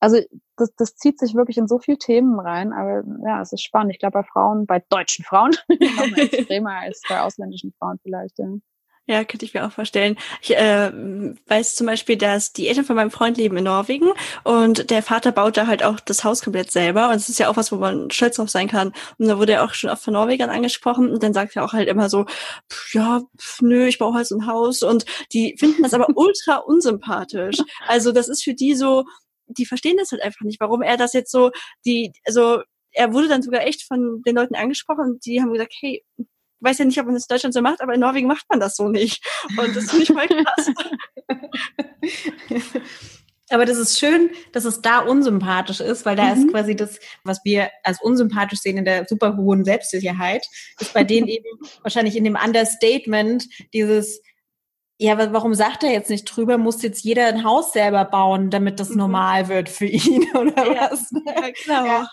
also 0.00 0.18
das, 0.56 0.74
das 0.76 0.96
zieht 0.96 1.18
sich 1.18 1.34
wirklich 1.34 1.58
in 1.58 1.68
so 1.68 1.78
viele 1.78 1.98
Themen 1.98 2.40
rein, 2.40 2.72
aber 2.72 3.04
ja, 3.24 3.40
es 3.40 3.52
ist 3.52 3.62
spannend. 3.62 3.92
Ich 3.92 4.00
glaube, 4.00 4.18
bei 4.18 4.24
Frauen, 4.24 4.66
bei 4.66 4.82
deutschen 4.88 5.24
Frauen, 5.24 5.52
noch 5.68 6.16
extremer 6.16 6.80
als 6.80 7.02
bei 7.08 7.20
ausländischen 7.20 7.72
Frauen 7.78 7.98
vielleicht. 8.02 8.38
Ja. 8.38 8.46
Ja, 9.08 9.24
könnte 9.24 9.44
ich 9.44 9.52
mir 9.52 9.66
auch 9.66 9.72
vorstellen. 9.72 10.16
Ich 10.42 10.56
äh, 10.56 10.92
weiß 11.48 11.74
zum 11.74 11.88
Beispiel, 11.88 12.16
dass 12.16 12.52
die 12.52 12.68
Eltern 12.68 12.84
von 12.84 12.94
meinem 12.94 13.10
Freund 13.10 13.36
leben 13.36 13.56
in 13.56 13.64
Norwegen 13.64 14.12
und 14.44 14.90
der 14.90 15.02
Vater 15.02 15.32
baut 15.32 15.56
da 15.56 15.66
halt 15.66 15.82
auch 15.82 15.98
das 15.98 16.22
Haus 16.22 16.40
komplett 16.40 16.70
selber. 16.70 17.08
Und 17.08 17.16
es 17.16 17.28
ist 17.28 17.40
ja 17.40 17.48
auch 17.48 17.56
was, 17.56 17.72
wo 17.72 17.76
man 17.76 18.12
stolz 18.12 18.36
drauf 18.36 18.48
sein 18.48 18.68
kann. 18.68 18.92
Und 19.18 19.26
da 19.26 19.38
wurde 19.38 19.54
er 19.54 19.64
auch 19.64 19.74
schon 19.74 19.90
oft 19.90 20.04
von 20.04 20.14
Norwegern 20.14 20.50
angesprochen 20.50 21.10
und 21.10 21.20
dann 21.24 21.34
sagt 21.34 21.56
er 21.56 21.64
auch 21.64 21.72
halt 21.72 21.88
immer 21.88 22.08
so, 22.08 22.26
pff, 22.70 22.94
ja, 22.94 23.22
pff, 23.36 23.62
nö, 23.62 23.86
ich 23.86 23.98
baue 23.98 24.14
halt 24.14 24.28
so 24.28 24.36
ein 24.36 24.46
Haus. 24.46 24.84
Und 24.84 25.04
die 25.32 25.56
finden 25.58 25.82
das 25.82 25.94
aber 25.94 26.06
ultra 26.14 26.58
unsympathisch. 26.58 27.58
Also 27.88 28.12
das 28.12 28.28
ist 28.28 28.44
für 28.44 28.54
die 28.54 28.76
so, 28.76 29.04
die 29.48 29.66
verstehen 29.66 29.96
das 29.96 30.12
halt 30.12 30.22
einfach 30.22 30.44
nicht, 30.44 30.60
warum 30.60 30.80
er 30.80 30.96
das 30.96 31.12
jetzt 31.12 31.32
so, 31.32 31.50
die, 31.84 32.12
also 32.24 32.62
er 32.92 33.12
wurde 33.12 33.26
dann 33.28 33.42
sogar 33.42 33.66
echt 33.66 33.82
von 33.82 34.22
den 34.22 34.36
Leuten 34.36 34.54
angesprochen 34.54 35.14
und 35.14 35.26
die 35.26 35.40
haben 35.40 35.52
gesagt, 35.52 35.74
hey, 35.80 36.04
weiß 36.62 36.78
ja 36.78 36.84
nicht, 36.84 36.98
ob 36.98 37.06
man 37.06 37.14
das 37.14 37.24
in 37.28 37.34
Deutschland 37.34 37.54
so 37.54 37.62
macht, 37.62 37.80
aber 37.80 37.94
in 37.94 38.00
Norwegen 38.00 38.28
macht 38.28 38.46
man 38.48 38.60
das 38.60 38.76
so 38.76 38.88
nicht. 38.88 39.24
Und 39.56 39.74
das 39.74 39.90
finde 39.90 40.02
ich 40.04 40.12
voll 40.12 40.28
krass. 40.28 40.70
Aber 43.52 43.66
das 43.66 43.76
ist 43.76 43.98
schön, 43.98 44.30
dass 44.52 44.64
es 44.64 44.80
da 44.80 45.00
unsympathisch 45.00 45.80
ist, 45.80 46.06
weil 46.06 46.16
da 46.16 46.34
mhm. 46.34 46.40
ist 46.40 46.50
quasi 46.52 46.74
das, 46.74 46.98
was 47.22 47.40
wir 47.44 47.70
als 47.84 48.00
unsympathisch 48.00 48.60
sehen 48.60 48.78
in 48.78 48.86
der 48.86 49.06
super 49.06 49.36
hohen 49.36 49.64
Selbstsicherheit, 49.64 50.46
ist 50.80 50.94
bei 50.94 51.04
denen 51.04 51.28
eben 51.28 51.44
wahrscheinlich 51.82 52.16
in 52.16 52.24
dem 52.24 52.38
Understatement 52.42 53.44
dieses, 53.74 54.22
ja, 54.98 55.18
warum 55.32 55.54
sagt 55.54 55.82
er 55.82 55.90
jetzt 55.90 56.08
nicht 56.08 56.24
drüber, 56.24 56.56
muss 56.56 56.82
jetzt 56.82 57.04
jeder 57.04 57.26
ein 57.26 57.44
Haus 57.44 57.74
selber 57.74 58.06
bauen, 58.06 58.48
damit 58.48 58.80
das 58.80 58.88
mhm. 58.88 58.98
normal 58.98 59.48
wird 59.48 59.68
für 59.68 59.86
ihn 59.86 60.24
oder 60.34 60.74
ja. 60.74 60.90
was? 60.90 61.10
Ja, 61.26 61.50
genau. 61.64 61.86
Ja. 61.86 62.08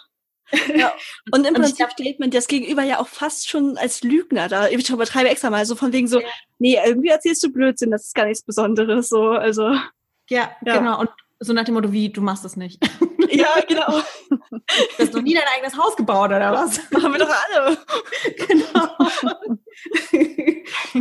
Ja. 0.76 0.94
Und 1.32 1.46
im 1.46 1.56
und 1.56 1.62
Prinzip 1.62 1.78
glaub, 1.78 1.92
steht 1.92 2.20
man 2.20 2.32
das 2.32 2.48
Gegenüber 2.48 2.84
ja 2.84 3.00
auch 3.00 3.08
fast 3.08 3.50
schon 3.50 3.78
als 3.78 4.04
Lügner 4.04 4.48
da. 4.48 4.68
Ich 4.68 4.90
übertreibe 4.90 5.30
extra 5.30 5.50
mal 5.50 5.66
so 5.66 5.76
von 5.76 5.94
wegen 5.94 6.08
so, 6.08 6.20
ja. 6.20 6.28
nee, 6.58 6.80
irgendwie 6.84 7.10
erzählst 7.10 7.44
du 7.44 7.52
Blödsinn, 7.52 7.92
das 7.92 8.06
ist 8.06 8.16
gar 8.16 8.26
nichts 8.26 8.44
Besonderes, 8.44 9.10
so, 9.10 9.30
also. 9.30 9.76
Ja, 10.30 10.52
ja. 10.66 10.78
genau. 10.78 11.00
Und 11.00 11.10
so 11.40 11.54
nach 11.54 11.64
dem 11.64 11.76
Motto, 11.76 11.92
wie, 11.92 12.10
du 12.10 12.22
machst 12.22 12.46
das 12.46 12.56
nicht. 12.56 12.80
Ja, 13.32 13.62
genau. 13.68 14.02
Du 14.50 14.60
hast 14.98 15.14
noch 15.14 15.22
nie 15.22 15.36
dein 15.36 15.44
eigenes 15.56 15.78
Haus 15.78 15.96
gebaut, 15.96 16.32
oder 16.32 16.52
was? 16.52 16.80
Machen 16.92 17.14
wir 17.14 17.20
doch 17.20 17.30
alle. 17.30 17.78
Genau. 18.48 18.88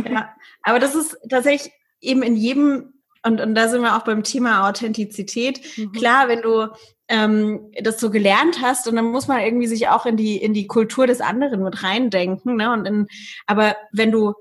ja, 0.07 0.35
aber 0.61 0.77
das 0.77 0.93
ist 0.93 1.17
tatsächlich 1.27 1.73
eben 2.01 2.21
in 2.21 2.35
jedem, 2.35 2.93
und, 3.23 3.41
und 3.41 3.55
da 3.55 3.67
sind 3.67 3.81
wir 3.81 3.97
auch 3.97 4.03
beim 4.03 4.23
Thema 4.23 4.69
Authentizität. 4.69 5.59
Mhm. 5.75 5.91
Klar, 5.93 6.27
wenn 6.27 6.43
du 6.43 6.67
ähm, 7.09 7.71
das 7.81 7.99
so 7.99 8.11
gelernt 8.11 8.61
hast 8.61 8.87
und 8.87 8.95
dann 8.95 9.05
muss 9.05 9.27
man 9.27 9.41
irgendwie 9.41 9.67
sich 9.67 9.89
auch 9.89 10.05
in 10.05 10.15
die 10.15 10.37
in 10.37 10.53
die 10.53 10.67
Kultur 10.67 11.07
des 11.07 11.21
anderen 11.21 11.63
mit 11.63 11.83
reindenken. 11.83 12.55
Ne? 12.55 12.71
Und 12.71 12.85
in, 12.85 13.07
aber 13.47 13.75
wenn 13.91 14.11
du 14.11 14.33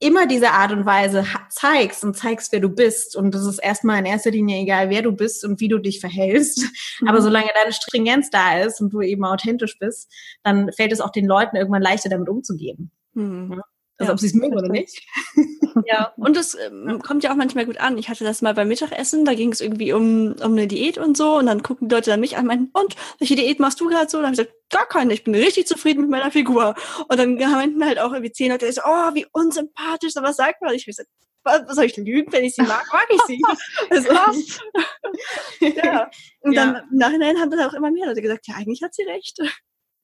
immer 0.00 0.26
diese 0.26 0.50
Art 0.50 0.72
und 0.72 0.86
Weise 0.86 1.26
zeigst 1.50 2.02
und 2.04 2.16
zeigst, 2.16 2.52
wer 2.52 2.60
du 2.60 2.70
bist. 2.70 3.16
Und 3.16 3.34
das 3.34 3.44
ist 3.44 3.58
erstmal 3.58 3.98
in 3.98 4.06
erster 4.06 4.30
Linie 4.30 4.62
egal, 4.62 4.88
wer 4.88 5.02
du 5.02 5.12
bist 5.12 5.44
und 5.44 5.60
wie 5.60 5.68
du 5.68 5.78
dich 5.78 6.00
verhältst. 6.00 6.64
Mhm. 7.00 7.08
Aber 7.08 7.22
solange 7.22 7.48
deine 7.54 7.72
Stringenz 7.72 8.28
da 8.30 8.60
ist 8.60 8.80
und 8.80 8.92
du 8.92 9.00
eben 9.00 9.24
authentisch 9.24 9.78
bist, 9.78 10.12
dann 10.42 10.70
fällt 10.72 10.92
es 10.92 11.00
auch 11.00 11.10
den 11.10 11.24
Leuten 11.24 11.56
irgendwann 11.56 11.80
leichter, 11.80 12.10
damit 12.10 12.28
umzugehen. 12.28 12.90
Mhm. 13.14 13.62
Also 14.00 14.10
ja, 14.10 14.14
ob 14.14 14.20
sie 14.20 14.26
es 14.28 14.34
mögen 14.34 14.56
oder 14.56 14.68
nicht. 14.68 15.06
Ja, 15.86 16.12
und 16.16 16.36
es 16.36 16.56
ähm, 16.56 17.00
kommt 17.00 17.22
ja 17.22 17.30
auch 17.30 17.36
manchmal 17.36 17.64
gut 17.64 17.78
an. 17.78 17.96
Ich 17.96 18.08
hatte 18.08 18.24
das 18.24 18.42
mal 18.42 18.54
beim 18.54 18.66
Mittagessen, 18.66 19.24
da 19.24 19.34
ging 19.34 19.52
es 19.52 19.60
irgendwie 19.60 19.92
um, 19.92 20.34
um 20.42 20.52
eine 20.52 20.66
Diät 20.66 20.98
und 20.98 21.16
so. 21.16 21.36
Und 21.38 21.46
dann 21.46 21.62
gucken 21.62 21.88
die 21.88 21.94
Leute 21.94 22.10
dann 22.10 22.20
mich 22.20 22.36
an 22.36 22.42
und 22.42 22.46
meinen, 22.48 22.70
und 22.72 22.96
welche 23.18 23.36
Diät 23.36 23.60
machst 23.60 23.80
du 23.80 23.88
gerade 23.88 24.10
so? 24.10 24.18
Und 24.18 24.24
dann 24.24 24.32
habe 24.32 24.42
ich 24.42 24.48
gesagt, 24.48 24.70
gar 24.70 24.86
keine, 24.88 25.14
ich 25.14 25.22
bin 25.22 25.34
richtig 25.34 25.68
zufrieden 25.68 26.02
mit 26.02 26.10
meiner 26.10 26.30
Figur. 26.30 26.74
Und 27.08 27.18
dann 27.18 27.34
meinten 27.34 27.84
halt 27.84 28.00
auch 28.00 28.12
irgendwie 28.12 28.32
zehn 28.32 28.50
Leute, 28.50 28.66
die 28.66 28.72
so, 28.72 28.82
oh, 28.84 29.14
wie 29.14 29.26
unsympathisch, 29.32 30.12
was 30.16 30.36
sagt 30.36 30.60
man? 30.60 30.74
Ich 30.74 30.82
habe 30.82 30.90
gesagt, 30.90 31.08
was 31.44 31.76
soll 31.76 31.84
ich 31.84 31.96
lügen, 31.96 32.32
wenn 32.32 32.44
ich 32.44 32.54
sie 32.54 32.62
mag, 32.62 32.84
mag 32.92 33.06
ich 33.08 33.22
sie. 33.22 33.40
Also, 33.90 34.12
ja. 35.60 36.10
Und 36.40 36.52
ja. 36.52 36.66
dann 36.66 36.88
im 36.90 36.98
Nachhinein 36.98 37.38
haben 37.38 37.50
dann 37.50 37.68
auch 37.68 37.74
immer 37.74 37.90
mehr 37.90 38.06
Leute 38.06 38.22
gesagt, 38.22 38.46
ja, 38.48 38.56
eigentlich 38.56 38.82
hat 38.82 38.94
sie 38.94 39.04
recht. 39.04 39.38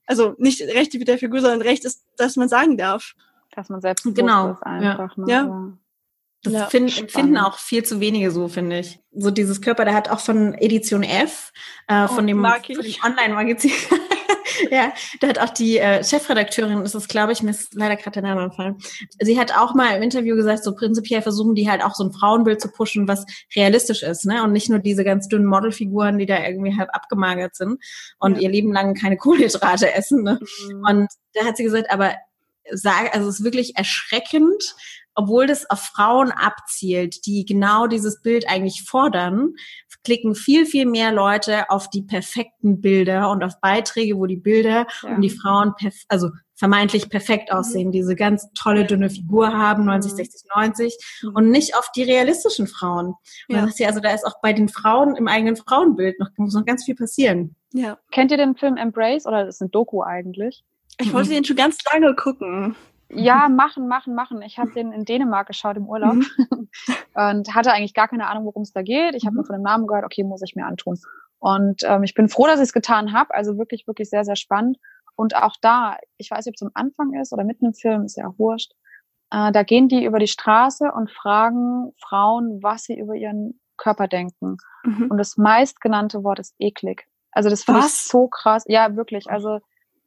Also 0.06 0.34
nicht 0.38 0.60
recht 0.62 0.94
mit 0.94 1.08
der 1.08 1.18
Figur, 1.18 1.40
sondern 1.40 1.62
recht 1.62 1.84
ist, 1.84 2.04
dass 2.16 2.36
man 2.36 2.48
sagen 2.48 2.76
darf 2.76 3.14
dass 3.56 3.68
man 3.68 3.80
selbst 3.80 4.04
genau. 4.14 4.52
ist 4.52 4.62
einfach. 4.62 5.16
Ja. 5.16 5.24
Ne? 5.24 5.26
ja. 5.28 5.72
Das 6.42 6.52
ja, 6.52 6.66
find, 6.66 6.92
finden 7.10 7.38
auch 7.38 7.58
viel 7.58 7.82
zu 7.82 7.98
wenige 7.98 8.30
so, 8.30 8.46
finde 8.46 8.78
ich. 8.78 9.00
So 9.10 9.32
dieses 9.32 9.60
Körper, 9.60 9.84
der 9.84 9.94
hat 9.94 10.10
auch 10.10 10.20
von 10.20 10.54
Edition 10.54 11.02
F, 11.02 11.52
äh, 11.88 12.06
von, 12.06 12.24
oh, 12.24 12.26
dem, 12.26 12.44
von 12.44 12.82
dem 12.82 12.94
Online-Magazin, 13.04 13.72
ja, 14.70 14.92
da 15.20 15.28
hat 15.28 15.38
auch 15.38 15.50
die 15.50 15.78
äh, 15.78 16.04
Chefredakteurin, 16.04 16.82
das 16.82 16.94
ist, 16.94 17.08
glaube 17.08 17.32
ich, 17.32 17.42
mir 17.42 17.50
ist 17.50 17.74
leider 17.74 17.96
gerade 17.96 18.20
der 18.20 18.22
Name 18.22 18.44
entfallen. 18.44 18.76
Sie 19.20 19.38
hat 19.38 19.56
auch 19.56 19.74
mal 19.74 19.96
im 19.96 20.02
Interview 20.02 20.36
gesagt, 20.36 20.64
so 20.64 20.74
prinzipiell 20.74 21.22
versuchen 21.22 21.54
die 21.54 21.68
halt 21.68 21.82
auch 21.82 21.94
so 21.94 22.04
ein 22.04 22.12
Frauenbild 22.12 22.60
zu 22.60 22.70
pushen, 22.70 23.08
was 23.08 23.24
realistisch 23.54 24.02
ist, 24.02 24.24
ne? 24.24 24.42
Und 24.42 24.52
nicht 24.52 24.68
nur 24.68 24.78
diese 24.78 25.04
ganz 25.04 25.28
dünnen 25.28 25.46
Modelfiguren, 25.46 26.18
die 26.18 26.26
da 26.26 26.44
irgendwie 26.44 26.76
halb 26.76 26.90
abgemagert 26.92 27.56
sind 27.56 27.82
und 28.18 28.36
ja. 28.36 28.42
ihr 28.42 28.50
Leben 28.50 28.72
lang 28.72 28.94
keine 28.94 29.16
Kohlenhydrate 29.16 29.92
essen. 29.94 30.22
Ne? 30.22 30.38
Mhm. 30.68 30.84
Und 30.88 31.08
da 31.34 31.44
hat 31.44 31.56
sie 31.56 31.64
gesagt, 31.64 31.90
aber 31.90 32.14
sage, 32.72 33.12
also 33.12 33.28
es 33.28 33.40
ist 33.40 33.44
wirklich 33.44 33.76
erschreckend, 33.76 34.74
obwohl 35.14 35.46
das 35.46 35.68
auf 35.70 35.80
Frauen 35.80 36.30
abzielt, 36.30 37.24
die 37.26 37.44
genau 37.44 37.86
dieses 37.86 38.20
Bild 38.20 38.48
eigentlich 38.48 38.84
fordern, 38.86 39.54
klicken 40.04 40.36
viel, 40.36 40.66
viel 40.66 40.86
mehr 40.86 41.10
Leute 41.10 41.68
auf 41.68 41.90
die 41.90 42.02
perfekten 42.02 42.80
Bilder 42.80 43.30
und 43.30 43.42
auf 43.42 43.60
Beiträge, 43.60 44.16
wo 44.16 44.26
die 44.26 44.36
Bilder 44.36 44.86
ja. 45.02 45.16
und 45.16 45.22
die 45.22 45.30
Frauen, 45.30 45.72
also 46.08 46.30
vermeintlich 46.54 47.10
perfekt 47.10 47.50
mhm. 47.50 47.58
aussehen, 47.58 47.92
diese 47.92 48.14
ganz 48.14 48.48
tolle, 48.54 48.84
dünne 48.84 49.10
Figur 49.10 49.52
haben, 49.52 49.84
90, 49.84 50.12
60, 50.12 50.42
90 50.54 50.96
und 51.34 51.50
nicht 51.50 51.76
auf 51.76 51.90
die 51.96 52.04
realistischen 52.04 52.68
Frauen. 52.68 53.14
Und 53.48 53.78
ja. 53.78 53.88
also 53.88 54.00
da 54.00 54.10
ist 54.14 54.24
auch 54.24 54.40
bei 54.40 54.52
den 54.52 54.68
Frauen 54.68 55.16
im 55.16 55.26
eigenen 55.26 55.56
Frauenbild 55.56 56.20
noch, 56.20 56.28
muss 56.36 56.54
noch 56.54 56.64
ganz 56.64 56.84
viel 56.84 56.94
passieren. 56.94 57.56
Ja. 57.72 57.98
Kennt 58.12 58.30
ihr 58.30 58.38
den 58.38 58.54
Film 58.54 58.76
Embrace 58.76 59.26
oder 59.26 59.44
das 59.44 59.56
ist 59.56 59.62
ein 59.62 59.72
Doku 59.72 60.02
eigentlich? 60.02 60.64
Ich 60.98 61.12
wollte 61.12 61.30
den 61.30 61.44
schon 61.44 61.56
ganz 61.56 61.78
lange 61.92 62.14
gucken. 62.14 62.76
Ja, 63.08 63.48
machen, 63.48 63.86
machen, 63.86 64.14
machen. 64.14 64.42
Ich 64.42 64.58
habe 64.58 64.72
den 64.72 64.92
in 64.92 65.04
Dänemark 65.04 65.46
geschaut 65.46 65.76
im 65.76 65.88
Urlaub 65.88 66.14
mhm. 66.14 66.68
und 67.14 67.54
hatte 67.54 67.72
eigentlich 67.72 67.94
gar 67.94 68.08
keine 68.08 68.26
Ahnung, 68.28 68.44
worum 68.46 68.62
es 68.62 68.72
da 68.72 68.82
geht. 68.82 69.14
Ich 69.14 69.24
habe 69.24 69.32
mhm. 69.32 69.36
nur 69.36 69.44
von 69.46 69.56
dem 69.56 69.62
Namen 69.62 69.86
gehört, 69.86 70.04
okay, 70.04 70.24
muss 70.24 70.42
ich 70.42 70.56
mir 70.56 70.66
antun. 70.66 70.98
Und 71.38 71.82
ähm, 71.84 72.02
ich 72.02 72.14
bin 72.14 72.28
froh, 72.28 72.46
dass 72.46 72.58
ich 72.58 72.64
es 72.64 72.72
getan 72.72 73.12
habe. 73.12 73.34
Also 73.34 73.58
wirklich, 73.58 73.86
wirklich 73.86 74.10
sehr, 74.10 74.24
sehr 74.24 74.36
spannend. 74.36 74.78
Und 75.14 75.36
auch 75.36 75.54
da, 75.60 75.96
ich 76.16 76.30
weiß 76.30 76.44
nicht, 76.44 76.52
ob 76.52 76.56
es 76.56 76.62
am 76.62 76.72
Anfang 76.74 77.14
ist 77.20 77.32
oder 77.32 77.44
mitten 77.44 77.66
im 77.66 77.74
Film, 77.74 78.04
ist 78.04 78.16
ja 78.16 78.26
auch 78.26 78.38
wurscht. 78.38 78.72
Äh, 79.30 79.52
da 79.52 79.62
gehen 79.62 79.88
die 79.88 80.04
über 80.04 80.18
die 80.18 80.28
Straße 80.28 80.90
und 80.92 81.10
fragen 81.10 81.92
Frauen, 82.00 82.60
was 82.62 82.84
sie 82.84 82.98
über 82.98 83.14
ihren 83.14 83.60
Körper 83.76 84.08
denken. 84.08 84.56
Mhm. 84.84 85.10
Und 85.10 85.18
das 85.18 85.36
meistgenannte 85.36 86.24
Wort 86.24 86.38
ist 86.38 86.54
eklig. 86.58 87.06
Also 87.32 87.50
das 87.50 87.64
finde 87.64 87.80
ich 87.80 87.92
so 87.92 88.28
krass. 88.28 88.64
Ja, 88.66 88.96
wirklich. 88.96 89.30
Also 89.30 89.60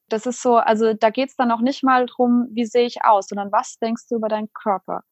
das 0.10 0.26
ist 0.26 0.42
so, 0.42 0.58
also 0.58 0.94
da 0.94 1.10
geht's 1.10 1.36
dann 1.36 1.52
auch 1.52 1.62
nicht 1.62 1.84
mal 1.84 2.06
drum, 2.06 2.48
wie 2.52 2.66
sehe 2.66 2.86
ich 2.86 3.04
aus, 3.04 3.28
sondern 3.28 3.52
was 3.52 3.78
denkst 3.80 4.08
du 4.10 4.16
über 4.16 4.28
deinen 4.28 4.52
Körper? 4.54 5.04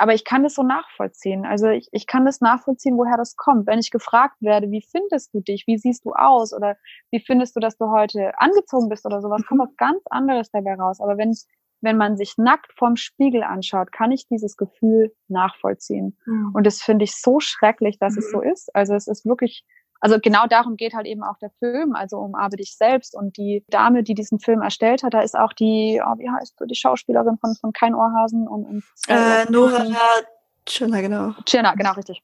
Aber 0.00 0.14
ich 0.14 0.24
kann 0.24 0.42
das 0.42 0.54
so 0.54 0.62
nachvollziehen. 0.62 1.44
Also 1.44 1.68
ich, 1.68 1.86
ich 1.92 2.06
kann 2.06 2.24
das 2.24 2.40
nachvollziehen, 2.40 2.96
woher 2.96 3.18
das 3.18 3.36
kommt. 3.36 3.66
Wenn 3.66 3.80
ich 3.80 3.90
gefragt 3.90 4.36
werde, 4.40 4.70
wie 4.70 4.80
findest 4.80 5.34
du 5.34 5.40
dich, 5.40 5.66
wie 5.66 5.76
siehst 5.76 6.06
du 6.06 6.12
aus 6.12 6.54
oder 6.54 6.76
wie 7.10 7.20
findest 7.20 7.54
du, 7.54 7.60
dass 7.60 7.76
du 7.76 7.90
heute 7.90 8.32
angezogen 8.38 8.88
bist 8.88 9.04
oder 9.04 9.20
sowas, 9.20 9.44
kommt 9.46 9.60
was 9.60 9.76
ganz 9.76 10.00
anderes 10.08 10.50
dabei 10.52 10.74
raus. 10.74 11.02
Aber 11.02 11.18
wenn, 11.18 11.36
wenn 11.82 11.98
man 11.98 12.16
sich 12.16 12.38
nackt 12.38 12.72
vorm 12.78 12.96
Spiegel 12.96 13.42
anschaut, 13.42 13.92
kann 13.92 14.10
ich 14.10 14.26
dieses 14.26 14.56
Gefühl 14.56 15.14
nachvollziehen. 15.28 16.16
Mhm. 16.24 16.52
Und 16.54 16.66
das 16.66 16.80
finde 16.80 17.04
ich 17.04 17.14
so 17.20 17.38
schrecklich, 17.38 17.98
dass 17.98 18.14
mhm. 18.14 18.18
es 18.20 18.30
so 18.30 18.40
ist. 18.40 18.74
Also 18.74 18.94
es 18.94 19.06
ist 19.06 19.26
wirklich 19.26 19.66
also 20.00 20.18
genau 20.20 20.46
darum 20.46 20.76
geht 20.76 20.94
halt 20.94 21.06
eben 21.06 21.22
auch 21.22 21.38
der 21.38 21.50
Film, 21.58 21.94
also 21.94 22.18
um 22.18 22.34
Arbe 22.34 22.56
dich 22.56 22.76
selbst. 22.76 23.14
Und 23.14 23.36
die 23.36 23.64
Dame, 23.68 24.02
die 24.02 24.14
diesen 24.14 24.40
Film 24.40 24.62
erstellt 24.62 25.02
hat, 25.02 25.14
da 25.14 25.20
ist 25.20 25.36
auch 25.36 25.52
die, 25.52 26.00
oh, 26.04 26.18
wie 26.18 26.30
heißt 26.30 26.58
du, 26.58 26.64
die 26.64 26.74
Schauspielerin 26.74 27.38
von, 27.38 27.54
von 27.54 27.72
Kein 27.72 27.94
Ohrhasen 27.94 28.48
und, 28.48 28.64
und 28.64 28.84
äh, 29.08 29.44
Nora 29.50 29.86
Tschirner, 30.66 31.02
genau. 31.02 31.32
Tschirner, 31.44 31.74
genau, 31.76 31.92
richtig. 31.92 32.22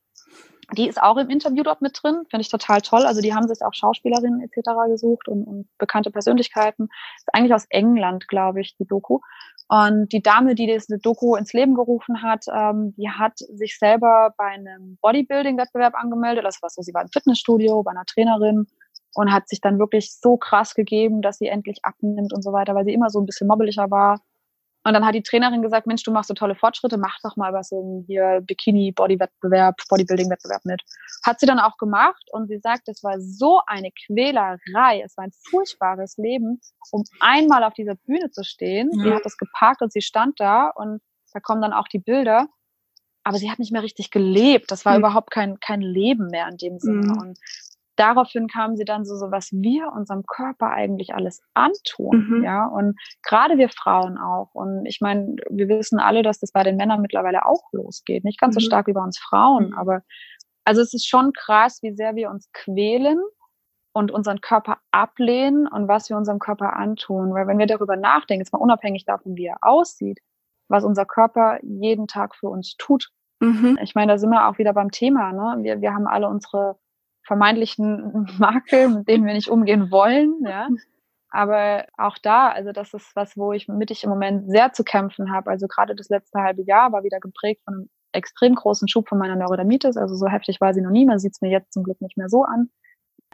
Die 0.72 0.88
ist 0.88 1.00
auch 1.00 1.16
im 1.16 1.30
Interview 1.30 1.62
dort 1.62 1.80
mit 1.80 1.98
drin, 2.02 2.24
finde 2.28 2.40
ich 2.40 2.48
total 2.48 2.80
toll. 2.80 3.04
Also 3.04 3.20
die 3.20 3.34
haben 3.34 3.46
sich 3.46 3.62
auch 3.62 3.72
Schauspielerinnen 3.72 4.40
etc. 4.40 4.70
gesucht 4.88 5.28
und, 5.28 5.44
und 5.44 5.68
bekannte 5.78 6.10
Persönlichkeiten. 6.10 6.88
Ist 7.16 7.32
eigentlich 7.32 7.54
aus 7.54 7.66
England, 7.68 8.26
glaube 8.26 8.60
ich, 8.60 8.76
die 8.76 8.86
Doku. 8.86 9.20
Und 9.68 10.12
die 10.12 10.22
Dame, 10.22 10.54
die 10.54 10.66
diese 10.66 10.98
Doku 10.98 11.34
ins 11.34 11.52
Leben 11.52 11.74
gerufen 11.74 12.22
hat, 12.22 12.44
ähm, 12.52 12.94
die 12.96 13.10
hat 13.10 13.38
sich 13.38 13.78
selber 13.78 14.32
bei 14.36 14.44
einem 14.44 14.96
Bodybuilding-Wettbewerb 15.02 15.94
angemeldet. 15.94 16.44
Das 16.44 16.62
war 16.62 16.70
so, 16.70 16.82
sie 16.82 16.94
war 16.94 17.02
im 17.02 17.08
Fitnessstudio 17.08 17.82
bei 17.82 17.90
einer 17.90 18.04
Trainerin 18.04 18.66
und 19.14 19.32
hat 19.32 19.48
sich 19.48 19.60
dann 19.60 19.78
wirklich 19.78 20.14
so 20.14 20.36
krass 20.36 20.74
gegeben, 20.74 21.20
dass 21.20 21.38
sie 21.38 21.48
endlich 21.48 21.78
abnimmt 21.84 22.32
und 22.32 22.42
so 22.42 22.52
weiter, 22.52 22.74
weil 22.74 22.84
sie 22.84 22.92
immer 22.92 23.10
so 23.10 23.18
ein 23.18 23.26
bisschen 23.26 23.48
mobbeliger 23.48 23.90
war. 23.90 24.20
Und 24.86 24.92
dann 24.94 25.04
hat 25.04 25.16
die 25.16 25.22
Trainerin 25.22 25.62
gesagt, 25.62 25.88
Mensch, 25.88 26.04
du 26.04 26.12
machst 26.12 26.28
so 26.28 26.34
tolle 26.34 26.54
Fortschritte, 26.54 26.96
mach 26.96 27.18
doch 27.20 27.34
mal 27.34 27.52
was 27.52 27.72
im 27.72 28.04
hier 28.06 28.40
Bikini-Body-Wettbewerb, 28.42 29.74
Bodybuilding-Wettbewerb 29.88 30.64
mit. 30.64 30.80
Hat 31.24 31.40
sie 31.40 31.46
dann 31.46 31.58
auch 31.58 31.76
gemacht 31.76 32.22
und 32.30 32.46
sie 32.46 32.58
sagt, 32.58 32.88
es 32.88 33.02
war 33.02 33.18
so 33.18 33.60
eine 33.66 33.90
Quälerei, 33.90 35.02
es 35.04 35.16
war 35.16 35.24
ein 35.24 35.32
furchtbares 35.50 36.18
Leben, 36.18 36.60
um 36.92 37.02
einmal 37.18 37.64
auf 37.64 37.74
dieser 37.74 37.96
Bühne 37.96 38.30
zu 38.30 38.44
stehen. 38.44 38.88
Ja. 38.92 39.02
Sie 39.02 39.12
hat 39.14 39.24
das 39.24 39.36
geparkt 39.36 39.82
und 39.82 39.92
sie 39.92 40.02
stand 40.02 40.38
da 40.38 40.68
und 40.68 41.02
da 41.32 41.40
kommen 41.40 41.62
dann 41.62 41.72
auch 41.72 41.88
die 41.88 41.98
Bilder. 41.98 42.46
Aber 43.24 43.38
sie 43.38 43.50
hat 43.50 43.58
nicht 43.58 43.72
mehr 43.72 43.82
richtig 43.82 44.12
gelebt. 44.12 44.70
Das 44.70 44.84
war 44.84 44.92
mhm. 44.92 45.00
überhaupt 45.00 45.32
kein, 45.32 45.58
kein 45.58 45.80
Leben 45.80 46.28
mehr 46.28 46.46
in 46.46 46.58
dem 46.58 46.78
Sinne. 46.78 47.08
Mhm. 47.08 47.18
Und 47.18 47.38
daraufhin 47.96 48.48
kamen 48.48 48.76
sie 48.76 48.84
dann 48.84 49.04
so, 49.04 49.16
so 49.16 49.30
was 49.30 49.50
wir 49.52 49.92
unserem 49.92 50.24
Körper 50.26 50.70
eigentlich 50.70 51.14
alles 51.14 51.42
antun, 51.54 52.38
mhm. 52.38 52.44
ja, 52.44 52.66
und 52.66 52.98
gerade 53.22 53.58
wir 53.58 53.68
Frauen 53.68 54.18
auch. 54.18 54.50
Und 54.54 54.86
ich 54.86 55.00
meine, 55.00 55.36
wir 55.50 55.68
wissen 55.68 55.98
alle, 55.98 56.22
dass 56.22 56.38
das 56.38 56.52
bei 56.52 56.62
den 56.62 56.76
Männern 56.76 57.00
mittlerweile 57.00 57.46
auch 57.46 57.64
losgeht. 57.72 58.24
Nicht 58.24 58.40
ganz 58.40 58.54
mhm. 58.54 58.60
so 58.60 58.66
stark 58.66 58.86
wie 58.86 58.92
bei 58.92 59.02
uns 59.02 59.18
Frauen, 59.18 59.68
mhm. 59.68 59.74
aber 59.74 60.02
also 60.64 60.80
es 60.80 60.92
ist 60.94 61.08
schon 61.08 61.32
krass, 61.32 61.78
wie 61.82 61.94
sehr 61.94 62.16
wir 62.16 62.28
uns 62.28 62.50
quälen 62.52 63.20
und 63.92 64.10
unseren 64.10 64.40
Körper 64.40 64.78
ablehnen 64.90 65.66
und 65.68 65.88
was 65.88 66.10
wir 66.10 66.16
unserem 66.16 66.38
Körper 66.38 66.74
antun. 66.74 67.32
Weil 67.32 67.46
wenn 67.46 67.58
wir 67.58 67.66
darüber 67.66 67.96
nachdenken, 67.96 68.42
jetzt 68.42 68.52
mal 68.52 68.58
unabhängig 68.58 69.04
davon, 69.04 69.36
wie 69.36 69.46
er 69.46 69.58
aussieht, 69.62 70.18
was 70.68 70.84
unser 70.84 71.06
Körper 71.06 71.58
jeden 71.62 72.08
Tag 72.08 72.34
für 72.34 72.48
uns 72.48 72.76
tut. 72.76 73.10
Mhm. 73.40 73.78
Ich 73.80 73.94
meine, 73.94 74.12
da 74.12 74.18
sind 74.18 74.30
wir 74.30 74.48
auch 74.48 74.58
wieder 74.58 74.72
beim 74.72 74.90
Thema. 74.90 75.32
Ne? 75.32 75.62
Wir, 75.62 75.80
wir 75.80 75.94
haben 75.94 76.06
alle 76.06 76.28
unsere 76.28 76.76
vermeintlichen 77.26 78.26
Makel, 78.38 78.88
mit 78.88 79.08
denen 79.08 79.26
wir 79.26 79.34
nicht 79.34 79.48
umgehen 79.48 79.90
wollen, 79.90 80.40
ja. 80.44 80.68
Aber 81.30 81.84
auch 81.98 82.16
da, 82.22 82.48
also 82.48 82.72
das 82.72 82.94
ist 82.94 83.14
was, 83.14 83.36
wo 83.36 83.52
ich 83.52 83.68
mit 83.68 83.90
ich 83.90 84.04
im 84.04 84.10
Moment 84.10 84.50
sehr 84.50 84.72
zu 84.72 84.84
kämpfen 84.84 85.32
habe. 85.32 85.50
Also 85.50 85.66
gerade 85.66 85.94
das 85.94 86.08
letzte 86.08 86.40
halbe 86.40 86.62
Jahr 86.62 86.92
war 86.92 87.02
wieder 87.02 87.20
geprägt 87.20 87.62
von 87.64 87.74
einem 87.74 87.90
extrem 88.12 88.54
großen 88.54 88.88
Schub 88.88 89.08
von 89.08 89.18
meiner 89.18 89.36
Neurodermitis. 89.36 89.96
Also 89.96 90.14
so 90.14 90.28
heftig 90.28 90.60
war 90.60 90.72
sie 90.72 90.80
noch 90.80 90.90
nie. 90.90 91.04
Man 91.04 91.18
sieht 91.18 91.32
es 91.32 91.42
mir 91.42 91.50
jetzt 91.50 91.72
zum 91.72 91.82
Glück 91.82 92.00
nicht 92.00 92.16
mehr 92.16 92.28
so 92.28 92.44
an. 92.44 92.70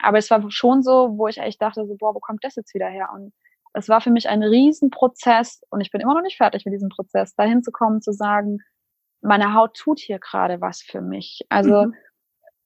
Aber 0.01 0.19
es 0.19 0.31
war 0.31 0.43
schon 0.51 0.83
so, 0.83 1.17
wo 1.17 1.29
ich 1.29 1.39
echt 1.39 1.61
dachte, 1.63 1.87
so, 1.87 1.97
boah, 1.97 2.15
wo 2.15 2.19
kommt 2.19 2.43
das 2.43 2.57
jetzt 2.57 2.75
wieder 2.75 2.89
her? 2.89 3.11
Und 3.15 3.33
es 3.75 3.89
war 3.89 4.01
für 4.01 4.11
mich 4.11 4.29
ein 4.29 4.43
Riesenprozess 4.43 5.63
und 5.71 5.81
ich 5.81 5.91
bin 5.91 6.01
immer 6.01 6.15
noch 6.15 6.23
nicht 6.23 6.39
fertig 6.39 6.65
mit 6.65 6.75
diesem 6.75 6.89
Prozess, 6.89 7.35
dahin 7.35 7.63
zu 7.63 7.71
kommen, 7.71 8.03
zu 8.03 8.13
sagen, 8.13 8.59
meine 9.21 9.55
Haut 9.55 9.77
tut 9.77 10.01
hier 10.01 10.19
gerade 10.19 10.61
was 10.61 10.83
für 10.83 11.01
mich. 11.01 11.43
Also 11.49 11.87
mhm. 11.87 11.95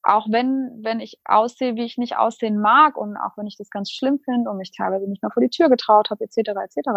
Auch 0.06 0.26
wenn, 0.30 0.70
wenn 0.82 1.00
ich 1.00 1.18
aussehe, 1.24 1.74
wie 1.74 1.84
ich 1.84 1.98
nicht 1.98 2.16
aussehen 2.16 2.60
mag 2.60 2.96
und 2.96 3.16
auch 3.16 3.36
wenn 3.36 3.46
ich 3.46 3.56
das 3.56 3.70
ganz 3.70 3.90
schlimm 3.90 4.20
finde 4.24 4.50
und 4.50 4.58
mich 4.58 4.70
teilweise 4.70 5.08
nicht 5.08 5.22
mehr 5.22 5.32
vor 5.32 5.42
die 5.42 5.50
Tür 5.50 5.68
getraut 5.68 6.10
habe, 6.10 6.24
etc., 6.24 6.50
etc., 6.64 6.90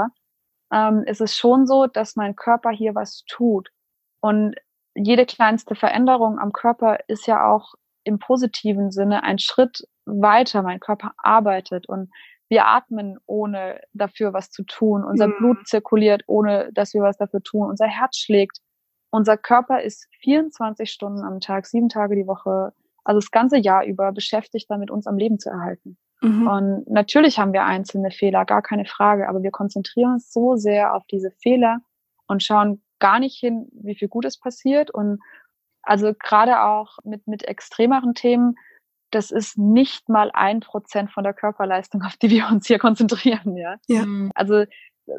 ähm, 0.72 1.04
ist 1.06 1.22
es 1.22 1.36
schon 1.36 1.66
so, 1.66 1.88
dass 1.88 2.16
mein 2.16 2.36
Körper 2.36 2.70
hier 2.70 2.94
was 2.94 3.24
tut. 3.28 3.70
Und 4.22 4.56
jede 4.96 5.26
kleinste 5.26 5.74
Veränderung 5.74 6.38
am 6.38 6.54
Körper 6.54 7.00
ist 7.08 7.26
ja 7.26 7.50
auch 7.50 7.74
im 8.04 8.20
positiven 8.20 8.92
Sinne 8.92 9.24
ein 9.24 9.40
Schritt 9.40 9.88
weiter. 10.06 10.62
Mein 10.62 10.80
Körper 10.80 11.14
arbeitet 11.18 11.90
und 11.90 12.12
wir 12.50 12.68
atmen, 12.68 13.18
ohne 13.26 13.82
dafür 13.94 14.34
was 14.34 14.52
zu 14.52 14.64
tun. 14.64 15.04
Unser 15.04 15.28
mhm. 15.28 15.38
Blut 15.38 15.68
zirkuliert, 15.68 16.24
ohne 16.28 16.70
dass 16.74 16.94
wir 16.94 17.02
was 17.02 17.18
dafür 17.18 17.42
tun. 17.42 17.70
Unser 17.70 17.88
Herz 17.88 18.18
schlägt. 18.18 18.60
Unser 19.12 19.38
Körper 19.38 19.82
ist 19.82 20.08
24 20.22 20.92
Stunden 20.92 21.24
am 21.24 21.40
Tag, 21.40 21.66
sieben 21.66 21.90
Tage 21.90 22.16
die 22.16 22.28
Woche, 22.28 22.74
also 23.04 23.20
das 23.20 23.32
ganze 23.32 23.58
Jahr 23.58 23.86
über 23.86 24.12
beschäftigt 24.12 24.70
damit, 24.70 24.92
uns 24.92 25.08
am 25.08 25.18
Leben 25.18 25.40
zu 25.40 25.50
erhalten. 25.50 25.98
Mhm. 26.22 26.48
Und 26.48 26.90
natürlich 26.90 27.40
haben 27.40 27.54
wir 27.54 27.64
einzelne 27.64 28.12
Fehler, 28.12 28.46
gar 28.46 28.62
keine 28.62 28.86
Frage, 28.86 29.30
aber 29.30 29.42
wir 29.42 29.52
konzentrieren 29.52 30.14
uns 30.14 30.32
so 30.32 30.56
sehr 30.56 30.94
auf 30.94 31.04
diese 31.08 31.32
Fehler 31.32 31.80
und 32.28 32.44
schauen 32.44 32.84
gar 33.00 33.20
nicht 33.20 33.38
hin, 33.38 33.68
wie 33.72 33.96
viel 33.96 34.10
Gutes 34.10 34.38
passiert. 34.38 34.92
Und 34.92 35.20
also 35.82 36.14
gerade 36.14 36.62
auch 36.62 36.98
mit, 37.04 37.28
mit 37.28 37.44
extremeren 37.44 38.14
Themen, 38.14 38.56
das 39.12 39.32
ist 39.32 39.58
nicht 39.58 40.08
mal 40.10 40.30
ein 40.34 40.60
Prozent 40.60 41.12
von 41.12 41.24
der 41.24 41.34
Körperleistung, 41.34 42.02
auf 42.06 42.18
die 42.18 42.30
wir 42.30 42.48
uns 42.52 42.68
hier 42.68 42.80
konzentrieren, 42.80 43.56
ja. 43.56 43.78
ja. 43.88 44.06
Also 44.36 44.66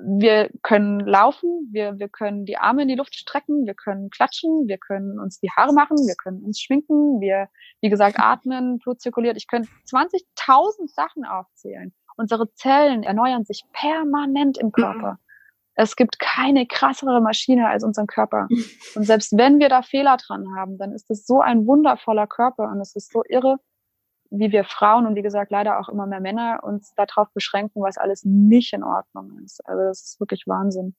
wir 0.02 0.50
können 0.62 1.00
laufen, 1.00 1.68
wir, 1.72 1.98
wir 1.98 2.08
können 2.08 2.44
die 2.44 2.56
Arme 2.56 2.82
in 2.82 2.88
die 2.88 2.94
Luft 2.94 3.14
strecken, 3.14 3.66
wir 3.66 3.74
können 3.74 4.10
klatschen, 4.10 4.68
wir 4.68 4.78
können 4.78 5.18
uns 5.18 5.40
die 5.40 5.50
Haare 5.50 5.72
machen, 5.72 5.96
wir 5.96 6.14
können 6.14 6.42
uns 6.42 6.60
schminken, 6.60 7.20
wir, 7.20 7.48
wie 7.80 7.90
gesagt, 7.90 8.16
atmen, 8.18 8.78
Blut 8.78 9.00
zirkuliert. 9.00 9.36
Ich 9.36 9.48
könnte 9.48 9.68
20.000 9.88 10.88
Sachen 10.88 11.24
aufzählen. 11.24 11.92
Unsere 12.16 12.52
Zellen 12.54 13.02
erneuern 13.02 13.44
sich 13.44 13.64
permanent 13.72 14.58
im 14.58 14.72
Körper. 14.72 15.18
Es 15.74 15.96
gibt 15.96 16.18
keine 16.18 16.66
krassere 16.66 17.20
Maschine 17.20 17.68
als 17.68 17.84
unseren 17.84 18.06
Körper. 18.06 18.48
Und 18.94 19.04
selbst 19.04 19.36
wenn 19.36 19.58
wir 19.58 19.68
da 19.68 19.82
Fehler 19.82 20.16
dran 20.18 20.54
haben, 20.54 20.76
dann 20.78 20.92
ist 20.92 21.10
es 21.10 21.26
so 21.26 21.40
ein 21.40 21.66
wundervoller 21.66 22.26
Körper 22.26 22.70
und 22.70 22.80
es 22.80 22.94
ist 22.96 23.12
so 23.12 23.22
irre, 23.28 23.58
wie 24.30 24.52
wir 24.52 24.64
Frauen 24.64 25.06
und 25.06 25.16
wie 25.16 25.22
gesagt 25.22 25.50
leider 25.50 25.80
auch 25.80 25.88
immer 25.88 26.06
mehr 26.06 26.20
Männer 26.20 26.60
uns 26.62 26.94
darauf 26.94 27.28
beschränken, 27.34 27.82
was 27.82 27.98
alles 27.98 28.24
nicht 28.24 28.72
in 28.72 28.82
Ordnung 28.84 29.38
ist. 29.44 29.60
Also 29.66 29.82
das 29.82 30.02
ist 30.02 30.20
wirklich 30.20 30.46
Wahnsinn. 30.46 30.94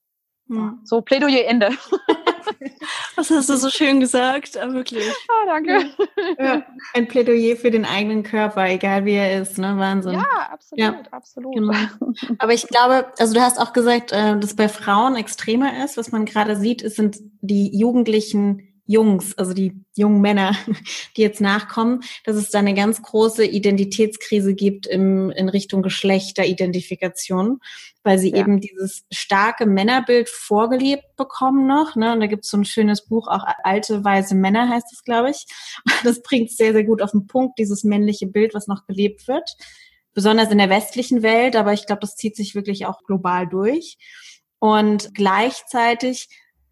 Ja. 0.50 0.78
So, 0.84 1.02
Plädoyer 1.02 1.46
Ende. 1.46 1.70
Was 3.16 3.30
hast 3.30 3.50
du 3.50 3.58
so 3.58 3.70
schön 3.70 4.00
gesagt, 4.00 4.58
aber 4.58 4.74
wirklich. 4.74 5.06
Ah, 5.30 5.46
danke. 5.46 5.92
Ja, 6.40 6.64
ein 6.94 7.08
Plädoyer 7.08 7.56
für 7.56 7.72
den 7.72 7.86
eigenen 7.86 8.24
Körper, 8.24 8.68
egal 8.68 9.06
wie 9.06 9.14
er 9.14 9.42
ist, 9.42 9.58
ne? 9.58 9.78
Wahnsinn. 9.78 10.14
Ja, 10.14 10.50
absolut, 10.52 10.80
ja. 10.80 11.02
absolut. 11.12 11.54
Genau. 11.54 11.74
Aber 12.40 12.54
ich 12.54 12.68
glaube, 12.68 13.06
also 13.18 13.34
du 13.34 13.42
hast 13.42 13.60
auch 13.60 13.74
gesagt, 13.74 14.12
äh, 14.12 14.40
dass 14.40 14.56
bei 14.56 14.70
Frauen 14.70 15.16
extremer 15.16 15.84
ist. 15.84 15.98
Was 15.98 16.12
man 16.12 16.26
gerade 16.26 16.56
sieht, 16.56 16.82
sind 16.90 17.20
die 17.42 17.78
jugendlichen 17.78 18.71
Jungs, 18.86 19.38
also 19.38 19.54
die 19.54 19.74
jungen 19.96 20.22
Männer, 20.22 20.56
die 21.18 21.22
jetzt 21.22 21.42
nachkommen, 21.42 22.02
dass 22.26 22.36
es 22.36 22.50
da 22.50 22.60
eine 22.60 22.74
ganz 22.74 23.02
große 23.02 23.46
Identitätskrise 23.46 24.54
gibt 24.54 24.88
im, 24.88 25.32
in 25.32 25.50
Richtung 25.50 25.82
Geschlechteridentifikation, 25.82 27.60
weil 28.04 28.20
sie 28.20 28.32
ja. 28.32 28.38
eben 28.38 28.60
dieses 28.60 29.04
starke 29.12 29.66
Männerbild 29.66 30.30
vorgelebt 30.30 31.16
bekommen 31.16 31.68
noch. 31.68 31.96
Ne? 31.96 32.14
Und 32.14 32.20
da 32.20 32.28
gibt 32.28 32.46
es 32.46 32.52
so 32.52 32.58
ein 32.58 32.66
schönes 32.66 33.06
Buch, 33.06 33.28
auch 33.28 33.46
Alte 33.64 34.04
weise 34.04 34.36
Männer 34.36 34.70
heißt 34.70 34.92
es, 34.92 35.04
glaube 35.04 35.32
ich. 35.32 35.46
Das 36.04 36.22
bringt 36.24 36.52
sehr, 36.52 36.74
sehr 36.74 36.84
gut 36.84 37.02
auf 37.02 37.12
den 37.12 37.28
Punkt, 37.28 37.60
dieses 37.60 37.84
männliche 37.84 38.26
Bild, 38.26 38.56
was 38.56 38.68
noch 38.68 38.86
gelebt 38.88 39.28
wird. 39.28 39.56
Besonders 40.14 40.50
in 40.50 40.58
der 40.58 40.70
westlichen 40.70 41.22
Welt, 41.22 41.56
aber 41.56 41.74
ich 41.74 41.86
glaube, 41.86 42.02
das 42.02 42.16
zieht 42.16 42.36
sich 42.36 42.56
wirklich 42.56 42.86
auch 42.86 43.04
global 43.04 43.48
durch. 43.48 43.98
Und 44.60 45.14
gleichzeitig 45.14 46.28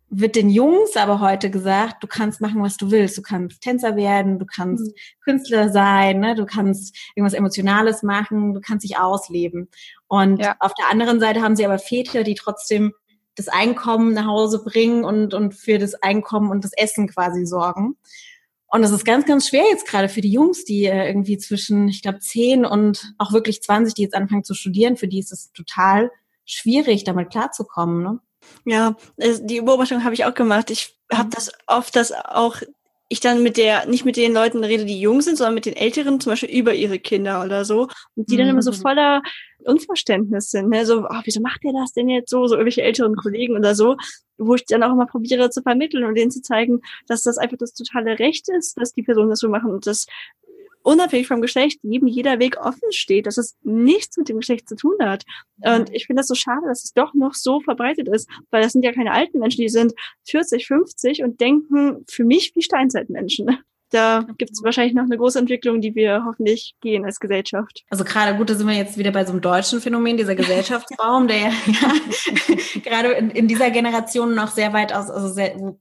wird 0.10 0.36
den 0.36 0.49
Jungs 0.49 0.95
aber 0.97 1.20
heute 1.20 1.49
gesagt, 1.49 2.03
du 2.03 2.07
kannst 2.07 2.41
machen, 2.41 2.62
was 2.62 2.78
du 2.78 2.91
willst. 2.91 3.18
Du 3.18 3.22
kannst 3.22 3.62
Tänzer 3.62 3.95
werden, 3.95 4.39
du 4.39 4.45
kannst 4.45 4.88
mhm. 4.88 4.93
Künstler 5.24 5.70
sein, 5.70 6.20
ne? 6.20 6.36
du 6.36 6.45
kannst 6.45 6.97
irgendwas 7.16 7.34
Emotionales 7.34 8.03
machen, 8.03 8.53
du 8.53 8.62
kannst 8.62 8.84
dich 8.84 8.97
ausleben. 8.97 9.70
Und 10.07 10.39
ja. 10.39 10.55
auf 10.60 10.74
der 10.74 10.89
anderen 10.89 11.20
Seite 11.20 11.41
haben 11.41 11.55
sie 11.55 11.66
aber 11.66 11.80
Väter, 11.80 12.24
die 12.24 12.36
trotzdem 12.36 12.93
das 13.36 13.47
Einkommen 13.47 14.14
nach 14.14 14.26
Hause 14.26 14.64
bringen 14.64 15.05
und, 15.05 15.34
und 15.34 15.53
für 15.53 15.78
das 15.78 15.93
Einkommen 15.95 16.49
und 16.49 16.64
das 16.64 16.72
Essen 16.76 17.07
quasi 17.07 17.45
sorgen. 17.45 17.95
Und 18.72 18.82
das 18.82 18.91
ist 18.91 19.05
ganz, 19.05 19.26
ganz 19.26 19.47
schwer 19.47 19.64
jetzt 19.72 19.88
gerade 19.88 20.10
für 20.10 20.22
die 20.22 20.32
Jungs, 20.32 20.64
die 20.64 20.86
äh, 20.86 21.07
irgendwie 21.07 21.38
zwischen, 21.38 21.88
ich 21.88 22.01
glaube, 22.01 22.20
10 22.20 22.66
und 22.66 23.14
auch 23.18 23.32
wirklich 23.32 23.64
20, 23.64 23.93
die 23.95 24.03
jetzt 24.03 24.16
anfangen 24.16 24.43
zu 24.43 24.53
studieren, 24.53 24.95
für 24.95 25.07
die 25.07 25.20
ist 25.20 25.32
es 25.32 25.51
total 25.53 26.12
schwierig, 26.45 27.03
damit 27.03 27.32
klarzukommen. 27.32 28.03
Ne? 28.03 28.20
Ja, 28.65 28.95
die 29.17 29.61
Beobachtung 29.61 30.03
habe 30.03 30.13
ich 30.13 30.25
auch 30.25 30.33
gemacht. 30.33 30.69
Ich 30.69 30.97
habe 31.11 31.27
mhm. 31.27 31.31
das 31.31 31.51
oft, 31.67 31.95
dass 31.95 32.11
auch 32.11 32.61
ich 33.11 33.19
dann 33.19 33.41
mit 33.41 33.57
der, 33.57 33.87
nicht 33.87 34.05
mit 34.05 34.17
den 34.17 34.33
Leuten 34.33 34.63
rede, 34.63 34.85
die 34.85 35.01
jung 35.01 35.21
sind, 35.21 35.35
sondern 35.35 35.55
mit 35.55 35.65
den 35.65 35.75
Älteren, 35.75 36.19
zum 36.19 36.31
Beispiel 36.31 36.55
über 36.55 36.75
ihre 36.75 36.99
Kinder 36.99 37.43
oder 37.43 37.65
so. 37.65 37.87
Und 38.15 38.29
die 38.29 38.37
dann 38.37 38.47
immer 38.47 38.61
so 38.61 38.71
mhm. 38.71 38.75
voller 38.75 39.21
Unverständnis 39.65 40.51
sind. 40.51 40.69
Ne? 40.69 40.85
So, 40.85 41.05
oh, 41.05 41.21
wieso 41.23 41.41
macht 41.41 41.63
ihr 41.63 41.73
das 41.73 41.91
denn 41.93 42.07
jetzt 42.07 42.29
so? 42.29 42.45
So 42.45 42.53
irgendwelche 42.53 42.83
älteren 42.83 43.15
Kollegen 43.15 43.55
oder 43.57 43.73
so, 43.73 43.97
wo 44.37 44.53
ich 44.53 44.65
dann 44.65 44.83
auch 44.83 44.91
immer 44.91 45.07
probiere 45.07 45.49
zu 45.49 45.63
vermitteln 45.63 46.03
und 46.03 46.15
denen 46.15 46.29
zu 46.29 46.41
zeigen, 46.41 46.81
dass 47.07 47.23
das 47.23 47.39
einfach 47.39 47.57
das 47.57 47.73
totale 47.73 48.19
Recht 48.19 48.47
ist, 48.49 48.79
dass 48.79 48.93
die 48.93 49.03
Personen 49.03 49.31
das 49.31 49.39
so 49.39 49.49
machen 49.49 49.71
und 49.71 49.87
das 49.87 50.05
unabhängig 50.84 51.27
vom 51.27 51.41
Geschlecht 51.41 51.80
jedem 51.84 52.07
jeder 52.07 52.39
Weg 52.39 52.57
offen 52.57 52.91
steht, 52.91 53.25
dass 53.25 53.38
es 53.38 53.57
nichts 53.61 54.17
mit 54.17 54.30
dem 54.30 54.38
Geschlecht 54.38 54.67
zu 54.67 54.75
tun 54.75 54.95
hat. 55.01 55.23
Und 55.61 55.93
ich 55.93 56.05
finde 56.05 56.21
das 56.21 56.27
so 56.27 56.36
schade, 56.36 56.67
dass 56.67 56.84
es 56.84 56.93
doch 56.93 57.13
noch 57.13 57.34
so 57.34 57.59
verbreitet 57.59 58.07
ist, 58.07 58.30
weil 58.49 58.61
das 58.61 58.73
sind 58.73 58.84
ja 58.84 58.93
keine 58.93 59.11
alten 59.11 59.39
Menschen, 59.39 59.61
die 59.61 59.69
sind 59.69 59.93
40, 60.27 60.67
50 60.67 61.23
und 61.23 61.41
denken 61.41 62.05
für 62.09 62.23
mich 62.23 62.53
wie 62.55 62.61
Steinzeitmenschen 62.61 63.59
da 63.89 64.25
gibt 64.37 64.51
es 64.51 64.63
wahrscheinlich 64.63 64.93
noch 64.93 65.03
eine 65.03 65.17
große 65.17 65.39
Entwicklung, 65.39 65.81
die 65.81 65.95
wir 65.95 66.23
hoffentlich 66.25 66.75
gehen 66.81 67.05
als 67.05 67.19
Gesellschaft. 67.19 67.83
Also 67.89 68.03
gerade 68.03 68.37
gut, 68.37 68.49
da 68.49 68.55
sind 68.55 68.67
wir 68.67 68.75
jetzt 68.75 68.97
wieder 68.97 69.11
bei 69.11 69.25
so 69.25 69.31
einem 69.31 69.41
deutschen 69.41 69.81
Phänomen, 69.81 70.17
dieser 70.17 70.35
Gesellschaftsraum, 70.39 71.27
der 71.27 71.37
ja, 71.37 71.51
gerade 72.83 73.09
in, 73.13 73.31
in, 73.31 73.47
dieser 73.47 73.71
Generation 73.71 74.35
noch 74.35 74.49
sehr 74.49 74.73
weit 74.73 74.93
aus, 74.93 75.09
also 75.09 75.29
sehr, 75.29 75.55
wo, 75.57 75.79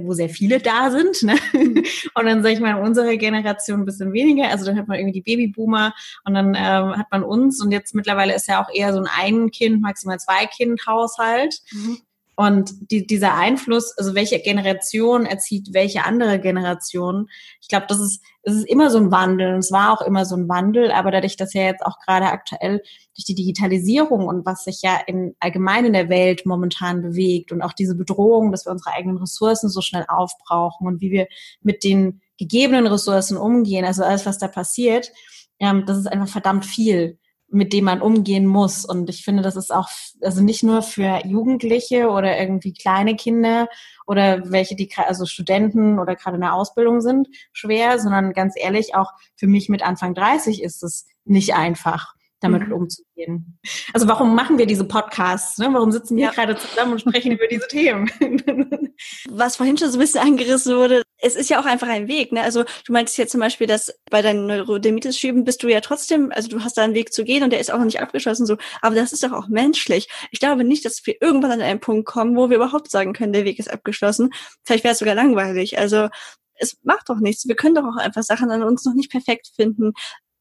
wo 0.00 0.12
sehr 0.12 0.28
viele 0.28 0.60
da 0.60 0.90
sind. 0.90 1.22
Ne? 1.22 1.34
Und 2.14 2.26
dann 2.26 2.42
sage 2.42 2.54
ich 2.54 2.60
mal, 2.60 2.78
in 2.78 2.84
unserer 2.84 3.16
Generation 3.16 3.80
ein 3.80 3.86
bisschen 3.86 4.12
weniger. 4.12 4.50
Also 4.50 4.64
dann 4.64 4.78
hat 4.78 4.86
man 4.86 4.98
irgendwie 4.98 5.20
die 5.20 5.36
Babyboomer 5.36 5.92
und 6.24 6.34
dann 6.34 6.54
ähm, 6.56 6.96
hat 6.96 7.06
man 7.10 7.22
uns 7.22 7.62
und 7.62 7.72
jetzt 7.72 7.94
mittlerweile 7.94 8.34
ist 8.34 8.48
ja 8.48 8.62
auch 8.62 8.68
eher 8.72 8.92
so 8.92 9.00
ein 9.00 9.08
Ein-Kind, 9.08 9.80
maximal 9.80 10.18
Zwei-Kind-Haushalt. 10.18 11.60
Mhm. 11.72 11.98
Und 12.36 12.90
die, 12.90 13.06
dieser 13.06 13.34
Einfluss, 13.34 13.96
also 13.96 14.14
welche 14.14 14.40
Generation 14.40 15.24
erzieht 15.24 15.68
welche 15.72 16.04
andere 16.04 16.40
Generation, 16.40 17.28
ich 17.60 17.68
glaube, 17.68 17.86
das 17.88 18.00
ist, 18.00 18.22
es 18.42 18.54
ist 18.56 18.68
immer 18.68 18.90
so 18.90 18.98
ein 18.98 19.12
Wandel 19.12 19.54
und 19.54 19.60
es 19.60 19.70
war 19.70 19.92
auch 19.92 20.04
immer 20.04 20.24
so 20.24 20.34
ein 20.34 20.48
Wandel, 20.48 20.90
aber 20.90 21.12
dadurch, 21.12 21.36
dass 21.36 21.54
ja 21.54 21.62
jetzt 21.62 21.86
auch 21.86 21.98
gerade 22.00 22.26
aktuell 22.26 22.82
durch 23.14 23.24
die 23.24 23.36
Digitalisierung 23.36 24.26
und 24.26 24.44
was 24.44 24.64
sich 24.64 24.82
ja 24.82 24.98
in 25.06 25.36
allgemein 25.38 25.84
in 25.84 25.92
der 25.92 26.08
Welt 26.08 26.44
momentan 26.44 27.02
bewegt 27.02 27.52
und 27.52 27.62
auch 27.62 27.72
diese 27.72 27.94
Bedrohung, 27.94 28.50
dass 28.50 28.66
wir 28.66 28.72
unsere 28.72 28.94
eigenen 28.94 29.18
Ressourcen 29.18 29.68
so 29.68 29.80
schnell 29.80 30.04
aufbrauchen 30.08 30.88
und 30.88 31.00
wie 31.00 31.12
wir 31.12 31.28
mit 31.62 31.84
den 31.84 32.20
gegebenen 32.36 32.88
Ressourcen 32.88 33.36
umgehen, 33.36 33.84
also 33.84 34.02
alles, 34.02 34.26
was 34.26 34.38
da 34.38 34.48
passiert, 34.48 35.12
ähm, 35.60 35.84
das 35.86 35.98
ist 35.98 36.06
einfach 36.08 36.28
verdammt 36.28 36.66
viel 36.66 37.18
mit 37.54 37.72
dem 37.72 37.84
man 37.84 38.02
umgehen 38.02 38.46
muss. 38.46 38.84
Und 38.84 39.08
ich 39.08 39.24
finde, 39.24 39.42
das 39.42 39.56
ist 39.56 39.72
auch, 39.72 39.88
also 40.20 40.42
nicht 40.42 40.62
nur 40.62 40.82
für 40.82 41.24
Jugendliche 41.24 42.08
oder 42.08 42.38
irgendwie 42.38 42.72
kleine 42.72 43.16
Kinder 43.16 43.68
oder 44.06 44.50
welche, 44.50 44.76
die 44.76 44.90
also 44.96 45.24
Studenten 45.24 45.98
oder 45.98 46.16
gerade 46.16 46.36
in 46.36 46.42
der 46.42 46.54
Ausbildung 46.54 47.00
sind, 47.00 47.28
schwer, 47.52 47.98
sondern 47.98 48.32
ganz 48.32 48.54
ehrlich, 48.56 48.94
auch 48.94 49.12
für 49.36 49.46
mich 49.46 49.68
mit 49.68 49.82
Anfang 49.82 50.14
30 50.14 50.62
ist 50.62 50.82
es 50.82 51.06
nicht 51.24 51.54
einfach 51.54 52.14
damit 52.40 52.68
mhm. 52.68 52.74
umzugehen. 52.74 53.58
Also 53.92 54.06
warum 54.06 54.34
machen 54.34 54.58
wir 54.58 54.66
diese 54.66 54.84
Podcasts? 54.84 55.58
Ne? 55.58 55.68
Warum 55.72 55.92
sitzen 55.92 56.16
wir 56.16 56.24
ja. 56.24 56.30
gerade 56.30 56.56
zusammen 56.56 56.92
und 56.92 57.00
sprechen 57.00 57.32
über 57.32 57.46
diese 57.46 57.66
Themen? 57.68 58.10
Was 59.30 59.56
vorhin 59.56 59.78
schon 59.78 59.90
so 59.90 59.96
ein 59.96 60.00
bisschen 60.00 60.20
angerissen 60.20 60.76
wurde, 60.76 61.02
es 61.18 61.36
ist 61.36 61.48
ja 61.48 61.60
auch 61.60 61.64
einfach 61.64 61.88
ein 61.88 62.06
Weg. 62.06 62.32
Ne? 62.32 62.42
Also 62.42 62.64
du 62.86 62.92
meintest 62.92 63.16
jetzt 63.18 63.32
zum 63.32 63.40
Beispiel, 63.40 63.66
dass 63.66 63.94
bei 64.10 64.20
deinen 64.20 64.46
Neurodermitis-Schüben 64.46 65.44
bist 65.44 65.62
du 65.62 65.68
ja 65.68 65.80
trotzdem, 65.80 66.30
also 66.32 66.48
du 66.48 66.62
hast 66.62 66.76
da 66.76 66.82
einen 66.82 66.94
Weg 66.94 67.12
zu 67.12 67.24
gehen 67.24 67.42
und 67.42 67.50
der 67.50 67.60
ist 67.60 67.72
auch 67.72 67.78
noch 67.78 67.86
nicht 67.86 68.00
abgeschlossen 68.00 68.46
so. 68.46 68.56
Aber 68.82 68.94
das 68.94 69.12
ist 69.12 69.22
doch 69.22 69.32
auch 69.32 69.48
menschlich. 69.48 70.08
Ich 70.30 70.40
glaube 70.40 70.64
nicht, 70.64 70.84
dass 70.84 71.04
wir 71.06 71.14
irgendwann 71.20 71.52
an 71.52 71.62
einen 71.62 71.80
Punkt 71.80 72.06
kommen, 72.06 72.36
wo 72.36 72.50
wir 72.50 72.56
überhaupt 72.56 72.90
sagen 72.90 73.14
können, 73.14 73.32
der 73.32 73.44
Weg 73.44 73.58
ist 73.58 73.72
abgeschlossen. 73.72 74.30
Vielleicht 74.64 74.84
wäre 74.84 74.92
es 74.92 74.98
sogar 74.98 75.14
langweilig. 75.14 75.78
Also 75.78 76.08
es 76.56 76.76
macht 76.82 77.08
doch 77.08 77.18
nichts. 77.18 77.48
Wir 77.48 77.56
können 77.56 77.74
doch 77.74 77.84
auch 77.84 77.96
einfach 77.96 78.22
Sachen 78.22 78.50
an 78.50 78.62
uns 78.62 78.84
noch 78.84 78.94
nicht 78.94 79.10
perfekt 79.10 79.50
finden. 79.56 79.92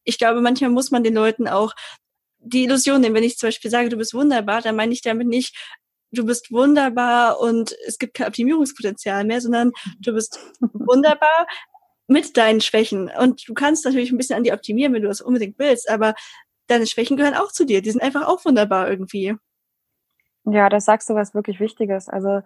Ich 0.04 0.18
glaube, 0.18 0.41
manchmal 0.41 0.70
muss 0.70 0.91
man 0.91 1.04
den 1.04 1.14
Leuten 1.14 1.47
auch 1.47 1.74
die 2.39 2.64
Illusion 2.64 3.01
nehmen. 3.01 3.16
Wenn 3.16 3.24
ich 3.24 3.38
zum 3.38 3.47
Beispiel 3.47 3.72
sage, 3.72 3.89
du 3.89 3.97
bist 3.97 4.14
wunderbar, 4.14 4.62
dann 4.62 4.76
meine 4.76 4.93
ich 4.93 5.01
damit 5.01 5.28
nicht, 5.28 5.56
du 6.12 6.26
bist 6.26 6.51
wunderbar 6.51 7.39
und 7.39 7.76
es 7.88 7.97
gibt 7.97 8.14
kein 8.14 8.28
Optimierungspotenzial 8.28 9.26
mehr, 9.26 9.41
sondern 9.41 9.72
du 9.99 10.14
bist 10.14 10.39
wunderbar 10.62 11.47
mit 12.08 12.38
deinen 12.38 12.62
Schwächen. 12.62 13.10
Und 13.18 13.47
du 13.47 13.54
kannst 13.54 13.86
natürlich 13.86 14.12
ein 14.12 14.18
bisschen 14.18 14.38
an 14.38 14.43
die 14.43 14.54
optimieren, 14.54 14.93
wenn 14.93 15.01
du 15.01 15.08
das 15.08 15.22
unbedingt 15.22 15.58
willst, 15.58 15.89
aber 15.89 16.14
deine 16.68 16.88
Schwächen 16.88 17.18
gehören 17.18 17.36
auch 17.36 17.51
zu 17.51 17.66
dir. 17.66 17.82
Die 17.82 17.91
sind 17.91 18.01
einfach 18.01 18.28
auch 18.28 18.45
wunderbar 18.45 18.89
irgendwie. 18.89 19.36
Ja, 20.45 20.70
das 20.70 20.86
sagst 20.86 21.10
du 21.10 21.16
was 21.16 21.34
wirklich 21.34 21.60
Wichtiges. 21.60 22.10
Also 22.10 22.41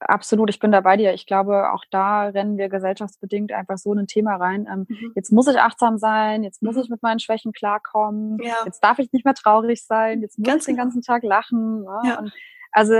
absolut, 0.00 0.50
ich 0.50 0.58
bin 0.58 0.72
da 0.72 0.80
bei 0.80 0.96
dir. 0.96 1.12
Ich 1.14 1.26
glaube, 1.26 1.72
auch 1.72 1.84
da 1.90 2.24
rennen 2.28 2.58
wir 2.58 2.68
gesellschaftsbedingt 2.68 3.52
einfach 3.52 3.78
so 3.78 3.92
in 3.92 4.00
ein 4.00 4.06
Thema 4.06 4.36
rein. 4.36 4.66
Ähm, 4.70 4.86
mhm. 4.88 5.12
Jetzt 5.14 5.32
muss 5.32 5.48
ich 5.48 5.58
achtsam 5.58 5.98
sein, 5.98 6.42
jetzt 6.42 6.62
muss 6.62 6.76
mhm. 6.76 6.82
ich 6.82 6.88
mit 6.88 7.02
meinen 7.02 7.20
Schwächen 7.20 7.52
klarkommen, 7.52 8.38
ja. 8.42 8.56
jetzt 8.64 8.80
darf 8.80 8.98
ich 8.98 9.12
nicht 9.12 9.24
mehr 9.24 9.34
traurig 9.34 9.84
sein, 9.84 10.22
jetzt 10.22 10.38
muss 10.38 10.46
Ganz 10.46 10.62
ich 10.62 10.66
den 10.66 10.76
genau. 10.76 10.84
ganzen 10.84 11.02
Tag 11.02 11.22
lachen. 11.22 11.82
Ne? 11.82 12.00
Ja. 12.04 12.24
Also, 12.72 12.94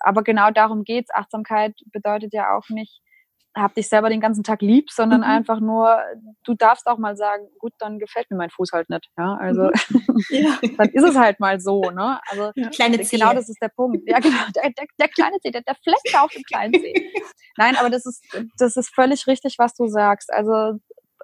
aber 0.00 0.22
genau 0.22 0.50
darum 0.50 0.84
geht's. 0.84 1.12
Achtsamkeit 1.12 1.74
bedeutet 1.92 2.32
ja 2.32 2.56
auch 2.56 2.68
nicht, 2.68 3.02
hab 3.54 3.74
dich 3.74 3.88
selber 3.88 4.08
den 4.08 4.20
ganzen 4.20 4.44
Tag 4.44 4.62
lieb, 4.62 4.90
sondern 4.90 5.20
mhm. 5.20 5.26
einfach 5.26 5.60
nur, 5.60 5.98
du 6.44 6.54
darfst 6.54 6.86
auch 6.86 6.98
mal 6.98 7.16
sagen, 7.16 7.48
gut, 7.58 7.72
dann 7.78 7.98
gefällt 7.98 8.30
mir 8.30 8.36
mein 8.36 8.50
Fuß 8.50 8.70
halt 8.72 8.88
nicht. 8.90 9.08
Ja, 9.18 9.34
also 9.34 9.70
mhm. 9.88 10.22
ja. 10.30 10.58
dann 10.76 10.88
ist 10.88 11.02
es 11.02 11.16
halt 11.16 11.40
mal 11.40 11.60
so, 11.60 11.90
ne? 11.90 12.20
Also 12.28 12.52
ja. 12.54 12.68
kleine 12.68 13.00
Zehe. 13.00 13.18
genau 13.18 13.34
das 13.34 13.48
ist 13.48 13.60
der 13.60 13.68
Punkt. 13.68 14.08
Ja, 14.08 14.20
genau, 14.20 14.38
der, 14.54 14.70
der, 14.70 14.86
der 14.98 15.08
kleine 15.08 15.38
Zeh, 15.40 15.50
der, 15.50 15.62
der 15.62 15.74
fleckt 15.82 16.16
auf 16.16 16.30
dem 16.30 16.42
kleinen 16.44 16.74
Zeh. 16.74 17.10
Nein, 17.56 17.76
aber 17.76 17.90
das 17.90 18.06
ist, 18.06 18.24
das 18.58 18.76
ist 18.76 18.94
völlig 18.94 19.26
richtig, 19.26 19.56
was 19.58 19.74
du 19.74 19.88
sagst. 19.88 20.32
Also 20.32 20.78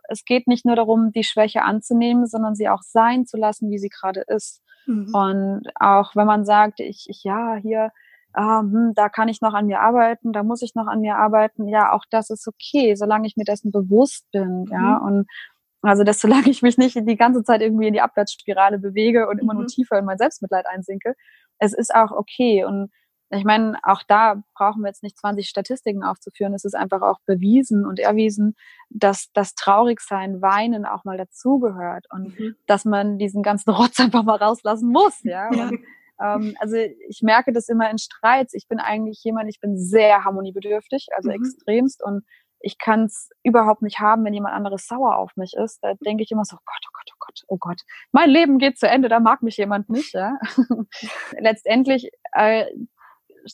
es 0.08 0.24
geht 0.24 0.46
nicht 0.48 0.64
nur 0.64 0.76
darum, 0.76 1.12
die 1.12 1.24
Schwäche 1.24 1.62
anzunehmen, 1.62 2.26
sondern 2.26 2.54
sie 2.54 2.68
auch 2.68 2.82
sein 2.82 3.26
zu 3.26 3.36
lassen, 3.36 3.70
wie 3.70 3.78
sie 3.78 3.88
gerade 3.88 4.24
ist. 4.26 4.62
Mhm. 4.86 5.14
Und 5.14 5.62
auch 5.76 6.14
wenn 6.16 6.26
man 6.26 6.44
sagt, 6.44 6.80
ich, 6.80 7.06
ich 7.08 7.22
ja, 7.24 7.56
hier, 7.56 7.90
ah, 8.36 8.60
hm, 8.60 8.92
da 8.94 9.08
kann 9.08 9.28
ich 9.28 9.40
noch 9.40 9.54
an 9.54 9.66
mir 9.66 9.80
arbeiten, 9.80 10.32
da 10.32 10.42
muss 10.42 10.62
ich 10.62 10.74
noch 10.74 10.86
an 10.86 11.00
mir 11.00 11.16
arbeiten, 11.16 11.68
ja, 11.68 11.92
auch 11.92 12.04
das 12.10 12.30
ist 12.30 12.46
okay, 12.46 12.94
solange 12.94 13.26
ich 13.26 13.36
mir 13.36 13.44
dessen 13.44 13.72
bewusst 13.72 14.30
bin, 14.30 14.62
mhm. 14.62 14.66
ja, 14.70 14.96
und 14.98 15.26
also, 15.82 16.04
dass 16.04 16.20
solange 16.20 16.48
ich 16.48 16.62
mich 16.62 16.78
nicht 16.78 16.96
die 16.96 17.16
ganze 17.16 17.44
Zeit 17.44 17.60
irgendwie 17.60 17.86
in 17.86 17.92
die 17.92 18.00
Abwärtsspirale 18.00 18.78
bewege 18.78 19.28
und 19.28 19.38
immer 19.38 19.54
nur 19.54 19.64
mhm. 19.64 19.68
tiefer 19.68 19.98
in 19.98 20.04
mein 20.04 20.18
Selbstmitleid 20.18 20.66
einsinke, 20.66 21.14
es 21.58 21.72
ist 21.72 21.94
auch 21.94 22.10
okay 22.10 22.64
und 22.64 22.90
ich 23.30 23.44
meine, 23.44 23.76
auch 23.82 24.02
da 24.06 24.42
brauchen 24.54 24.82
wir 24.82 24.88
jetzt 24.88 25.02
nicht 25.02 25.18
20 25.18 25.48
Statistiken 25.48 26.04
aufzuführen. 26.04 26.54
Es 26.54 26.64
ist 26.64 26.76
einfach 26.76 27.02
auch 27.02 27.18
bewiesen 27.26 27.84
und 27.84 27.98
erwiesen, 27.98 28.54
dass 28.88 29.32
das 29.32 29.54
Traurigsein, 29.54 30.40
Weinen 30.42 30.86
auch 30.86 31.04
mal 31.04 31.16
dazugehört 31.16 32.06
und 32.12 32.38
mhm. 32.38 32.54
dass 32.66 32.84
man 32.84 33.18
diesen 33.18 33.42
ganzen 33.42 33.70
Rotz 33.70 33.98
einfach 34.00 34.22
mal 34.22 34.36
rauslassen 34.36 34.92
muss. 34.92 35.24
Ja. 35.24 35.52
ja. 35.52 35.68
Und, 35.68 35.80
ähm, 36.20 36.56
also 36.58 36.76
ich 36.76 37.20
merke 37.22 37.52
das 37.52 37.68
immer 37.68 37.90
in 37.90 37.98
Streits. 37.98 38.54
Ich 38.54 38.68
bin 38.68 38.78
eigentlich 38.78 39.20
jemand, 39.22 39.48
ich 39.48 39.60
bin 39.60 39.76
sehr 39.76 40.24
harmoniebedürftig, 40.24 41.08
also 41.14 41.30
mhm. 41.30 41.36
extremst 41.36 42.02
und 42.02 42.24
ich 42.60 42.78
kann 42.78 43.04
es 43.04 43.28
überhaupt 43.42 43.82
nicht 43.82 44.00
haben, 44.00 44.24
wenn 44.24 44.34
jemand 44.34 44.54
anderes 44.54 44.86
sauer 44.86 45.16
auf 45.16 45.30
mich 45.36 45.54
ist. 45.54 45.78
Da 45.82 45.94
denke 46.04 46.22
ich 46.22 46.30
immer 46.30 46.44
so, 46.44 46.56
oh 46.56 46.64
Gott, 46.64 46.84
oh 46.86 46.90
Gott, 46.92 47.10
oh 47.12 47.18
Gott, 47.18 47.42
oh 47.48 47.58
Gott, 47.58 47.80
mein 48.12 48.30
Leben 48.30 48.58
geht 48.58 48.78
zu 48.78 48.88
Ende, 48.88 49.08
da 49.08 49.20
mag 49.20 49.42
mich 49.42 49.56
jemand 49.56 49.88
nicht. 49.88 50.14
Ja? 50.14 50.38
Letztendlich 51.38 52.10
äh, 52.32 52.66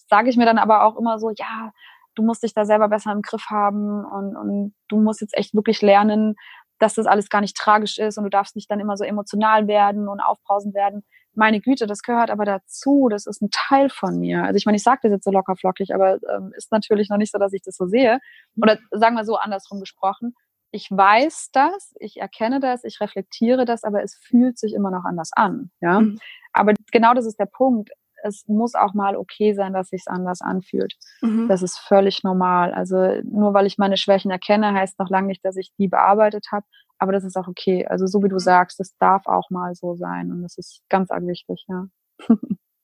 sage 0.09 0.31
ich 0.31 0.37
mir 0.37 0.47
dann 0.47 0.59
aber 0.59 0.85
auch 0.85 0.97
immer 0.97 1.19
so, 1.19 1.31
ja, 1.31 1.73
du 2.15 2.23
musst 2.23 2.43
dich 2.43 2.55
da 2.55 2.65
selber 2.65 2.89
besser 2.89 3.13
im 3.13 3.23
Griff 3.23 3.47
haben 3.51 4.05
und, 4.05 4.37
und 4.37 4.75
du 4.89 5.01
musst 5.01 5.21
jetzt 5.21 5.37
echt 5.37 5.55
wirklich 5.55 5.83
lernen, 5.83 6.37
dass 6.79 6.95
das 6.95 7.07
alles 7.07 7.29
gar 7.29 7.41
nicht 7.41 7.57
tragisch 7.57 7.99
ist 7.99 8.19
und 8.19 8.25
du 8.25 8.31
darfst 8.31 8.57
nicht 8.57 8.71
dann 8.71 8.81
immer 8.81 8.97
so 8.97 9.05
emotional 9.05 9.69
werden 9.69 10.09
und 10.09 10.21
aufbrausend 10.21 10.75
werden. 10.75 11.05
Meine 11.35 11.61
Güte, 11.61 11.87
das 11.87 12.03
gehört 12.03 12.31
aber 12.31 12.45
dazu, 12.45 13.09
das 13.11 13.27
ist 13.27 13.41
ein 13.41 13.51
Teil 13.51 13.89
von 13.89 14.19
mir. 14.19 14.45
Also 14.45 14.57
ich 14.57 14.67
meine, 14.67 14.77
ich 14.77 14.83
sage 14.83 15.01
das 15.05 15.13
jetzt 15.13 15.25
so 15.25 15.31
locker 15.31 15.57
flockig, 15.57 15.95
aber 15.95 16.19
ähm, 16.35 16.53
ist 16.57 16.73
natürlich 16.73 17.09
noch 17.09 17.17
nicht 17.17 17.33
so, 17.33 17.39
dass 17.39 17.53
ich 17.53 17.63
das 17.63 17.77
so 17.77 17.87
sehe. 17.87 18.19
Oder 18.61 18.79
sagen 18.91 19.17
wir 19.17 19.25
so 19.25 19.37
andersrum 19.37 19.81
gesprochen. 19.81 20.35
Ich 20.73 20.89
weiß 20.91 21.51
das, 21.53 21.95
ich 22.01 22.19
erkenne 22.19 22.61
das, 22.61 22.85
ich 22.85 23.01
reflektiere 23.01 23.65
das, 23.65 23.85
aber 23.85 24.03
es 24.03 24.15
fühlt 24.15 24.59
sich 24.59 24.75
immer 24.75 24.91
noch 24.91 25.05
anders 25.05 25.31
an. 25.33 25.71
Ja, 25.81 26.01
mhm. 26.01 26.19
aber 26.53 26.75
genau 26.91 27.15
das 27.15 27.27
ist 27.27 27.39
der 27.39 27.47
Punkt 27.47 27.91
es 28.23 28.47
muss 28.47 28.75
auch 28.75 28.95
mal 28.95 29.17
okay 29.17 29.55
sein, 29.55 29.73
dass 29.73 29.89
sich 29.89 30.05
anders 30.07 30.41
anfühlt. 30.41 30.95
Mhm. 31.21 31.49
Das 31.49 31.63
ist 31.63 31.79
völlig 31.79 32.23
normal. 32.23 32.73
Also 32.73 33.21
nur 33.25 33.55
weil 33.55 33.67
ich 33.67 33.79
meine 33.79 33.97
Schwächen 33.97 34.31
erkenne, 34.31 34.73
heißt 34.73 34.99
noch 34.99 35.11
lange 35.11 35.29
nicht, 35.29 35.45
dass 35.45 35.57
ich 35.57 35.73
die 35.79 35.89
bearbeitet 35.89 36.47
habe. 36.53 36.67
Aber 36.99 37.13
das 37.13 37.25
ist 37.25 37.37
auch 37.37 37.49
okay. 37.49 37.87
Also 37.87 38.07
so 38.07 38.23
wie 38.23 38.29
du 38.29 38.39
sagst, 38.39 38.79
das 38.81 38.97
darf 38.99 39.27
auch 39.27 39.51
mal 39.51 39.75
so 39.75 39.97
sein. 39.97 40.31
Und 40.31 40.43
das 40.43 40.57
ist 40.57 40.83
ganz 40.89 41.11
arg 41.11 41.27
wichtig, 41.27 41.65
ja. 41.69 41.87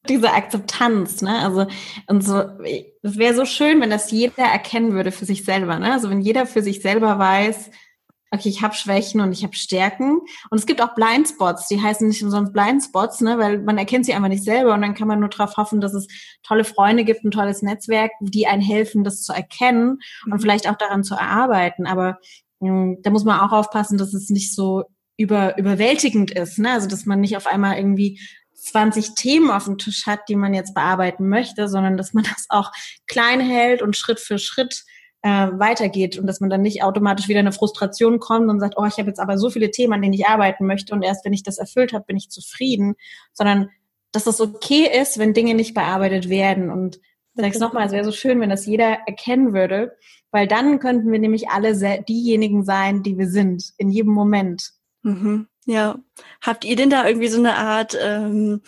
Diese 0.08 0.32
Akzeptanz, 0.32 1.22
ne? 1.22 1.38
Also, 1.40 1.66
und 2.06 2.22
so, 2.22 2.38
es 3.02 3.18
wäre 3.18 3.34
so 3.34 3.44
schön, 3.44 3.80
wenn 3.80 3.90
das 3.90 4.10
jeder 4.10 4.44
erkennen 4.44 4.92
würde 4.92 5.12
für 5.12 5.24
sich 5.24 5.44
selber, 5.44 5.78
ne? 5.78 5.92
Also 5.92 6.08
wenn 6.08 6.20
jeder 6.20 6.46
für 6.46 6.62
sich 6.62 6.80
selber 6.80 7.18
weiß, 7.18 7.70
okay, 8.30 8.48
ich 8.48 8.62
habe 8.62 8.74
Schwächen 8.74 9.20
und 9.20 9.32
ich 9.32 9.42
habe 9.42 9.54
Stärken. 9.54 10.20
Und 10.50 10.58
es 10.58 10.66
gibt 10.66 10.82
auch 10.82 10.94
Blindspots, 10.94 11.68
die 11.68 11.80
heißen 11.80 12.06
nicht 12.06 12.22
umsonst 12.22 12.52
Blindspots, 12.52 13.20
ne, 13.20 13.38
weil 13.38 13.60
man 13.60 13.78
erkennt 13.78 14.06
sie 14.06 14.14
einfach 14.14 14.28
nicht 14.28 14.44
selber 14.44 14.74
und 14.74 14.82
dann 14.82 14.94
kann 14.94 15.08
man 15.08 15.20
nur 15.20 15.28
darauf 15.28 15.56
hoffen, 15.56 15.80
dass 15.80 15.94
es 15.94 16.06
tolle 16.42 16.64
Freunde 16.64 17.04
gibt, 17.04 17.24
ein 17.24 17.30
tolles 17.30 17.62
Netzwerk, 17.62 18.12
die 18.20 18.46
einen 18.46 18.62
helfen, 18.62 19.04
das 19.04 19.22
zu 19.22 19.32
erkennen 19.32 19.98
und 20.26 20.34
mhm. 20.34 20.40
vielleicht 20.40 20.68
auch 20.68 20.76
daran 20.76 21.04
zu 21.04 21.14
erarbeiten. 21.14 21.86
Aber 21.86 22.18
mh, 22.60 22.68
hm, 22.68 22.98
da 23.02 23.10
muss 23.10 23.24
man 23.24 23.40
auch 23.40 23.52
aufpassen, 23.52 23.98
dass 23.98 24.14
es 24.14 24.30
nicht 24.30 24.54
so 24.54 24.84
über, 25.16 25.58
überwältigend 25.58 26.30
ist, 26.30 26.58
ne? 26.58 26.72
Also 26.72 26.88
dass 26.88 27.06
man 27.06 27.20
nicht 27.20 27.36
auf 27.36 27.46
einmal 27.46 27.76
irgendwie 27.76 28.20
20 28.54 29.14
Themen 29.14 29.50
auf 29.50 29.64
dem 29.64 29.78
Tisch 29.78 30.06
hat, 30.06 30.28
die 30.28 30.36
man 30.36 30.54
jetzt 30.54 30.74
bearbeiten 30.74 31.28
möchte, 31.28 31.68
sondern 31.68 31.96
dass 31.96 32.12
man 32.12 32.24
das 32.34 32.46
auch 32.48 32.72
klein 33.06 33.40
hält 33.40 33.82
und 33.82 33.96
Schritt 33.96 34.20
für 34.20 34.38
Schritt 34.38 34.84
äh, 35.22 35.48
weitergeht 35.52 36.18
und 36.18 36.26
dass 36.26 36.40
man 36.40 36.50
dann 36.50 36.62
nicht 36.62 36.82
automatisch 36.82 37.28
wieder 37.28 37.40
in 37.40 37.46
eine 37.46 37.54
Frustration 37.54 38.20
kommt 38.20 38.48
und 38.48 38.60
sagt, 38.60 38.74
oh, 38.76 38.84
ich 38.84 38.98
habe 38.98 39.08
jetzt 39.08 39.20
aber 39.20 39.38
so 39.38 39.50
viele 39.50 39.70
Themen, 39.70 39.94
an 39.94 40.02
denen 40.02 40.14
ich 40.14 40.26
arbeiten 40.26 40.66
möchte 40.66 40.94
und 40.94 41.02
erst 41.02 41.24
wenn 41.24 41.32
ich 41.32 41.42
das 41.42 41.58
erfüllt 41.58 41.92
habe, 41.92 42.04
bin 42.04 42.16
ich 42.16 42.30
zufrieden, 42.30 42.94
sondern 43.32 43.70
dass 44.12 44.26
es 44.26 44.40
okay 44.40 44.88
ist, 45.00 45.18
wenn 45.18 45.34
Dinge 45.34 45.54
nicht 45.54 45.74
bearbeitet 45.74 46.28
werden. 46.28 46.70
Und 46.70 47.00
sag 47.34 47.54
ich 47.54 47.60
nochmal, 47.60 47.86
es 47.86 47.92
wäre 47.92 48.04
so 48.04 48.12
schön, 48.12 48.40
wenn 48.40 48.50
das 48.50 48.66
jeder 48.66 48.98
erkennen 49.06 49.52
würde, 49.52 49.96
weil 50.30 50.46
dann 50.46 50.78
könnten 50.78 51.10
wir 51.10 51.18
nämlich 51.18 51.48
alle 51.50 51.74
diejenigen 52.02 52.64
sein, 52.64 53.02
die 53.02 53.18
wir 53.18 53.28
sind, 53.28 53.72
in 53.76 53.90
jedem 53.90 54.12
Moment. 54.12 54.72
Mhm. 55.02 55.46
Ja. 55.66 55.98
Habt 56.40 56.64
ihr 56.64 56.76
denn 56.76 56.90
da 56.90 57.06
irgendwie 57.06 57.28
so 57.28 57.38
eine 57.38 57.56
Art 57.56 57.96
ähm, 58.00 58.62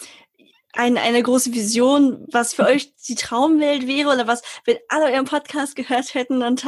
ein, 0.72 0.96
eine 0.96 1.22
große 1.22 1.52
Vision, 1.52 2.26
was 2.30 2.54
für 2.54 2.64
euch 2.64 2.94
die 2.96 3.14
Traumwelt 3.14 3.86
wäre 3.86 4.10
oder 4.12 4.26
was, 4.26 4.42
wenn 4.64 4.78
alle 4.88 5.12
euren 5.12 5.26
Podcast 5.26 5.76
gehört 5.76 6.14
hätten, 6.14 6.40
dann? 6.40 6.56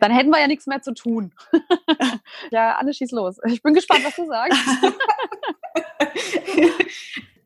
Dann 0.00 0.10
hätten 0.10 0.30
wir 0.30 0.40
ja 0.40 0.48
nichts 0.48 0.66
mehr 0.66 0.82
zu 0.82 0.92
tun. 0.92 1.32
ja, 2.50 2.72
Anne, 2.76 2.92
schieß 2.92 3.12
los. 3.12 3.38
Ich 3.46 3.62
bin 3.62 3.72
gespannt, 3.74 4.04
was 4.04 4.16
du 4.16 4.26
sagst. 4.26 4.60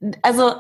also 0.23 0.55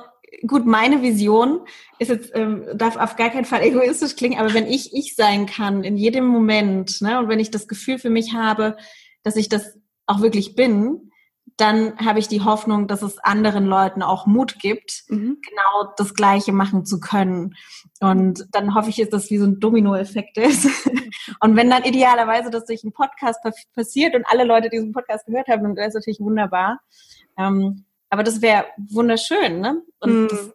gut, 0.46 0.66
meine 0.66 1.02
Vision 1.02 1.66
ist 1.98 2.08
jetzt, 2.08 2.30
ähm, 2.34 2.66
darf 2.74 2.96
auf 2.96 3.16
gar 3.16 3.30
keinen 3.30 3.46
Fall 3.46 3.62
egoistisch 3.62 4.16
klingen, 4.16 4.38
aber 4.38 4.54
wenn 4.54 4.66
ich 4.66 4.94
ich 4.94 5.16
sein 5.16 5.46
kann 5.46 5.82
in 5.82 5.96
jedem 5.96 6.26
Moment, 6.26 7.00
ne, 7.00 7.18
und 7.18 7.28
wenn 7.28 7.40
ich 7.40 7.50
das 7.50 7.66
Gefühl 7.66 7.98
für 7.98 8.10
mich 8.10 8.32
habe, 8.34 8.76
dass 9.22 9.36
ich 9.36 9.48
das 9.48 9.78
auch 10.08 10.20
wirklich 10.20 10.56
bin, 10.56 11.08
dann 11.56 11.96
habe 11.98 12.20
ich 12.20 12.28
die 12.28 12.42
Hoffnung, 12.42 12.86
dass 12.86 13.02
es 13.02 13.18
anderen 13.18 13.66
Leuten 13.66 14.02
auch 14.02 14.26
Mut 14.26 14.60
gibt, 14.60 15.02
mhm. 15.08 15.38
genau 15.42 15.92
das 15.96 16.14
Gleiche 16.14 16.52
machen 16.52 16.84
zu 16.84 17.00
können. 17.00 17.54
Und 18.00 18.46
dann 18.52 18.74
hoffe 18.74 18.90
ich, 18.90 18.96
dass 18.96 19.08
das 19.10 19.30
wie 19.30 19.38
so 19.38 19.46
ein 19.46 19.58
Dominoeffekt 19.58 20.38
ist. 20.38 20.66
Und 21.40 21.56
wenn 21.56 21.68
dann 21.68 21.82
idealerweise 21.82 22.50
das 22.50 22.64
durch 22.64 22.84
einen 22.84 22.92
Podcast 22.92 23.40
passiert 23.74 24.14
und 24.14 24.24
alle 24.28 24.44
Leute 24.44 24.70
diesen 24.70 24.92
Podcast 24.92 25.26
gehört 25.26 25.48
haben, 25.48 25.62
dann 25.62 25.76
wäre 25.76 25.88
es 25.88 25.94
natürlich 25.94 26.20
wunderbar. 26.20 26.80
Ähm, 27.36 27.84
aber 28.08 28.22
das 28.22 28.40
wäre 28.40 28.66
wunderschön, 28.90 29.60
ne? 29.60 29.82
Und 30.00 30.22
mhm. 30.22 30.28
das, 30.28 30.50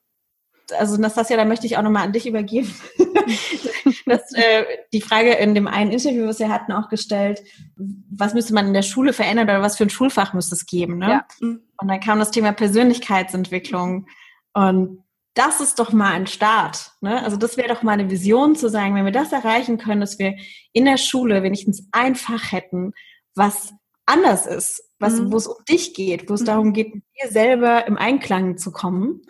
also 0.78 0.97
Nastasia, 0.97 1.38
da 1.38 1.45
möchte 1.45 1.66
ich 1.66 1.78
auch 1.78 1.82
nochmal 1.82 2.03
an 2.03 2.14
dich 2.14 2.28
übergeben. 2.28 2.74
das, 4.05 4.34
äh, 4.34 4.66
die 4.91 5.01
Frage 5.01 5.32
in 5.32 5.55
dem 5.55 5.68
einen 5.68 5.91
Interview, 5.91 6.28
was 6.28 6.39
wir 6.39 6.49
hatten, 6.49 6.72
auch 6.72 6.89
gestellt, 6.89 7.41
was 7.76 8.34
müsste 8.34 8.53
man 8.53 8.68
in 8.68 8.74
der 8.74 8.82
Schule 8.82 9.14
verändern 9.14 9.49
oder 9.49 9.61
was 9.61 9.78
für 9.78 9.84
ein 9.84 9.89
Schulfach 9.89 10.34
müsste 10.34 10.55
es 10.55 10.66
geben? 10.66 10.97
Ne? 10.97 11.09
Ja. 11.09 11.26
Und 11.39 11.88
dann 11.88 11.99
kam 11.99 12.20
das 12.20 12.32
Thema 12.32 12.53
Persönlichkeitsentwicklung. 12.53 14.07
Und 14.53 15.03
das 15.34 15.61
ist 15.61 15.80
doch 15.80 15.91
mal 15.91 16.11
ein 16.11 16.28
Start. 16.28 16.91
Ne? 17.01 17.24
Also 17.24 17.38
das 17.38 17.57
wäre 17.57 17.70
doch 17.70 17.84
mal 17.84 17.93
eine 17.93 18.09
Vision 18.09 18.55
zu 18.55 18.70
sagen, 18.70 18.95
wenn 18.95 19.05
wir 19.05 19.11
das 19.11 19.32
erreichen 19.32 19.78
können, 19.78 20.01
dass 20.01 20.20
wir 20.20 20.36
in 20.74 20.86
der 20.86 20.97
Schule 20.97 21.43
wenigstens 21.43 21.88
ein 21.91 22.16
Fach 22.16 22.51
hätten, 22.51 22.93
was 23.36 23.74
anders 24.05 24.45
ist, 24.45 24.84
was, 24.99 25.20
mhm. 25.20 25.32
wo 25.32 25.38
es 25.38 25.47
um 25.47 25.64
dich 25.68 25.93
geht, 25.93 26.30
wo 26.30 26.36
es 26.36 26.41
mhm. 26.41 26.45
darum 26.45 26.74
geht, 26.74 26.93
mit 26.93 27.03
dir 27.20 27.32
selber 27.32 27.88
im 27.88 27.97
Einklang 27.97 28.57
zu 28.57 28.72
kommen. 28.72 29.22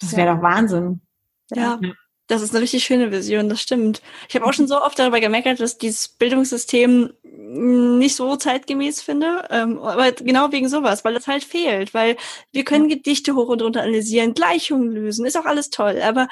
Das 0.00 0.16
wäre 0.16 0.28
ja. 0.28 0.34
doch 0.34 0.42
Wahnsinn. 0.42 1.00
Ja. 1.50 1.78
ja. 1.82 1.92
Das 2.26 2.40
ist 2.40 2.52
eine 2.52 2.62
richtig 2.62 2.84
schöne 2.84 3.12
Vision, 3.12 3.50
das 3.50 3.60
stimmt. 3.60 4.00
Ich 4.28 4.34
habe 4.34 4.46
auch 4.46 4.54
schon 4.54 4.66
so 4.66 4.80
oft 4.80 4.98
darüber 4.98 5.20
gemerkt, 5.20 5.60
dass 5.60 5.76
dieses 5.76 6.08
Bildungssystem 6.08 7.12
nicht 7.22 8.16
so 8.16 8.36
zeitgemäß 8.36 9.02
finde, 9.02 9.46
ähm, 9.50 9.78
aber 9.78 10.12
genau 10.12 10.50
wegen 10.50 10.68
sowas, 10.70 11.04
weil 11.04 11.12
das 11.12 11.26
halt 11.26 11.44
fehlt, 11.44 11.92
weil 11.92 12.16
wir 12.52 12.64
können. 12.64 12.88
Gedichte 12.88 13.34
hoch 13.34 13.48
und 13.48 13.60
runter 13.60 13.82
analysieren, 13.82 14.32
Gleichungen 14.32 14.90
lösen, 14.90 15.26
ist 15.26 15.36
auch 15.36 15.44
alles 15.44 15.68
toll, 15.70 16.00
aber 16.02 16.28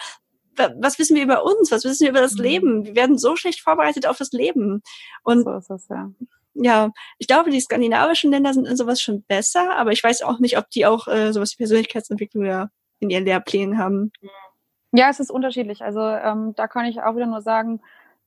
was 0.56 0.98
wissen 0.98 1.16
wir 1.16 1.22
über 1.22 1.44
uns? 1.44 1.70
Was 1.70 1.84
wissen 1.84 2.02
wir 2.02 2.10
über 2.10 2.20
das 2.20 2.34
mhm. 2.34 2.42
Leben? 2.42 2.84
Wir 2.84 2.94
werden 2.94 3.18
so 3.18 3.36
schlecht 3.36 3.60
vorbereitet 3.60 4.06
auf 4.06 4.18
das 4.18 4.32
Leben. 4.32 4.82
Und 5.22 5.44
so 5.44 5.56
ist 5.56 5.70
das, 5.70 5.88
ja. 5.88 6.10
Ja, 6.54 6.90
ich 7.18 7.26
glaube, 7.26 7.50
die 7.50 7.60
skandinavischen 7.60 8.30
Länder 8.30 8.52
sind 8.52 8.66
in 8.66 8.76
sowas 8.76 9.00
schon 9.00 9.22
besser, 9.22 9.74
aber 9.74 9.92
ich 9.92 10.04
weiß 10.04 10.20
auch 10.22 10.38
nicht, 10.38 10.58
ob 10.58 10.68
die 10.68 10.84
auch 10.84 11.08
äh, 11.08 11.32
sowas 11.32 11.52
wie 11.52 11.56
Persönlichkeitsentwicklung 11.56 12.44
ja 12.44 12.68
in 13.02 13.10
ihren 13.10 13.24
Lehrplänen 13.24 13.78
haben. 13.78 14.12
Ja, 14.92 15.08
es 15.10 15.20
ist 15.20 15.30
unterschiedlich. 15.30 15.82
Also 15.82 16.00
ähm, 16.00 16.54
da 16.56 16.68
kann 16.68 16.86
ich 16.86 17.00
auch 17.02 17.16
wieder 17.16 17.26
nur 17.26 17.42
sagen, 17.42 17.80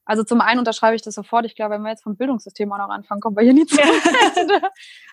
also 0.08 0.24
zum 0.24 0.40
einen 0.40 0.60
unterschreibe 0.60 0.96
ich 0.96 1.02
das 1.02 1.16
sofort. 1.16 1.46
Ich 1.46 1.56
glaube, 1.56 1.74
wenn 1.74 1.82
wir 1.82 1.90
jetzt 1.90 2.04
vom 2.04 2.16
Bildungssystem 2.16 2.72
auch 2.72 2.78
noch 2.78 2.90
anfangen, 2.90 3.22
kommen 3.22 3.36
wir 3.36 3.44
hier 3.44 3.54
nie 3.54 3.66
zu 3.66 3.78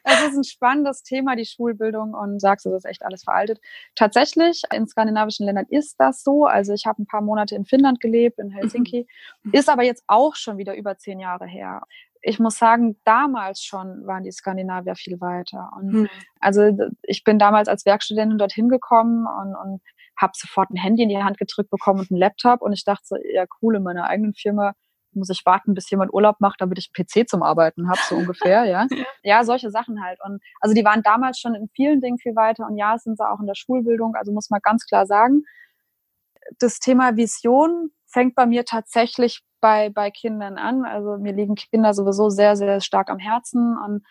es 0.05 0.23
ist 0.25 0.37
ein 0.37 0.45
spannendes 0.45 1.03
Thema, 1.03 1.35
die 1.35 1.47
Schulbildung, 1.47 2.13
und 2.13 2.41
sagst 2.41 2.67
du, 2.67 2.71
das 2.71 2.85
ist 2.85 2.91
echt 2.91 3.03
alles 3.03 3.25
veraltet. 3.25 3.61
Tatsächlich, 3.95 4.63
in 4.75 4.87
skandinavischen 4.87 5.47
Ländern 5.47 5.67
ist 5.71 5.99
das 5.99 6.23
so. 6.23 6.45
Also 6.45 6.75
ich 6.75 6.85
habe 6.85 7.03
ein 7.03 7.07
paar 7.07 7.23
Monate 7.23 7.55
in 7.55 7.65
Finnland 7.65 8.01
gelebt, 8.01 8.39
in 8.39 8.51
Helsinki, 8.51 9.07
mhm. 9.43 9.53
ist 9.55 9.71
aber 9.71 9.83
jetzt 9.83 10.05
auch 10.09 10.35
schon 10.35 10.59
wieder 10.59 10.77
über 10.77 10.99
zehn 10.99 11.21
Jahre 11.21 11.47
her. 11.47 11.83
Ich 12.23 12.39
muss 12.39 12.57
sagen, 12.57 13.01
damals 13.05 13.63
schon 13.63 14.07
waren 14.07 14.23
die 14.23 14.33
Skandinavier 14.33 14.95
viel 14.95 15.21
weiter. 15.21 15.71
Und 15.77 15.93
mhm. 15.93 16.09
also 16.41 16.71
ich 17.03 17.25
bin 17.25 17.39
damals 17.39 17.69
als 17.69 17.85
Werkstudentin 17.85 18.39
dorthin 18.39 18.69
gekommen 18.69 19.27
und, 19.27 19.55
und 19.57 19.81
habe 20.17 20.33
sofort 20.37 20.71
ein 20.71 20.77
Handy 20.77 21.03
in 21.03 21.09
die 21.09 21.23
Hand 21.23 21.39
gedrückt 21.39 21.71
bekommen 21.71 22.01
und 22.01 22.11
einen 22.11 22.21
Laptop 22.21 22.63
und 22.63 22.73
ich 22.73 22.85
dachte 22.85 23.03
so, 23.05 23.17
ja 23.35 23.45
cool, 23.61 23.77
in 23.77 23.83
meiner 23.83 24.05
eigenen 24.05 24.35
Firma 24.35 24.75
muss 25.15 25.31
ich 25.31 25.45
warten, 25.45 25.75
bis 25.75 25.91
jemand 25.91 26.13
Urlaub 26.13 26.37
macht, 26.41 26.61
damit 26.61 26.79
ich 26.79 26.91
einen 26.97 27.07
PC 27.07 27.29
zum 27.29 27.43
Arbeiten 27.43 27.89
habe, 27.89 28.01
so 28.09 28.17
ungefähr, 28.17 28.65
ja. 28.65 28.87
Ja, 29.23 29.45
solche 29.45 29.71
Sachen 29.71 30.03
halt. 30.03 30.19
Und 30.25 30.41
also 30.61 30.75
die 30.75 30.85
waren 30.85 31.03
damals 31.03 31.39
schon 31.39 31.55
in 31.55 31.69
vielen 31.75 32.01
Dingen 32.01 32.19
viel 32.19 32.35
weiter 32.35 32.67
und 32.67 32.77
ja, 32.77 32.97
sind 32.99 33.19
sie 33.19 33.29
auch 33.29 33.41
in 33.41 33.47
der 33.47 33.55
Schulbildung, 33.55 34.15
also 34.15 34.33
muss 34.33 34.51
man 34.51 34.61
ganz 34.63 34.87
klar 34.87 35.07
sagen. 35.07 35.43
Das 36.59 36.79
Thema 36.79 37.17
Vision 37.17 37.91
fängt 38.07 38.35
bei 38.35 38.47
mir 38.47 38.65
tatsächlich 38.65 39.43
bei, 39.63 39.89
bei 39.89 40.11
Kindern 40.11 40.59
an. 40.59 40.85
Also 40.85 41.17
mir 41.17 41.33
liegen 41.33 41.55
Kinder 41.55 41.95
sowieso 41.95 42.29
sehr, 42.29 42.57
sehr 42.57 42.83
stark 42.83 43.09
am 43.09 43.19
Herzen 43.19 43.79
und 43.79 44.05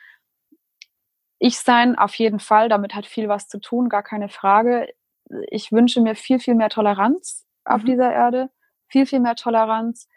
ich 1.38 1.58
sein 1.60 1.97
auf 1.97 2.16
jeden 2.16 2.39
Fall, 2.39 2.70
damit 2.70 2.95
hat 2.95 3.06
viel 3.06 3.28
was 3.28 3.47
zu 3.47 3.60
tun, 3.60 3.89
gar 3.89 4.04
keine 4.04 4.30
Frage 4.30 4.88
ich 5.49 5.72
wünsche 5.72 6.02
mir 6.02 6.16
viel, 6.16 6.39
viel 6.39 6.56
mehr 6.56 6.70
Toleranz 6.70 7.45
auf 7.66 7.84
mhm. 7.84 7.88
dieser 7.88 8.12
Erde, 8.12 8.49
viel, 8.88 9.06
viel 9.06 9.20
mehr 9.20 9.36
Toleranz. 9.36 10.08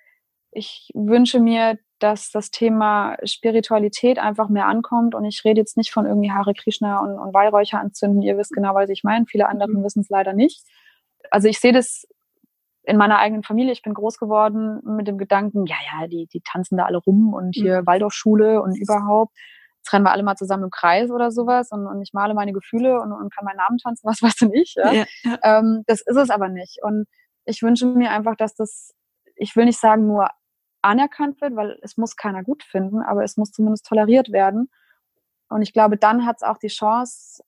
Ich 0.51 0.91
wünsche 0.95 1.41
mir, 1.41 1.79
dass 1.99 2.31
das 2.31 2.51
Thema 2.51 3.17
Spiritualität 3.25 4.19
einfach 4.19 4.49
mehr 4.49 4.67
ankommt. 4.67 5.15
Und 5.15 5.25
ich 5.25 5.45
rede 5.45 5.61
jetzt 5.61 5.77
nicht 5.77 5.93
von 5.93 6.07
irgendwie 6.07 6.31
Hare 6.31 6.55
Krishna 6.55 7.01
und, 7.01 7.19
und 7.19 7.35
Weihräucher 7.35 7.81
anzünden. 7.81 8.23
Ihr 8.23 8.37
wisst 8.37 8.53
genau, 8.53 8.75
was 8.75 8.91
ich 8.91 9.05
meine. 9.05 9.27
Viele 9.27 9.49
andere 9.49 9.71
mhm. 9.71 9.85
wissen 9.85 10.01
es 10.01 10.09
leider 10.09 10.33
nicht. 10.33 10.65
Also 11.31 11.49
ich 11.49 11.59
sehe 11.59 11.73
das 11.73 12.07
in 12.85 12.97
meiner 12.97 13.19
eigenen 13.19 13.43
Familie. 13.43 13.73
Ich 13.73 13.83
bin 13.83 13.95
groß 13.95 14.19
geworden 14.19 14.81
mit 14.85 15.09
dem 15.09 15.19
Gedanken, 15.19 15.67
ja, 15.67 15.77
ja, 15.93 16.07
die, 16.07 16.27
die 16.27 16.41
tanzen 16.41 16.77
da 16.77 16.85
alle 16.85 16.99
rum 16.99 17.35
und 17.35 17.53
hier 17.55 17.83
mhm. 17.83 17.87
Waldorfschule 17.87 18.63
und 18.63 18.77
überhaupt 18.77 19.35
jetzt 19.85 19.93
rennen 19.93 20.05
wir 20.05 20.13
alle 20.13 20.23
mal 20.23 20.37
zusammen 20.37 20.65
im 20.65 20.71
Kreis 20.71 21.11
oder 21.11 21.31
sowas 21.31 21.71
und, 21.71 21.87
und 21.87 22.01
ich 22.01 22.13
male 22.13 22.35
meine 22.35 22.53
Gefühle 22.53 23.01
und, 23.01 23.13
und 23.13 23.35
kann 23.35 23.45
meinen 23.45 23.59
Namen 23.59 23.79
tanzen, 23.79 24.07
was 24.09 24.23
weißt 24.23 24.43
du 24.43 24.47
nicht. 24.47 24.77
Ja? 24.77 24.93
ja, 24.93 25.05
ja. 25.23 25.39
Ähm, 25.43 25.83
das 25.87 26.01
ist 26.01 26.17
es 26.17 26.31
aber 26.31 26.49
nicht. 26.49 26.79
Und 26.83 27.07
ich 27.45 27.63
wünsche 27.63 27.87
mir 27.87 28.11
einfach, 28.11 28.37
dass 28.37 28.55
das, 28.55 28.95
ich 29.37 29.55
will 29.57 29.67
nicht 29.67 29.81
sagen 29.81 30.07
nur 30.07 30.29
anerkannt 30.83 31.41
wird, 31.41 31.57
weil 31.57 31.79
es 31.83 31.97
muss 31.97 32.17
keiner 32.17 32.43
gut 32.43 32.63
finden, 32.63 33.03
aber 33.03 33.25
es 33.25 33.37
muss 33.37 33.53
zumindest 33.53 33.87
toleriert 33.87 34.33
werden. 34.33 34.71
Und 35.49 35.63
ich 35.63 35.73
glaube, 35.73 35.97
dann 35.97 36.27
hat 36.27 36.37
es 36.37 36.43
auch 36.43 36.59
die 36.59 36.69
Chance, 36.69 37.43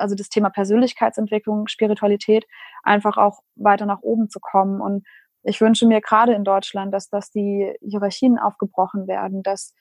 also 0.00 0.14
das 0.14 0.28
Thema 0.28 0.50
Persönlichkeitsentwicklung, 0.50 1.68
Spiritualität, 1.68 2.46
einfach 2.82 3.16
auch 3.16 3.40
weiter 3.56 3.86
nach 3.86 4.00
oben 4.02 4.28
zu 4.28 4.40
kommen. 4.40 4.80
Und 4.80 5.06
ich 5.42 5.60
wünsche 5.60 5.86
mir 5.86 6.00
gerade 6.00 6.34
in 6.34 6.44
Deutschland, 6.44 6.92
dass, 6.92 7.08
dass 7.08 7.30
die 7.30 7.72
Hierarchien 7.80 8.38
aufgebrochen 8.38 9.06
werden, 9.06 9.42
dass 9.42 9.74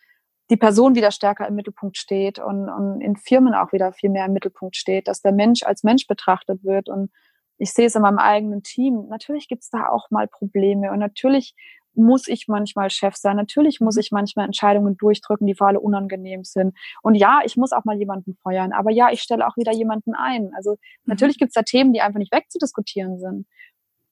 die 0.49 0.57
Person 0.57 0.95
wieder 0.95 1.11
stärker 1.11 1.47
im 1.47 1.55
Mittelpunkt 1.55 1.97
steht 1.97 2.39
und, 2.39 2.69
und 2.69 3.01
in 3.01 3.15
Firmen 3.15 3.53
auch 3.53 3.71
wieder 3.71 3.93
viel 3.93 4.09
mehr 4.09 4.25
im 4.25 4.33
Mittelpunkt 4.33 4.75
steht, 4.75 5.07
dass 5.07 5.21
der 5.21 5.31
Mensch 5.31 5.63
als 5.63 5.83
Mensch 5.83 6.07
betrachtet 6.07 6.63
wird. 6.63 6.89
Und 6.89 7.11
ich 7.57 7.71
sehe 7.71 7.85
es 7.85 7.95
in 7.95 8.01
meinem 8.01 8.17
eigenen 8.17 8.63
Team. 8.63 9.07
Natürlich 9.09 9.47
gibt 9.47 9.63
es 9.63 9.69
da 9.69 9.89
auch 9.89 10.09
mal 10.09 10.27
Probleme 10.27 10.91
und 10.91 10.99
natürlich 10.99 11.53
muss 11.99 12.27
ich 12.27 12.47
manchmal 12.47 12.89
Chef 12.89 13.15
sein. 13.15 13.35
Natürlich 13.35 13.79
muss 13.79 13.95
mhm. 13.95 14.01
ich 14.01 14.11
manchmal 14.11 14.45
Entscheidungen 14.45 14.97
durchdrücken, 14.97 15.45
die 15.45 15.55
für 15.55 15.67
alle 15.67 15.79
unangenehm 15.79 16.43
sind. 16.43 16.77
Und 17.01 17.15
ja, 17.15 17.39
ich 17.45 17.57
muss 17.57 17.71
auch 17.71 17.85
mal 17.85 17.97
jemanden 17.97 18.35
feuern. 18.41 18.73
Aber 18.73 18.91
ja, 18.91 19.11
ich 19.11 19.21
stelle 19.21 19.45
auch 19.47 19.57
wieder 19.57 19.73
jemanden 19.73 20.13
ein. 20.15 20.51
Also 20.55 20.71
mhm. 20.71 20.77
natürlich 21.05 21.37
gibt 21.37 21.49
es 21.49 21.53
da 21.53 21.63
Themen, 21.63 21.93
die 21.93 22.01
einfach 22.01 22.19
nicht 22.19 22.33
wegzudiskutieren 22.33 23.19
sind. 23.19 23.47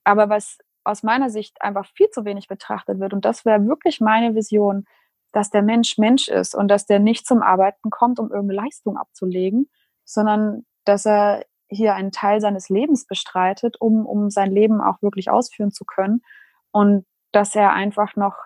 Aber 0.04 0.28
was 0.28 0.58
aus 0.84 1.02
meiner 1.02 1.28
Sicht 1.30 1.60
einfach 1.60 1.86
viel 1.94 2.08
zu 2.10 2.24
wenig 2.24 2.48
betrachtet 2.48 3.00
wird, 3.00 3.12
und 3.12 3.24
das 3.24 3.44
wäre 3.44 3.66
wirklich 3.66 4.00
meine 4.00 4.34
Vision, 4.34 4.84
dass 5.32 5.50
der 5.50 5.62
Mensch 5.62 5.98
Mensch 5.98 6.28
ist 6.28 6.54
und 6.54 6.68
dass 6.68 6.86
der 6.86 6.98
nicht 6.98 7.26
zum 7.26 7.42
Arbeiten 7.42 7.90
kommt, 7.90 8.18
um 8.18 8.30
irgendeine 8.30 8.62
Leistung 8.62 8.96
abzulegen, 8.96 9.68
sondern 10.04 10.64
dass 10.84 11.04
er 11.04 11.44
hier 11.68 11.94
einen 11.94 12.12
Teil 12.12 12.40
seines 12.40 12.70
Lebens 12.70 13.06
bestreitet, 13.06 13.76
um, 13.78 14.06
um 14.06 14.30
sein 14.30 14.50
Leben 14.50 14.80
auch 14.80 15.02
wirklich 15.02 15.30
ausführen 15.30 15.70
zu 15.70 15.84
können 15.84 16.22
und 16.70 17.04
dass 17.32 17.54
er 17.54 17.72
einfach 17.72 18.16
noch 18.16 18.36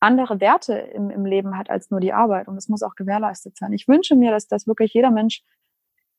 andere 0.00 0.40
Werte 0.40 0.74
im, 0.74 1.10
im 1.10 1.26
Leben 1.26 1.56
hat 1.56 1.70
als 1.70 1.90
nur 1.90 2.00
die 2.00 2.12
Arbeit 2.12 2.48
und 2.48 2.54
das 2.54 2.68
muss 2.68 2.82
auch 2.82 2.94
gewährleistet 2.94 3.56
sein. 3.56 3.72
Ich 3.72 3.88
wünsche 3.88 4.14
mir, 4.14 4.30
dass, 4.30 4.46
dass 4.46 4.66
wirklich 4.66 4.94
jeder 4.94 5.10
Mensch 5.10 5.42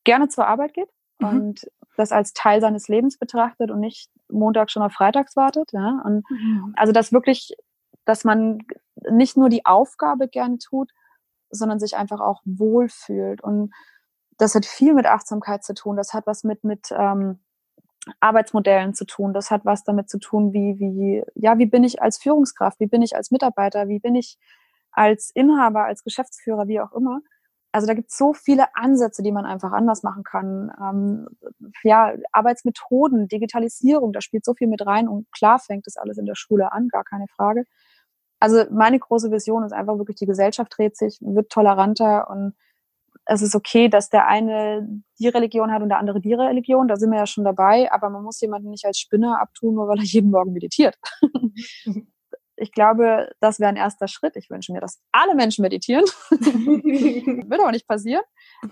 gerne 0.04 0.28
zur 0.28 0.46
Arbeit 0.46 0.74
geht 0.74 0.90
mhm. 1.18 1.28
und 1.28 1.70
das 1.96 2.12
als 2.12 2.32
Teil 2.32 2.60
seines 2.60 2.88
Lebens 2.88 3.18
betrachtet 3.18 3.70
und 3.70 3.80
nicht 3.80 4.10
Montag 4.28 4.70
schon 4.70 4.82
auf 4.82 4.92
Freitags 4.92 5.36
wartet. 5.36 5.72
Ja? 5.72 6.00
Und 6.04 6.24
mhm. 6.30 6.74
also 6.76 6.92
dass 6.92 7.12
wirklich, 7.12 7.54
dass 8.04 8.24
man 8.24 8.58
nicht 9.10 9.36
nur 9.36 9.48
die 9.48 9.66
Aufgabe 9.66 10.28
gern 10.28 10.58
tut, 10.58 10.90
sondern 11.50 11.80
sich 11.80 11.96
einfach 11.96 12.20
auch 12.20 12.42
wohlfühlt. 12.44 13.42
Und 13.42 13.72
das 14.38 14.54
hat 14.54 14.64
viel 14.64 14.94
mit 14.94 15.06
Achtsamkeit 15.06 15.64
zu 15.64 15.74
tun. 15.74 15.96
Das 15.96 16.14
hat 16.14 16.26
was 16.26 16.44
mit, 16.44 16.64
mit 16.64 16.88
ähm, 16.92 17.40
Arbeitsmodellen 18.20 18.94
zu 18.94 19.04
tun. 19.04 19.32
Das 19.32 19.50
hat 19.50 19.64
was 19.64 19.84
damit 19.84 20.08
zu 20.08 20.18
tun, 20.18 20.52
wie, 20.52 20.78
wie, 20.78 21.22
ja, 21.34 21.58
wie 21.58 21.66
bin 21.66 21.84
ich 21.84 22.02
als 22.02 22.18
Führungskraft, 22.18 22.80
wie 22.80 22.86
bin 22.86 23.02
ich 23.02 23.16
als 23.16 23.30
Mitarbeiter, 23.30 23.88
wie 23.88 23.98
bin 24.00 24.14
ich 24.14 24.38
als 24.92 25.30
Inhaber, 25.34 25.84
als 25.84 26.02
Geschäftsführer, 26.02 26.66
wie 26.68 26.80
auch 26.80 26.92
immer. 26.92 27.20
Also 27.72 27.86
da 27.86 27.94
gibt 27.94 28.10
es 28.10 28.16
so 28.16 28.32
viele 28.32 28.74
Ansätze, 28.74 29.22
die 29.22 29.30
man 29.30 29.46
einfach 29.46 29.72
anders 29.72 30.02
machen 30.02 30.24
kann. 30.24 30.72
Ähm, 30.80 31.28
ja, 31.84 32.14
Arbeitsmethoden, 32.32 33.28
Digitalisierung, 33.28 34.12
da 34.12 34.20
spielt 34.20 34.44
so 34.44 34.54
viel 34.54 34.66
mit 34.66 34.84
rein 34.84 35.08
und 35.08 35.30
klar 35.32 35.60
fängt 35.60 35.86
das 35.86 35.96
alles 35.96 36.18
in 36.18 36.26
der 36.26 36.34
Schule 36.34 36.72
an, 36.72 36.88
gar 36.88 37.04
keine 37.04 37.26
Frage 37.28 37.64
also 38.40 38.64
meine 38.70 38.98
große 38.98 39.30
Vision 39.30 39.64
ist 39.64 39.72
einfach 39.72 39.98
wirklich, 39.98 40.16
die 40.16 40.26
Gesellschaft 40.26 40.72
dreht 40.76 40.96
sich, 40.96 41.18
wird 41.20 41.50
toleranter 41.50 42.28
und 42.30 42.54
es 43.32 43.42
ist 43.42 43.54
okay, 43.54 43.88
dass 43.88 44.10
der 44.10 44.26
eine 44.26 45.02
die 45.20 45.28
Religion 45.28 45.70
hat 45.70 45.82
und 45.82 45.88
der 45.88 45.98
andere 45.98 46.20
die 46.20 46.34
Religion. 46.34 46.88
Da 46.88 46.96
sind 46.96 47.10
wir 47.12 47.18
ja 47.18 47.26
schon 47.26 47.44
dabei, 47.44 47.90
aber 47.92 48.10
man 48.10 48.24
muss 48.24 48.40
jemanden 48.40 48.70
nicht 48.70 48.84
als 48.84 48.98
Spinner 48.98 49.40
abtun, 49.40 49.74
nur 49.74 49.86
weil 49.86 49.98
er 49.98 50.04
jeden 50.04 50.32
Morgen 50.32 50.52
meditiert. 50.52 50.96
ich 52.56 52.72
glaube, 52.72 53.30
das 53.38 53.60
wäre 53.60 53.68
ein 53.68 53.76
erster 53.76 54.08
Schritt. 54.08 54.34
Ich 54.34 54.50
wünsche 54.50 54.72
mir, 54.72 54.80
dass 54.80 55.00
alle 55.12 55.36
Menschen 55.36 55.62
meditieren. 55.62 56.04
Wird 56.30 57.60
aber 57.60 57.70
nicht 57.70 57.86
passieren. 57.86 58.24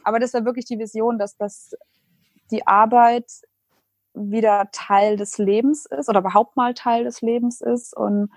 Aber 0.02 0.18
das 0.18 0.34
wäre 0.34 0.44
wirklich 0.44 0.64
die 0.64 0.78
Vision, 0.78 1.18
dass 1.18 1.36
das 1.36 1.70
die 2.50 2.66
Arbeit 2.66 3.30
wieder 4.14 4.70
Teil 4.72 5.16
des 5.16 5.38
Lebens 5.38 5.86
ist 5.86 6.08
oder 6.08 6.18
überhaupt 6.18 6.56
mal 6.56 6.74
Teil 6.74 7.04
des 7.04 7.20
Lebens 7.20 7.60
ist 7.60 7.96
und 7.96 8.32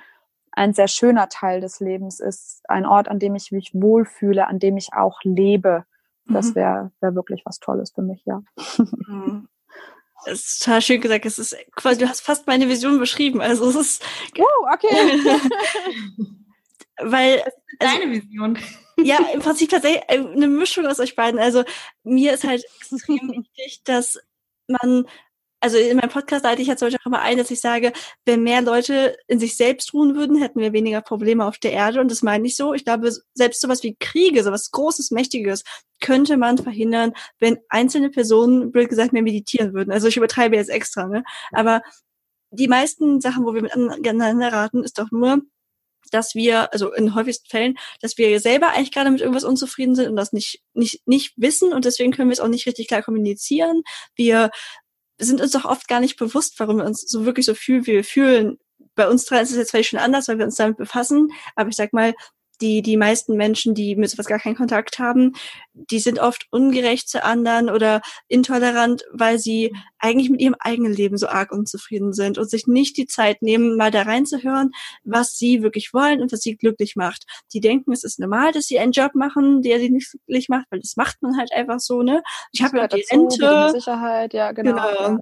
ein 0.52 0.74
sehr 0.74 0.88
schöner 0.88 1.30
Teil 1.30 1.62
des 1.62 1.80
Lebens 1.80 2.20
ist, 2.20 2.62
ein 2.70 2.86
Ort, 2.86 3.08
an 3.08 3.18
dem 3.18 3.34
ich 3.34 3.52
mich 3.52 3.72
wohlfühle, 3.74 4.46
an 4.46 4.60
dem 4.60 4.78
ich 4.78 4.90
auch 4.94 5.22
lebe. 5.24 5.86
Das 6.26 6.56
wäre 6.56 6.86
mhm. 6.86 6.92
wär 7.02 7.16
wirklich 7.16 7.42
was 7.46 7.60
Tolles 7.60 7.92
für 7.92 8.02
mich, 8.02 8.24
ja. 8.26 8.42
Mhm. 9.08 9.48
Das 10.26 10.40
ist 10.40 10.60
total 10.64 10.82
schön 10.84 11.02
gesagt. 11.02 11.26
Es 11.26 11.40
ist 11.40 11.58
quasi, 11.76 11.98
du 11.98 12.08
hast 12.08 12.22
fast 12.22 12.46
meine 12.46 12.70
Vision 12.70 13.00
beschrieben. 13.00 13.42
Also 13.42 13.68
es 13.70 13.76
ist. 13.76 14.04
Oh, 14.38 14.68
okay. 14.72 14.88
Weil. 17.02 17.42
Also, 17.42 17.58
deine 17.80 18.12
Vision. 18.12 18.60
Ja, 18.98 19.18
im 19.34 19.40
Prinzip 19.42 19.70
tatsächlich 19.70 20.04
äh, 20.08 20.20
eine 20.20 20.48
Mischung 20.48 20.86
aus 20.86 21.00
euch 21.00 21.16
beiden. 21.16 21.40
Also 21.40 21.64
mir 22.04 22.34
ist 22.34 22.44
halt 22.44 22.64
extrem 22.80 23.32
wichtig, 23.32 23.82
dass 23.84 24.20
man 24.68 25.08
also 25.62 25.78
in 25.78 25.98
meinem 25.98 26.10
Podcast 26.10 26.44
leite 26.44 26.62
ich 26.62 26.68
ja 26.68 26.76
zum 26.76 26.88
Beispiel 26.88 27.00
auch 27.02 27.08
immer 27.08 27.22
ein, 27.22 27.38
dass 27.38 27.52
ich 27.52 27.62
sage, 27.62 27.94
wenn 28.26 28.44
mehr 28.44 28.62
Leute 28.62 29.16
in 29.28 29.40
sich 29.40 29.56
selbst 29.56 29.94
ruhen 29.94 30.16
würden, 30.16 30.42
hätten 30.42 30.60
wir 30.60 30.74
weniger 30.74 31.02
Probleme 31.02 31.46
auf 31.46 31.60
der 31.60 31.72
Erde. 31.72 32.02
Und 32.02 32.10
das 32.12 32.24
meine 32.24 32.48
ich 32.48 32.56
so. 32.56 32.74
Ich 32.74 32.84
glaube, 32.84 33.12
selbst 33.34 33.62
sowas 33.62 33.84
wie 33.84 33.96
Kriege, 34.00 34.44
sowas 34.44 34.72
Großes, 34.72 35.12
Mächtiges, 35.12 35.64
könnte 36.02 36.36
man 36.36 36.58
verhindern, 36.58 37.14
wenn 37.40 37.60
einzelne 37.70 38.10
Personen, 38.10 38.72
blöd 38.72 38.90
gesagt, 38.90 39.14
mehr 39.14 39.22
meditieren 39.22 39.74
würden. 39.74 39.92
Also 39.92 40.08
ich 40.08 40.18
übertreibe 40.18 40.56
jetzt 40.56 40.70
extra, 40.70 41.08
ne? 41.08 41.24
Aber 41.52 41.82
die 42.52 42.68
meisten 42.68 43.22
Sachen, 43.22 43.46
wo 43.46 43.54
wir 43.54 43.62
miteinander 43.62 44.52
raten, 44.52 44.84
ist 44.84 45.00
doch 45.00 45.12
nur, 45.12 45.42
dass 46.12 46.36
wir, 46.36 46.74
also 46.74 46.92
in 46.92 47.16
häufigsten 47.16 47.48
Fällen, 47.48 47.78
dass 48.02 48.18
wir 48.18 48.40
selber 48.40 48.70
eigentlich 48.70 48.92
gerade 48.92 49.12
mit 49.12 49.22
irgendwas 49.22 49.44
unzufrieden 49.44 49.96
sind 49.96 50.10
und 50.10 50.16
das 50.16 50.34
nicht, 50.34 50.62
nicht, 50.74 51.08
nicht 51.08 51.34
wissen 51.38 51.74
und 51.74 51.86
deswegen 51.86 52.12
können 52.12 52.30
wir 52.30 52.34
es 52.34 52.40
auch 52.40 52.48
nicht 52.48 52.66
richtig 52.66 52.88
klar 52.88 53.02
kommunizieren. 53.02 53.84
Wir 54.16 54.50
sind 55.26 55.42
uns 55.42 55.52
doch 55.52 55.66
oft 55.66 55.88
gar 55.88 56.00
nicht 56.00 56.18
bewusst, 56.18 56.60
warum 56.60 56.78
wir 56.78 56.86
uns 56.86 57.02
so 57.02 57.26
wirklich 57.26 57.46
so 57.46 57.54
fühlen, 57.54 57.86
wie 57.88 57.94
wir 57.94 58.04
fühlen. 58.04 58.58
Bei 58.96 59.08
uns 59.08 59.26
drei 59.26 59.42
ist 59.42 59.52
es 59.52 59.58
jetzt 59.58 59.72
vielleicht 59.72 59.90
schon 59.90 60.00
anders, 60.00 60.28
weil 60.28 60.38
wir 60.38 60.46
uns 60.46 60.56
damit 60.56 60.78
befassen. 60.78 61.30
Aber 61.56 61.70
ich 61.70 61.76
sag 61.76 61.94
mal, 61.94 62.14
die, 62.62 62.82
die 62.82 62.98
meisten 62.98 63.36
Menschen, 63.36 63.74
die 63.74 63.96
mit 63.96 64.10
sowas 64.10 64.28
gar 64.28 64.40
keinen 64.40 64.56
Kontakt 64.56 65.00
haben, 65.00 65.34
die 65.74 66.00
sind 66.00 66.20
oft 66.20 66.48
ungerecht 66.52 67.10
zu 67.10 67.24
anderen 67.24 67.70
oder 67.70 68.02
intolerant, 68.28 69.04
weil 69.12 69.40
sie 69.40 69.74
eigentlich 70.00 70.30
mit 70.30 70.42
ihrem 70.42 70.56
eigenen 70.60 70.94
Leben 70.94 71.18
so 71.18 71.28
arg 71.28 71.52
unzufrieden 71.52 72.14
sind 72.14 72.38
und 72.38 72.50
sich 72.50 72.68
nicht 72.68 72.98
die 72.98 73.08
Zeit 73.08 73.42
nehmen, 73.42 73.78
mal 73.78 73.92
da 73.92 74.04
reinzuhören, 74.04 74.72
was 75.04 75.38
sie 75.38 75.64
wirklich 75.64 75.94
wollen 75.94 76.22
und 76.22 76.32
was 76.32 76.42
sie 76.42 76.56
glücklich 76.56 76.96
macht. 76.96 77.26
Die 77.54 77.60
denken, 77.60 77.92
es 77.92 78.04
ist 78.04 78.20
normal, 78.20 78.52
dass 78.52 78.66
sie 78.66 78.80
einen 78.80 78.92
Job 78.92 79.16
machen, 79.16 79.62
der 79.62 79.80
sie 79.80 79.90
nicht 79.90 80.12
glücklich 80.12 80.50
macht, 80.50 80.68
weil 80.70 80.80
das 80.80 80.96
macht 80.96 81.22
man 81.22 81.38
halt 81.38 81.52
einfach 81.54 81.80
so, 81.80 82.02
ne? 82.04 82.24
Ich 82.52 82.62
habe 82.62 82.78
ja 82.78 82.88
die 82.88 83.04
dazu, 83.10 83.16
Rente. 83.16 83.72
Sicherheit, 83.72 84.34
ja, 84.34 84.52
genau. 84.52 84.74
genau. 84.74 85.20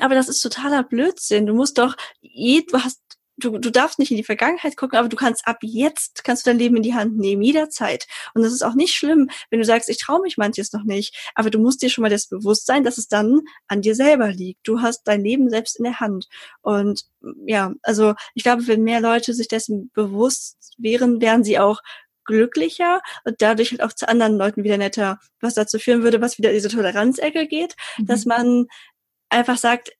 Aber 0.00 0.14
das 0.14 0.28
ist 0.28 0.40
totaler 0.40 0.82
Blödsinn. 0.82 1.46
Du 1.46 1.54
musst 1.54 1.78
doch, 1.78 1.96
du 2.22 2.78
hast 2.78 3.00
du, 3.36 3.58
du 3.58 3.70
darfst 3.70 3.98
nicht 3.98 4.10
in 4.10 4.16
die 4.16 4.24
Vergangenheit 4.24 4.76
gucken, 4.76 4.98
aber 4.98 5.08
du 5.08 5.16
kannst 5.16 5.46
ab 5.46 5.58
jetzt, 5.62 6.24
kannst 6.24 6.46
du 6.46 6.50
dein 6.50 6.58
Leben 6.58 6.76
in 6.76 6.82
die 6.82 6.94
Hand 6.94 7.18
nehmen, 7.18 7.42
jederzeit. 7.42 8.06
Und 8.34 8.42
das 8.42 8.52
ist 8.52 8.62
auch 8.62 8.74
nicht 8.74 8.94
schlimm, 8.94 9.30
wenn 9.50 9.58
du 9.58 9.64
sagst, 9.64 9.88
ich 9.88 9.98
traue 9.98 10.22
mich 10.22 10.36
manches 10.36 10.72
noch 10.72 10.84
nicht. 10.84 11.30
Aber 11.34 11.50
du 11.50 11.58
musst 11.58 11.82
dir 11.82 11.90
schon 11.90 12.02
mal 12.02 12.10
das 12.10 12.26
Bewusstsein, 12.26 12.84
dass 12.84 12.98
es 12.98 13.08
dann 13.08 13.42
an 13.68 13.82
dir 13.82 13.94
selber 13.94 14.28
liegt. 14.28 14.66
Du 14.66 14.80
hast 14.80 15.04
dein 15.04 15.22
Leben 15.22 15.50
selbst 15.50 15.76
in 15.78 15.84
der 15.84 16.00
Hand. 16.00 16.28
Und 16.62 17.04
ja, 17.46 17.74
also 17.82 18.14
ich 18.34 18.42
glaube, 18.42 18.66
wenn 18.66 18.82
mehr 18.82 19.00
Leute 19.00 19.34
sich 19.34 19.48
dessen 19.48 19.90
bewusst 19.92 20.74
wären, 20.78 21.20
wären 21.20 21.44
sie 21.44 21.58
auch 21.58 21.80
glücklicher 22.24 23.00
und 23.24 23.40
dadurch 23.40 23.70
halt 23.70 23.82
auch 23.82 23.92
zu 23.92 24.08
anderen 24.08 24.36
Leuten 24.36 24.64
wieder 24.64 24.78
netter, 24.78 25.20
was 25.40 25.54
dazu 25.54 25.78
führen 25.78 26.02
würde, 26.02 26.20
was 26.20 26.38
wieder 26.38 26.50
in 26.50 26.56
diese 26.56 26.68
Toleranzecke 26.68 27.46
geht, 27.46 27.76
mhm. 27.98 28.06
dass 28.06 28.24
man 28.24 28.66
einfach 29.28 29.58
sagt, 29.58 29.92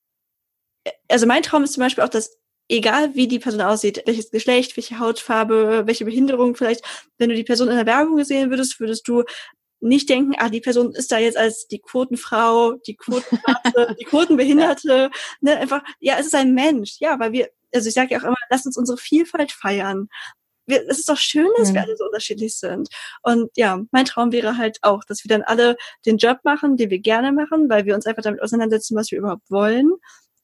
also 1.09 1.27
mein 1.27 1.43
Traum 1.43 1.65
ist 1.65 1.75
zum 1.75 1.83
Beispiel 1.83 2.05
auch, 2.05 2.09
dass 2.09 2.37
egal 2.69 3.15
wie 3.15 3.29
die 3.29 3.39
Person 3.39 3.61
aussieht, 3.61 4.03
welches 4.07 4.31
Geschlecht, 4.31 4.77
welche 4.77 4.99
Hautfarbe, 4.99 5.83
welche 5.87 6.05
Behinderung 6.05 6.55
vielleicht, 6.57 6.83
wenn 7.19 7.29
du 7.29 7.37
die 7.37 7.45
Person 7.45 7.69
in 7.69 7.77
der 7.77 7.87
Werbung 7.87 8.17
gesehen 8.17 8.51
würdest, 8.51 8.81
würdest 8.81 9.07
du 9.09 9.25
nicht 9.81 10.09
denken, 10.09 10.35
ah, 10.39 10.49
die 10.49 10.61
Person 10.61 10.95
ist 10.95 11.13
da 11.13 11.19
jetzt 11.19 11.37
als 11.37 11.67
die 11.69 11.79
Quotenfrau, 11.79 12.73
die 12.87 12.97
Quotenfrau, 12.97 13.55
die 14.01 14.05
Quotenbehinderte, 14.05 15.11
ne, 15.41 15.57
einfach, 15.59 15.83
ja, 16.01 16.17
es 16.19 16.27
ist 16.27 16.35
ein 16.35 16.55
Mensch, 16.55 16.97
ja, 16.99 17.19
weil 17.19 17.33
wir, 17.33 17.51
also 17.75 17.89
ich 17.89 17.95
sage 17.95 18.15
ja 18.15 18.21
auch 18.21 18.25
immer, 18.25 18.37
lass 18.51 18.67
uns 18.67 18.77
unsere 18.77 18.99
Vielfalt 18.99 19.53
feiern. 19.53 20.09
Wir, 20.67 20.83
es 20.89 20.99
ist 20.99 21.09
doch 21.09 21.19
schön, 21.19 21.49
dass 21.59 21.71
mhm. 21.71 21.75
wir 21.75 21.83
alle 21.83 21.97
so 21.97 22.07
unterschiedlich 22.07 22.57
sind. 22.57 22.89
Und 23.23 23.51
ja, 23.55 23.81
mein 23.93 24.05
Traum 24.05 24.33
wäre 24.33 24.57
halt 24.57 24.79
auch, 24.83 25.05
dass 25.05 25.23
wir 25.23 25.29
dann 25.29 25.43
alle 25.43 25.77
den 26.07 26.17
Job 26.17 26.39
machen, 26.43 26.77
den 26.77 26.91
wir 26.91 26.99
gerne 26.99 27.31
machen, 27.31 27.69
weil 27.69 27.85
wir 27.85 27.95
uns 27.95 28.07
einfach 28.07 28.23
damit 28.23 28.43
auseinandersetzen, 28.43 28.97
was 28.97 29.11
wir 29.13 29.19
überhaupt 29.19 29.49
wollen 29.51 29.93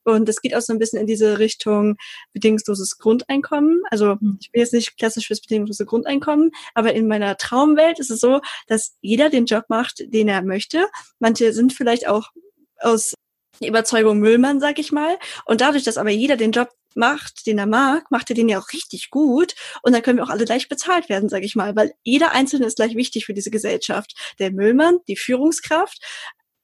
und 0.04 0.28
es 0.28 0.40
geht 0.40 0.54
auch 0.54 0.60
so 0.60 0.72
ein 0.72 0.78
bisschen 0.78 0.98
in 0.98 1.06
diese 1.06 1.38
Richtung 1.38 1.96
bedingungsloses 2.32 2.98
Grundeinkommen. 2.98 3.82
Also 3.90 4.16
mhm. 4.20 4.38
ich 4.40 4.50
bin 4.50 4.60
jetzt 4.60 4.72
nicht 4.72 4.96
klassisch 4.98 5.26
fürs 5.26 5.40
bedingungslose 5.40 5.86
Grundeinkommen, 5.86 6.50
aber 6.74 6.94
in 6.94 7.08
meiner 7.08 7.36
Traumwelt 7.36 7.98
ist 7.98 8.10
es 8.10 8.20
so, 8.20 8.40
dass 8.66 8.96
jeder 9.00 9.30
den 9.30 9.46
Job 9.46 9.64
macht, 9.68 10.02
den 10.12 10.28
er 10.28 10.42
möchte. 10.42 10.88
Manche 11.18 11.52
sind 11.52 11.72
vielleicht 11.72 12.08
auch 12.08 12.30
aus 12.78 13.14
Überzeugung 13.60 14.18
Müllmann, 14.18 14.60
sag 14.60 14.78
ich 14.78 14.92
mal. 14.92 15.18
Und 15.44 15.60
dadurch, 15.60 15.84
dass 15.84 15.98
aber 15.98 16.10
jeder 16.10 16.36
den 16.36 16.52
Job 16.52 16.70
macht, 16.94 17.46
den 17.46 17.58
er 17.58 17.66
mag, 17.66 18.10
macht 18.10 18.30
er 18.30 18.36
den 18.36 18.48
ja 18.48 18.58
auch 18.58 18.72
richtig 18.72 19.10
gut. 19.10 19.54
Und 19.82 19.92
dann 19.92 20.02
können 20.02 20.18
wir 20.18 20.24
auch 20.24 20.30
alle 20.30 20.44
gleich 20.44 20.68
bezahlt 20.68 21.08
werden, 21.08 21.28
sag 21.28 21.42
ich 21.42 21.54
mal, 21.54 21.76
weil 21.76 21.92
jeder 22.02 22.32
Einzelne 22.32 22.66
ist 22.66 22.76
gleich 22.76 22.96
wichtig 22.96 23.26
für 23.26 23.34
diese 23.34 23.50
Gesellschaft. 23.50 24.14
Der 24.38 24.50
Müllmann, 24.50 24.98
die 25.08 25.16
Führungskraft, 25.16 25.98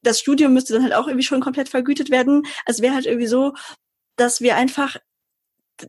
das 0.02 0.20
Studium 0.20 0.52
müsste 0.52 0.74
dann 0.74 0.82
halt 0.82 0.94
auch 0.94 1.06
irgendwie 1.06 1.24
schon 1.24 1.40
komplett 1.40 1.68
vergütet 1.68 2.10
werden. 2.10 2.46
Also 2.66 2.82
wäre 2.82 2.94
halt 2.94 3.06
irgendwie 3.06 3.26
so, 3.26 3.54
dass 4.16 4.40
wir 4.40 4.56
einfach 4.56 4.96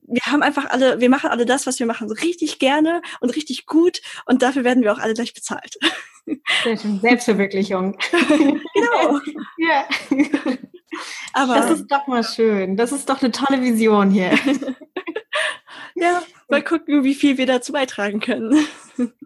wir 0.03 0.22
haben 0.28 0.43
einfach 0.43 0.70
alle, 0.70 0.99
wir 0.99 1.10
machen 1.10 1.32
alle 1.32 1.47
das, 1.47 1.66
was 1.66 1.80
wir 1.80 1.88
machen, 1.88 2.07
so 2.07 2.14
richtig 2.14 2.60
gerne 2.60 3.01
und 3.22 3.36
richtig 3.36 3.66
gut 3.66 4.01
und 4.26 4.43
dafür 4.43 4.64
werden 4.64 4.84
wir 4.84 4.93
auch 4.93 4.99
alle 4.99 5.16
gleich 5.16 5.34
bezahlt. 5.34 5.78
Selbstverwirklichung. 7.01 7.97
genau. 8.74 9.20
ja. 9.57 9.88
Aber 11.34 11.55
das 11.55 11.72
ist 11.72 11.88
doch 11.88 12.07
mal 12.07 12.24
schön. 12.24 12.78
Das 12.78 12.91
ist 12.91 13.10
doch 13.10 13.22
eine 13.22 13.32
tolle 13.32 13.62
Vision 13.62 14.12
hier. 14.12 14.32
ja, 15.95 16.22
mal 16.49 16.64
gucken, 16.64 17.03
wie 17.03 17.16
viel 17.16 17.38
wir 17.38 17.45
dazu 17.45 17.74
beitragen 17.74 18.20
können. 18.20 18.68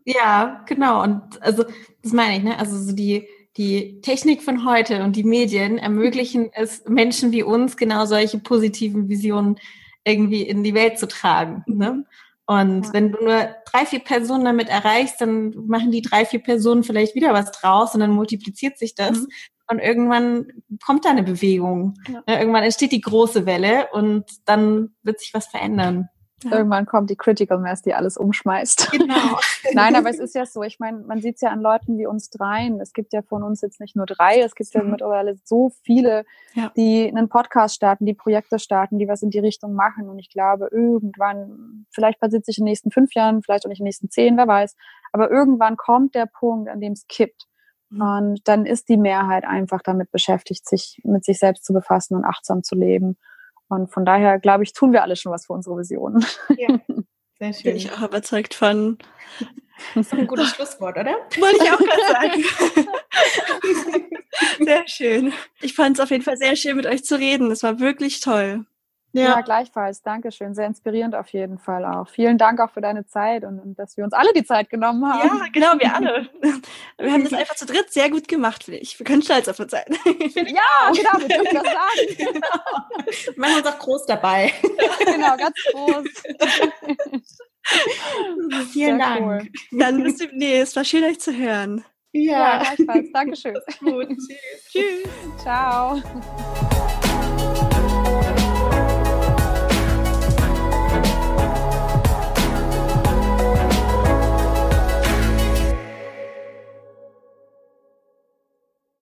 ja, 0.05 0.63
genau. 0.67 1.03
Und 1.03 1.41
also 1.41 1.65
das 2.01 2.13
meine 2.13 2.37
ich, 2.37 2.43
ne? 2.43 2.57
Also 2.57 2.77
so 2.77 2.93
die 2.93 3.27
die 3.57 4.01
Technik 4.01 4.41
von 4.41 4.65
heute 4.65 5.03
und 5.03 5.15
die 5.15 5.23
Medien 5.23 5.77
ermöglichen 5.77 6.49
es 6.53 6.83
Menschen 6.87 7.31
wie 7.31 7.43
uns, 7.43 7.77
genau 7.77 8.05
solche 8.05 8.39
positiven 8.39 9.09
Visionen 9.09 9.57
irgendwie 10.03 10.41
in 10.41 10.63
die 10.63 10.73
Welt 10.73 10.97
zu 10.97 11.07
tragen. 11.07 11.63
Ne? 11.67 12.05
Und 12.45 12.87
ja. 12.87 12.93
wenn 12.93 13.11
du 13.11 13.23
nur 13.23 13.55
drei, 13.71 13.85
vier 13.85 13.99
Personen 13.99 14.45
damit 14.45 14.69
erreichst, 14.69 15.21
dann 15.21 15.53
machen 15.67 15.91
die 15.91 16.01
drei, 16.01 16.25
vier 16.25 16.41
Personen 16.41 16.83
vielleicht 16.83 17.15
wieder 17.15 17.33
was 17.33 17.51
draus 17.51 17.93
und 17.93 18.01
dann 18.01 18.11
multipliziert 18.11 18.77
sich 18.77 18.95
das. 18.95 19.19
Mhm. 19.19 19.27
Und 19.69 19.79
irgendwann 19.79 20.47
kommt 20.85 21.05
da 21.05 21.09
eine 21.09 21.23
Bewegung. 21.23 21.93
Ja. 22.07 22.23
Ne? 22.27 22.39
Irgendwann 22.39 22.63
entsteht 22.63 22.91
die 22.91 23.01
große 23.01 23.45
Welle 23.45 23.87
und 23.93 24.25
dann 24.45 24.95
wird 25.03 25.19
sich 25.19 25.33
was 25.33 25.47
verändern. 25.47 26.09
Ja. 26.43 26.57
Irgendwann 26.57 26.85
kommt 26.85 27.09
die 27.09 27.15
Critical 27.15 27.59
Mass, 27.59 27.81
die 27.81 27.93
alles 27.93 28.17
umschmeißt. 28.17 28.91
Genau. 28.91 29.39
Nein, 29.73 29.95
aber 29.95 30.09
es 30.09 30.19
ist 30.19 30.35
ja 30.35 30.45
so, 30.45 30.63
ich 30.63 30.79
meine, 30.79 30.99
man 30.99 31.21
sieht 31.21 31.35
es 31.35 31.41
ja 31.41 31.49
an 31.49 31.61
Leuten 31.61 31.97
wie 31.97 32.05
uns 32.05 32.29
dreien. 32.29 32.79
Es 32.79 32.93
gibt 32.93 33.13
ja 33.13 33.21
von 33.21 33.43
uns 33.43 33.61
jetzt 33.61 33.79
nicht 33.79 33.95
nur 33.95 34.05
drei, 34.05 34.41
es 34.41 34.55
gibt 34.55 34.73
ja 34.73 34.83
mhm. 34.83 34.91
mittlerweile 34.91 35.35
so 35.43 35.71
viele, 35.83 36.25
ja. 36.53 36.71
die 36.75 37.07
einen 37.07 37.29
Podcast 37.29 37.75
starten, 37.75 38.05
die 38.05 38.13
Projekte 38.13 38.59
starten, 38.59 38.99
die 38.99 39.07
was 39.07 39.21
in 39.21 39.29
die 39.29 39.39
Richtung 39.39 39.73
machen. 39.73 40.09
Und 40.09 40.19
ich 40.19 40.29
glaube, 40.29 40.69
irgendwann, 40.71 41.85
vielleicht 41.91 42.19
passiert 42.19 42.45
sich 42.45 42.57
in 42.57 42.65
den 42.65 42.71
nächsten 42.71 42.91
fünf 42.91 43.13
Jahren, 43.13 43.41
vielleicht 43.41 43.65
auch 43.65 43.69
nicht 43.69 43.79
in 43.79 43.85
den 43.85 43.89
nächsten 43.89 44.09
zehn, 44.09 44.37
wer 44.37 44.47
weiß. 44.47 44.75
Aber 45.11 45.31
irgendwann 45.31 45.77
kommt 45.77 46.15
der 46.15 46.25
Punkt, 46.25 46.69
an 46.69 46.79
dem 46.79 46.93
es 46.93 47.07
kippt. 47.07 47.47
Mhm. 47.89 48.01
Und 48.01 48.47
dann 48.47 48.65
ist 48.65 48.89
die 48.89 48.97
Mehrheit 48.97 49.45
einfach 49.45 49.81
damit 49.81 50.11
beschäftigt, 50.11 50.67
sich 50.67 51.01
mit 51.03 51.23
sich 51.25 51.39
selbst 51.39 51.65
zu 51.65 51.73
befassen 51.73 52.15
und 52.15 52.25
achtsam 52.25 52.63
zu 52.63 52.75
leben. 52.75 53.17
Und 53.69 53.91
von 53.91 54.05
daher, 54.05 54.39
glaube 54.39 54.63
ich, 54.63 54.73
tun 54.73 54.93
wir 54.93 55.03
alle 55.03 55.15
schon 55.15 55.31
was 55.31 55.45
für 55.47 55.53
unsere 55.53 55.77
Vision. 55.77 56.25
Ja, 56.57 56.79
sehr 57.39 57.53
schön. 57.53 57.63
Bin 57.63 57.75
ich 57.75 57.91
auch 57.91 58.01
überzeugt 58.01 58.53
von. 58.53 58.97
Das 59.95 60.07
ist 60.07 60.13
ein 60.13 60.27
gutes 60.27 60.49
Schlusswort, 60.49 60.97
oder? 60.97 61.15
Wollte 61.39 61.63
ich 61.63 61.71
auch 61.71 61.79
gerade 61.79 62.07
sagen. 62.11 62.43
sehr 64.65 64.87
schön. 64.87 65.33
Ich 65.61 65.73
fand 65.73 65.97
es 65.97 66.03
auf 66.03 66.11
jeden 66.11 66.23
Fall 66.23 66.37
sehr 66.37 66.55
schön, 66.55 66.77
mit 66.77 66.85
euch 66.85 67.03
zu 67.03 67.15
reden. 67.15 67.51
Es 67.51 67.63
war 67.63 67.79
wirklich 67.79 68.19
toll. 68.19 68.65
Ja. 69.15 69.23
ja, 69.25 69.41
gleichfalls. 69.41 70.01
Dankeschön. 70.01 70.55
Sehr 70.55 70.65
inspirierend 70.65 71.13
auf 71.13 71.29
jeden 71.29 71.59
Fall 71.59 71.85
auch. 71.85 72.07
Vielen 72.07 72.39
Dank 72.39 72.59
auch 72.59 72.71
für 72.71 72.81
deine 72.81 73.05
Zeit 73.05 73.43
und, 73.43 73.59
und, 73.59 73.77
dass 73.77 73.95
wir 73.95 74.03
uns 74.03 74.13
alle 74.13 74.33
die 74.33 74.43
Zeit 74.43 74.71
genommen 74.71 75.07
haben. 75.07 75.27
Ja, 75.27 75.45
genau, 75.53 75.73
wir 75.77 75.95
alle. 75.95 76.29
Wir 76.97 77.11
haben 77.11 77.23
das 77.23 77.33
einfach 77.33 77.55
zu 77.55 77.65
dritt 77.65 77.91
sehr 77.91 78.09
gut 78.09 78.27
gemacht, 78.27 78.63
finde 78.63 78.79
ich. 78.79 78.97
Wir 78.97 79.05
können 79.05 79.21
stolz 79.21 79.47
auf 79.47 79.59
uns 79.59 79.71
sein. 79.71 79.83
Ja, 80.05 80.91
genau, 80.93 81.19
wir 81.19 81.27
dürfen 81.27 81.53
das 81.53 81.63
sagen. 81.63 81.83
Genau. 82.17 83.35
Wir 83.35 83.37
machen 83.37 83.57
uns 83.57 83.65
auch 83.67 83.79
groß 83.79 84.05
dabei. 84.05 84.53
genau, 85.05 85.35
ganz 85.35 85.55
groß. 85.71 86.05
Vielen 88.71 88.71
sehr 88.71 88.97
Dank. 88.97 89.21
Cool. 89.21 89.79
Dann 89.79 90.03
bis 90.03 90.17
demnächst. 90.17 90.75
War 90.75 90.85
schön, 90.85 91.03
euch 91.03 91.19
zu 91.19 91.35
hören. 91.35 91.83
Ja, 92.13 92.31
ja 92.31 92.73
gleichfalls. 92.75 93.11
Dankeschön. 93.11 93.55
Gut. 93.79 94.07
Tschüss. 94.07 94.71
Tschüss. 94.71 95.43
Ciao. 95.43 96.01